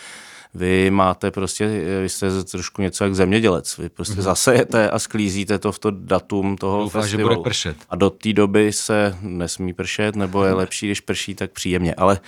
vy 0.54 0.92
máte 0.92 1.32
prostě, 1.32 1.68
vy 2.02 2.10
jste 2.10 2.44
trošku 2.44 2.82
něco 2.82 3.04
jak 3.04 3.16
zemědělec, 3.16 3.78
vy 3.78 3.90
prostě 3.90 4.14
mm-hmm. 4.14 4.22
zasejete 4.22 4.90
a 4.90 5.00
sklízíte 5.00 5.60
to 5.60 5.72
v 5.72 5.80
to 5.80 5.92
datum 5.92 6.58
toho 6.58 6.80
Doufám, 6.80 7.02
festivalu. 7.02 7.30
že 7.30 7.36
bude 7.36 7.44
pršet. 7.44 7.78
A 7.90 7.96
do 7.96 8.10
té 8.10 8.34
doby 8.34 8.74
se 8.74 9.18
nesmí 9.22 9.74
pršet, 9.74 10.16
nebo 10.16 10.44
je 10.44 10.54
lepší, 10.54 10.86
když 10.86 11.02
prší, 11.02 11.36
tak 11.36 11.52
příjemně. 11.52 11.96
Ale 11.96 12.20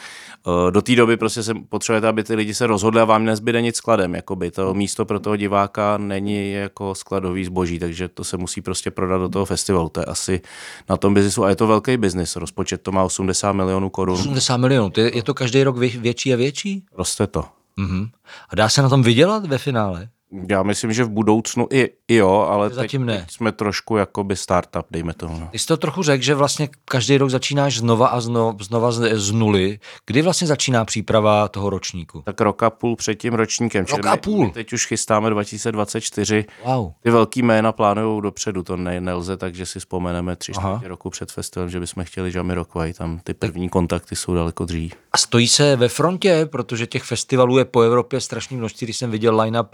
uh, 0.45 0.71
do 0.71 0.81
té 0.81 0.95
doby 0.95 1.17
prostě 1.17 1.43
se 1.43 1.53
potřebujete, 1.69 2.07
aby 2.07 2.23
ty 2.23 2.35
lidi 2.35 2.53
se 2.53 2.67
rozhodli 2.67 3.01
a 3.01 3.05
vám 3.05 3.25
nezbyde 3.25 3.61
nic 3.61 3.75
skladem. 3.75 4.15
Jakoby 4.15 4.51
to 4.51 4.73
místo 4.73 5.05
pro 5.05 5.19
toho 5.19 5.35
diváka 5.35 5.97
není 5.97 6.51
jako 6.51 6.95
skladový 6.95 7.45
zboží, 7.45 7.79
takže 7.79 8.07
to 8.07 8.23
se 8.23 8.37
musí 8.37 8.61
prostě 8.61 8.91
prodat 8.91 9.17
do 9.17 9.29
toho 9.29 9.45
festivalu. 9.45 9.89
To 9.89 9.99
je 9.99 10.05
asi 10.05 10.41
na 10.89 10.97
tom 10.97 11.13
biznisu 11.13 11.43
a 11.43 11.49
je 11.49 11.55
to 11.55 11.67
velký 11.67 11.97
biznis. 11.97 12.35
Rozpočet 12.35 12.81
to 12.81 12.91
má 12.91 13.03
80 13.03 13.53
milionů 13.53 13.89
korun. 13.89 14.15
80 14.15 14.57
milionů, 14.57 14.91
je 14.97 15.23
to 15.23 15.33
každý 15.33 15.63
rok 15.63 15.77
větší 15.77 16.33
a 16.33 16.35
větší? 16.35 16.83
Roste 16.97 17.27
to. 17.27 17.62
Mm-hmm. 17.77 18.09
A 18.49 18.55
dá 18.55 18.69
se 18.69 18.81
na 18.81 18.89
tom 18.89 19.03
vydělat 19.03 19.45
ve 19.45 19.57
finále? 19.57 20.09
Já 20.49 20.63
myslím, 20.63 20.93
že 20.93 21.03
v 21.03 21.09
budoucnu 21.09 21.67
i, 21.71 21.89
i 22.07 22.15
jo, 22.15 22.47
ale 22.49 22.69
Zatím 22.69 23.01
teď, 23.01 23.15
ne. 23.15 23.19
teď 23.19 23.31
jsme 23.31 23.51
trošku 23.51 23.97
jakoby 23.97 24.35
startup, 24.35 24.85
dejme 24.91 25.13
tomu. 25.13 25.39
No. 25.39 25.47
Ty 25.51 25.59
jsi 25.59 25.67
to 25.67 25.77
trochu 25.77 26.03
řekl, 26.03 26.23
že 26.23 26.35
vlastně 26.35 26.69
každý 26.85 27.17
rok 27.17 27.29
začínáš 27.29 27.77
znova 27.77 28.07
a 28.07 28.21
znova, 28.21 28.57
znova 28.61 28.91
z, 28.91 29.17
z 29.19 29.31
nuly. 29.31 29.79
Kdy 30.05 30.21
vlastně 30.21 30.47
začíná 30.47 30.85
příprava 30.85 31.47
toho 31.47 31.69
ročníku? 31.69 32.21
Tak 32.25 32.41
rok 32.41 32.63
a 32.63 32.69
půl 32.69 32.95
před 32.95 33.15
tím 33.15 33.33
ročníkem. 33.33 33.85
Rok 33.91 34.05
a 34.05 34.17
půl? 34.17 34.45
My 34.45 34.51
teď 34.51 34.73
už 34.73 34.87
chystáme 34.87 35.29
2024. 35.29 36.45
Wow. 36.65 36.91
Ty 37.01 37.09
velký 37.11 37.41
jména 37.41 37.71
plánují 37.71 38.21
dopředu, 38.21 38.63
to 38.63 38.77
ne, 38.77 39.01
nelze, 39.01 39.37
takže 39.37 39.65
si 39.65 39.79
vzpomeneme 39.79 40.35
tři 40.35 40.53
čtvrtě 40.53 40.87
roku 40.87 41.09
před 41.09 41.31
festivalem, 41.31 41.69
že 41.69 41.79
bychom 41.79 42.03
chtěli 42.03 42.31
Jamiroquai, 42.35 42.93
tam 42.93 43.19
ty 43.23 43.33
první 43.33 43.69
kontakty 43.69 44.15
jsou 44.15 44.33
daleko 44.33 44.65
dřív. 44.65 44.93
A 45.11 45.17
stojí 45.17 45.47
se 45.47 45.75
ve 45.75 45.87
frontě, 45.89 46.45
protože 46.51 46.87
těch 46.87 47.03
festivalů 47.03 47.57
je 47.57 47.65
po 47.65 47.81
Evropě 47.81 48.21
strašný 48.21 48.57
množství, 48.57 48.85
když 48.85 48.97
jsem 48.97 49.11
viděl 49.11 49.41
line-up 49.41 49.67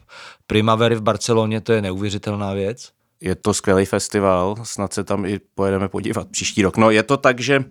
Primavery 0.49 0.95
v 0.95 1.01
Barceloně, 1.01 1.61
to 1.61 1.73
je 1.73 1.81
neuvěřitelná 1.81 2.53
věc. 2.53 2.89
Je 3.21 3.35
to 3.35 3.53
skvělý 3.53 3.85
festival, 3.85 4.55
snad 4.63 4.93
se 4.93 5.03
tam 5.03 5.25
i 5.25 5.39
pojedeme 5.55 5.89
podívat 5.89 6.27
příští 6.27 6.61
rok. 6.61 6.77
No 6.77 6.89
je 6.91 7.03
to 7.03 7.17
tak, 7.17 7.39
že 7.39 7.59
uh, 7.59 7.65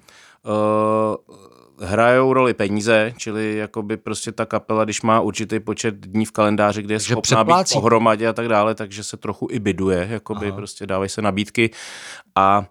hrajou 1.87 2.33
roli 2.33 2.55
peníze, 2.55 3.13
čili 3.17 3.57
jakoby 3.57 3.97
prostě 3.97 4.33
ta 4.33 4.47
kapela, 4.47 4.85
když 4.85 5.03
má 5.03 5.21
určitý 5.21 5.61
počet 5.61 5.95
dní 5.95 6.25
v 6.25 6.33
kalendáři, 6.33 6.83
kde 6.83 6.95
je 6.95 6.99
takže 6.99 7.15
schopná 7.15 7.45
být 7.45 7.73
pohromadě 7.73 8.29
a 8.29 8.33
tak 8.33 8.49
dále, 8.49 8.75
takže 8.75 9.05
se 9.05 9.17
trochu 9.17 9.49
i 9.51 9.59
byduje, 9.59 10.09
jakoby 10.11 10.47
Aha. 10.47 10.57
prostě 10.57 10.87
dávají 10.87 11.09
se 11.11 11.23
nabídky 11.23 11.71
a 12.35 12.67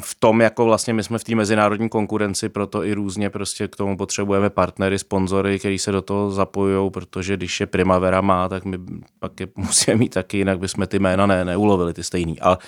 v 0.00 0.14
tom, 0.14 0.40
jako 0.40 0.64
vlastně 0.64 0.94
my 0.94 1.02
jsme 1.04 1.18
v 1.18 1.24
té 1.24 1.34
mezinárodní 1.34 1.88
konkurenci, 1.88 2.48
proto 2.48 2.84
i 2.84 2.94
různě 2.94 3.30
prostě 3.30 3.68
k 3.68 3.76
tomu 3.76 3.96
potřebujeme 3.96 4.50
partnery, 4.50 4.98
sponzory, 4.98 5.58
kteří 5.58 5.78
se 5.78 5.92
do 5.92 6.02
toho 6.02 6.30
zapojují, 6.30 6.90
protože 6.90 7.36
když 7.36 7.60
je 7.60 7.66
Primavera 7.66 8.20
má, 8.20 8.48
tak 8.48 8.64
my 8.64 8.78
pak 9.18 9.40
je 9.40 9.46
musíme 9.56 9.96
mít 9.96 10.14
taky, 10.14 10.38
jinak 10.38 10.58
bychom 10.58 10.86
ty 10.86 10.98
jména 10.98 11.26
ne, 11.26 11.44
neulovili, 11.44 11.92
ty 11.92 12.04
stejný. 12.04 12.40
A 12.40 12.58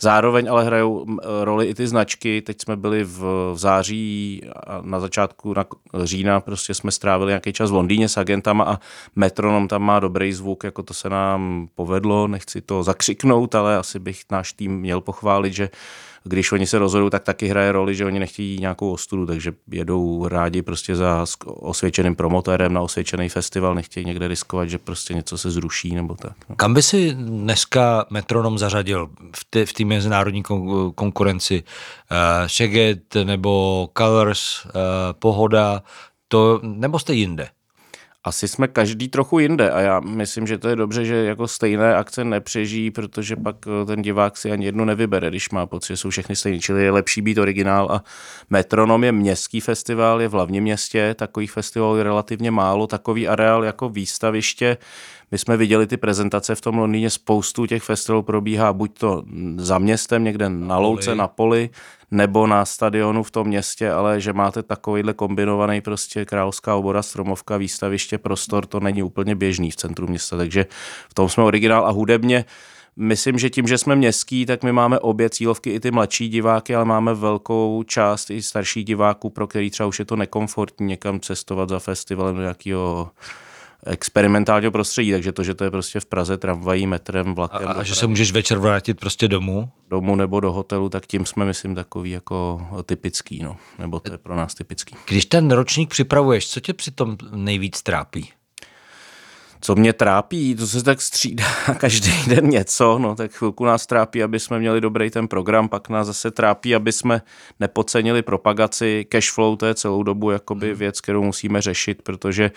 zároveň 0.00 0.50
ale 0.50 0.64
hrajou 0.64 1.06
roli 1.42 1.66
i 1.66 1.74
ty 1.74 1.86
značky. 1.86 2.42
Teď 2.42 2.62
jsme 2.62 2.76
byli 2.76 3.04
v, 3.04 3.18
v 3.54 3.58
září 3.58 4.42
a 4.66 4.80
na 4.82 5.00
začátku 5.00 5.54
na 5.54 5.64
října 6.04 6.40
prostě 6.40 6.74
jsme 6.74 6.90
strávili 6.90 7.30
nějaký 7.30 7.52
čas 7.52 7.70
v 7.70 7.74
Londýně 7.74 8.08
s 8.08 8.16
agentama 8.16 8.64
a 8.64 8.78
Metronom 9.16 9.68
tam 9.68 9.82
má 9.82 10.00
dobrý 10.00 10.32
zvuk, 10.32 10.64
jako 10.64 10.82
to 10.82 10.94
se 10.94 11.10
nám 11.10 11.68
povedlo, 11.74 12.28
nechci 12.28 12.60
to 12.60 12.82
zakřiknout, 12.82 13.54
ale 13.54 13.76
asi 13.76 13.98
bych 13.98 14.22
náš 14.30 14.52
tým 14.52 14.80
měl 14.80 15.00
pochválit, 15.00 15.52
že 15.52 15.70
když 16.24 16.52
oni 16.52 16.66
se 16.66 16.78
rozhodují, 16.78 17.10
tak 17.10 17.22
taky 17.22 17.46
hraje 17.48 17.72
roli, 17.72 17.94
že 17.94 18.04
oni 18.04 18.18
nechtějí 18.18 18.58
nějakou 18.60 18.92
ostudu, 18.92 19.26
takže 19.26 19.52
jedou 19.72 20.28
rádi 20.28 20.62
prostě 20.62 20.96
za 20.96 21.24
osvědčeným 21.44 22.16
promotérem 22.16 22.72
na 22.72 22.80
osvědčený 22.80 23.28
festival, 23.28 23.74
nechtějí 23.74 24.06
někde 24.06 24.28
riskovat, 24.28 24.68
že 24.68 24.78
prostě 24.78 25.14
něco 25.14 25.38
se 25.38 25.50
zruší 25.50 25.94
nebo 25.94 26.14
tak. 26.14 26.32
No. 26.48 26.56
Kam 26.56 26.74
by 26.74 26.82
si 26.82 27.14
dneska 27.14 28.06
Metronom 28.10 28.58
zařadil 28.58 29.10
v 29.64 29.72
té 29.72 29.84
mezinárodní 29.84 30.42
kon- 30.42 30.92
konkurenci? 30.94 31.64
Uh, 32.10 32.18
Šeget 32.46 33.14
nebo 33.24 33.88
Colors, 33.98 34.64
uh, 34.64 34.70
Pohoda, 35.12 35.82
to, 36.28 36.60
nebo 36.62 36.98
jste 36.98 37.14
jinde? 37.14 37.48
Asi 38.24 38.48
jsme 38.48 38.68
každý 38.68 39.08
trochu 39.08 39.38
jinde 39.38 39.70
a 39.70 39.80
já 39.80 40.00
myslím, 40.00 40.46
že 40.46 40.58
to 40.58 40.68
je 40.68 40.76
dobře, 40.76 41.04
že 41.04 41.14
jako 41.14 41.48
stejné 41.48 41.94
akce 41.94 42.24
nepřežijí, 42.24 42.90
protože 42.90 43.36
pak 43.36 43.56
eh, 43.66 43.86
ten 43.86 44.02
divák 44.02 44.36
si 44.36 44.50
ani 44.50 44.66
jednu 44.66 44.84
nevybere, 44.84 45.30
když 45.30 45.50
má 45.50 45.66
pocit, 45.66 45.92
že 45.92 45.96
jsou 45.96 46.10
všechny 46.10 46.36
stejné. 46.36 46.58
Čili 46.60 46.84
je 46.84 46.90
lepší 46.90 47.22
být 47.22 47.38
originál 47.38 47.88
a 47.92 48.04
Metronom 48.50 49.04
je 49.04 49.12
městský 49.12 49.60
festival, 49.60 50.22
je 50.22 50.28
v 50.28 50.32
hlavním 50.32 50.62
městě, 50.62 51.14
takových 51.18 51.52
festivalů 51.52 51.96
je 51.96 52.04
relativně 52.04 52.50
málo, 52.50 52.86
takový 52.86 53.28
areál 53.28 53.64
jako 53.64 53.88
výstaviště. 53.88 54.76
My 55.30 55.38
jsme 55.38 55.56
viděli 55.56 55.86
ty 55.86 55.96
prezentace 55.96 56.54
v 56.54 56.60
tom 56.60 56.78
Londýně, 56.78 57.10
spoustu 57.10 57.66
těch 57.66 57.82
festivalů 57.82 58.22
probíhá 58.22 58.72
buď 58.72 58.98
to 58.98 59.22
za 59.56 59.78
městem, 59.78 60.24
někde 60.24 60.48
na 60.48 60.78
louce, 60.78 61.14
na 61.14 61.28
poli, 61.28 61.70
nebo 62.10 62.46
na 62.46 62.64
stadionu 62.64 63.22
v 63.22 63.30
tom 63.30 63.46
městě, 63.46 63.90
ale 63.90 64.20
že 64.20 64.32
máte 64.32 64.62
takovýhle 64.62 65.12
kombinovaný 65.12 65.80
prostě 65.80 66.24
královská 66.24 66.74
obora, 66.74 67.02
stromovka, 67.02 67.56
výstaviště, 67.56 68.18
prostor, 68.18 68.66
to 68.66 68.80
není 68.80 69.02
úplně 69.02 69.34
běžný 69.34 69.70
v 69.70 69.76
centru 69.76 70.06
města, 70.06 70.36
takže 70.36 70.66
v 71.10 71.14
tom 71.14 71.28
jsme 71.28 71.42
originál 71.44 71.86
a 71.86 71.90
hudebně. 71.90 72.44
Myslím, 72.96 73.38
že 73.38 73.50
tím, 73.50 73.66
že 73.66 73.78
jsme 73.78 73.96
městský, 73.96 74.46
tak 74.46 74.62
my 74.62 74.72
máme 74.72 74.98
obě 74.98 75.30
cílovky, 75.30 75.70
i 75.70 75.80
ty 75.80 75.90
mladší 75.90 76.28
diváky, 76.28 76.74
ale 76.74 76.84
máme 76.84 77.14
velkou 77.14 77.82
část 77.82 78.30
i 78.30 78.42
starších 78.42 78.84
diváků, 78.84 79.30
pro 79.30 79.46
který 79.46 79.70
třeba 79.70 79.86
už 79.86 79.98
je 79.98 80.04
to 80.04 80.16
nekomfortní 80.16 80.86
někam 80.86 81.20
cestovat 81.20 81.68
za 81.68 81.78
festivalem 81.78 82.34
do 82.34 82.40
nějakého 82.40 83.10
experimentálního 83.86 84.72
prostředí, 84.72 85.12
takže 85.12 85.32
to, 85.32 85.42
že 85.42 85.54
to 85.54 85.64
je 85.64 85.70
prostě 85.70 86.00
v 86.00 86.06
Praze 86.06 86.36
tramvají, 86.38 86.86
metrem, 86.86 87.34
vlakem. 87.34 87.68
A, 87.68 87.72
a 87.72 87.82
že 87.82 87.94
se 87.94 88.06
můžeš 88.06 88.32
večer 88.32 88.58
vrátit 88.58 89.00
prostě 89.00 89.28
domů? 89.28 89.68
Domů 89.90 90.16
nebo 90.16 90.40
do 90.40 90.52
hotelu, 90.52 90.88
tak 90.88 91.06
tím 91.06 91.26
jsme, 91.26 91.44
myslím, 91.44 91.74
takový 91.74 92.10
jako 92.10 92.68
typický, 92.86 93.42
no. 93.42 93.56
Nebo 93.78 94.00
to 94.00 94.12
je 94.12 94.18
pro 94.18 94.36
nás 94.36 94.54
typický. 94.54 94.96
Když 95.08 95.26
ten 95.26 95.50
ročník 95.50 95.90
připravuješ, 95.90 96.50
co 96.50 96.60
tě 96.60 96.72
přitom 96.72 97.16
nejvíc 97.34 97.82
trápí? 97.82 98.28
Co 99.64 99.74
mě 99.74 99.92
trápí, 99.92 100.54
to 100.54 100.66
se 100.66 100.82
tak 100.82 101.00
střídá 101.00 101.44
každý 101.78 102.28
den 102.28 102.48
něco, 102.48 102.98
no 102.98 103.14
tak 103.14 103.32
chvilku 103.32 103.64
nás 103.64 103.86
trápí, 103.86 104.22
aby 104.22 104.40
jsme 104.40 104.58
měli 104.58 104.80
dobrý 104.80 105.10
ten 105.10 105.28
program, 105.28 105.68
pak 105.68 105.88
nás 105.88 106.06
zase 106.06 106.30
trápí, 106.30 106.74
aby 106.74 106.92
jsme 106.92 107.22
nepodcenili 107.60 108.22
propagaci, 108.22 109.06
cashflow, 109.08 109.56
to 109.56 109.66
je 109.66 109.74
celou 109.74 110.02
dobu 110.02 110.30
jakoby 110.30 110.68
hmm. 110.68 110.78
věc, 110.78 111.00
kterou 111.00 111.22
musíme 111.22 111.62
řešit, 111.62 112.02
protože 112.02 112.50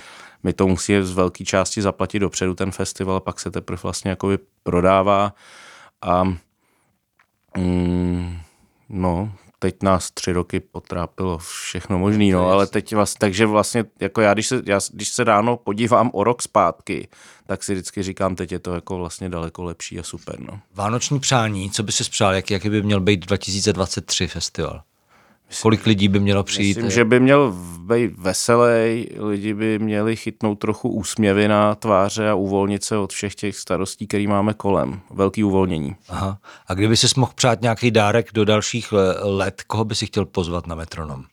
my 0.43 0.53
to 0.53 0.67
musíme 0.67 1.03
z 1.03 1.13
velké 1.13 1.45
části 1.45 1.81
zaplatit 1.81 2.19
dopředu 2.19 2.53
ten 2.53 2.71
festival, 2.71 3.19
pak 3.19 3.39
se 3.39 3.51
teprve 3.51 3.79
vlastně 3.83 4.09
jakoby 4.09 4.37
prodává 4.63 5.33
a 6.01 6.23
mm, 7.57 8.37
no, 8.89 9.31
teď 9.59 9.83
nás 9.83 10.11
tři 10.11 10.31
roky 10.31 10.59
potrápilo 10.59 11.37
všechno 11.37 11.99
možný, 11.99 12.31
no, 12.31 12.49
ale 12.49 12.67
teď 12.67 12.95
vlastně, 12.95 13.17
takže 13.19 13.45
vlastně, 13.45 13.85
jako 13.99 14.21
já 14.21 14.33
když, 14.33 14.47
se, 14.47 14.61
já, 14.65 14.79
když 14.93 15.09
se 15.09 15.23
ráno 15.23 15.57
podívám 15.57 16.11
o 16.13 16.23
rok 16.23 16.41
zpátky, 16.41 17.07
tak 17.47 17.63
si 17.63 17.73
vždycky 17.73 18.03
říkám, 18.03 18.35
teď 18.35 18.51
je 18.51 18.59
to 18.59 18.73
jako 18.73 18.97
vlastně 18.97 19.29
daleko 19.29 19.63
lepší 19.63 19.99
a 19.99 20.03
super, 20.03 20.39
no. 20.39 20.59
Vánoční 20.73 21.19
přání, 21.19 21.71
co 21.71 21.83
by 21.83 21.91
si 21.91 22.03
přál, 22.03 22.33
jak, 22.33 22.51
jaký 22.51 22.69
by 22.69 22.81
měl 22.81 22.99
být 22.99 23.25
2023 23.25 24.27
festival? 24.27 24.83
Kolik 25.61 25.85
lidí 25.85 26.07
by 26.07 26.19
mělo 26.19 26.43
přijít? 26.43 26.77
Myslím, 26.77 26.91
že 26.91 27.05
by 27.05 27.19
měl 27.19 27.55
být 27.79 28.11
veselý, 28.17 29.09
lidi 29.17 29.53
by 29.53 29.79
měli 29.79 30.15
chytnout 30.15 30.59
trochu 30.59 30.89
úsměvy 30.89 31.47
na 31.47 31.75
tváře 31.75 32.29
a 32.29 32.35
uvolnit 32.35 32.83
se 32.83 32.97
od 32.97 33.13
všech 33.13 33.35
těch 33.35 33.55
starostí, 33.57 34.07
které 34.07 34.27
máme 34.27 34.53
kolem. 34.53 34.99
Velký 35.13 35.43
uvolnění. 35.43 35.95
Aha. 36.09 36.37
A 36.67 36.73
kdyby 36.73 36.97
si 36.97 37.07
mohl 37.17 37.31
přát 37.35 37.61
nějaký 37.61 37.91
dárek 37.91 38.29
do 38.33 38.45
dalších 38.45 38.93
let, 39.21 39.63
koho 39.67 39.85
by 39.85 39.95
si 39.95 40.05
chtěl 40.05 40.25
pozvat 40.25 40.67
na 40.67 40.75
metronom? 40.75 41.23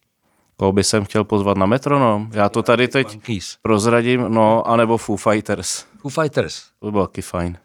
Koho 0.57 0.73
by 0.73 0.85
jsem 0.85 1.05
chtěl 1.05 1.25
pozvat 1.25 1.57
na 1.57 1.67
metronom? 1.67 2.31
Já 2.33 2.49
to 2.49 2.63
tady 2.63 2.89
teď 2.89 3.13
Monkeys. 3.13 3.57
prozradím, 3.63 4.25
no, 4.29 4.69
anebo 4.69 4.97
Foo 4.99 5.17
Fighters. 5.17 5.85
Foo 5.99 6.11
Fighters. 6.11 6.63
To 6.79 6.87
by 6.87 6.93
bylo 6.93 7.07
taky 7.07 7.23
fajn. 7.23 7.59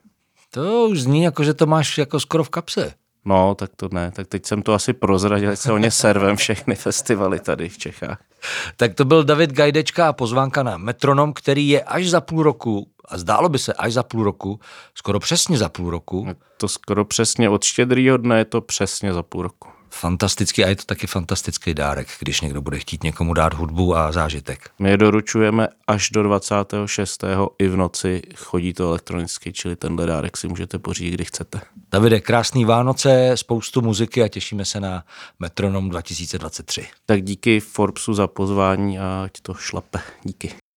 To 0.52 0.88
už 0.88 1.02
zní 1.02 1.24
jako, 1.24 1.44
že 1.44 1.54
to 1.54 1.66
máš 1.66 1.98
jako 1.98 2.20
skoro 2.20 2.44
v 2.44 2.50
kapse. 2.50 2.94
No, 3.30 3.56
tak 3.56 3.72
to 3.76 3.90
ne. 3.92 4.12
Tak 4.12 4.28
teď 4.28 4.46
jsem 4.46 4.62
to 4.62 4.74
asi 4.74 4.94
prozradil, 4.94 5.56
se 5.56 5.72
o 5.72 5.78
ně 5.78 5.92
servem 5.92 6.36
všechny 6.36 6.76
festivaly 6.76 7.40
tady 7.40 7.70
v 7.70 7.78
Čechách. 7.78 8.22
Tak 8.78 8.94
to 8.94 9.06
byl 9.06 9.24
David 9.24 9.52
Gajdečka 9.52 10.08
a 10.08 10.14
pozvánka 10.14 10.64
na 10.64 10.78
Metronom, 10.78 11.34
který 11.34 11.70
je 11.70 11.84
až 11.84 12.10
za 12.10 12.22
půl 12.22 12.44
roku, 12.44 12.88
a 13.06 13.18
zdálo 13.18 13.50
by 13.50 13.60
se 13.60 13.74
až 13.74 13.94
za 13.94 14.04
půl 14.04 14.24
roku, 14.24 14.60
skoro 14.96 15.20
přesně 15.20 15.58
za 15.58 15.70
půl 15.70 15.90
roku. 15.90 16.26
Je 16.28 16.36
to 16.58 16.68
skoro 16.68 17.06
přesně 17.06 17.50
od 17.50 17.64
štědrýho 17.64 18.18
dne 18.18 18.38
je 18.38 18.46
to 18.46 18.62
přesně 18.62 19.14
za 19.14 19.24
půl 19.24 19.42
roku. 19.42 19.70
Fantastický 19.90 20.64
a 20.64 20.68
je 20.68 20.76
to 20.76 20.84
taky 20.86 21.08
fantastický 21.08 21.74
dárek, 21.74 22.08
když 22.20 22.42
někdo 22.42 22.62
bude 22.62 22.80
chtít 22.80 23.04
někomu 23.04 23.34
dát 23.34 23.54
hudbu 23.54 23.96
a 23.96 24.12
zážitek. 24.12 24.70
My 24.80 24.90
je 24.90 24.98
doručujeme 24.98 25.68
až 25.88 26.10
do 26.10 26.24
26. 26.24 27.24
i 27.60 27.68
v 27.68 27.76
noci, 27.76 28.22
chodí 28.36 28.74
to 28.74 28.90
elektronicky, 28.90 29.54
čili 29.54 29.76
tenhle 29.76 30.06
dárek 30.06 30.38
si 30.38 30.48
můžete 30.48 30.80
pořídit, 30.80 31.12
kdy 31.12 31.26
chcete. 31.26 31.62
Davide, 31.92 32.20
krásný 32.20 32.66
Vánoce, 32.66 33.32
spoustu 33.36 33.82
muziky 33.82 34.24
a 34.24 34.28
těšíme 34.28 34.66
se 34.66 34.80
na 34.80 35.04
Metronom 35.40 35.90
2023. 35.90 36.88
Tak 37.06 37.22
díky 37.22 37.60
Forbesu 37.60 38.14
za 38.14 38.28
pozvání 38.28 39.00
a 39.00 39.22
ať 39.26 39.42
to 39.42 39.54
šlape. 39.54 40.00
Díky. 40.24 40.69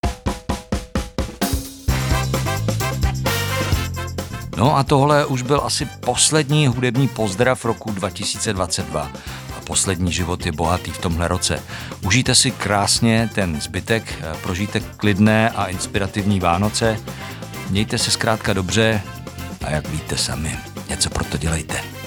No 4.56 4.76
a 4.76 4.82
tohle 4.82 5.26
už 5.26 5.42
byl 5.42 5.62
asi 5.64 5.84
poslední 5.84 6.66
hudební 6.66 7.08
pozdrav 7.08 7.64
roku 7.64 7.92
2022. 7.92 9.10
A 9.56 9.60
poslední 9.64 10.12
život 10.12 10.46
je 10.46 10.52
bohatý 10.52 10.90
v 10.90 10.98
tomhle 10.98 11.28
roce. 11.28 11.62
Užijte 12.04 12.34
si 12.34 12.50
krásně 12.50 13.30
ten 13.34 13.60
zbytek, 13.60 14.24
prožijte 14.42 14.80
klidné 14.80 15.50
a 15.50 15.66
inspirativní 15.66 16.40
Vánoce. 16.40 17.00
Mějte 17.70 17.98
se 17.98 18.10
zkrátka 18.10 18.52
dobře 18.52 19.02
a 19.64 19.70
jak 19.70 19.88
víte 19.88 20.16
sami, 20.16 20.56
něco 20.88 21.10
pro 21.10 21.24
to 21.24 21.36
dělejte. 21.36 22.01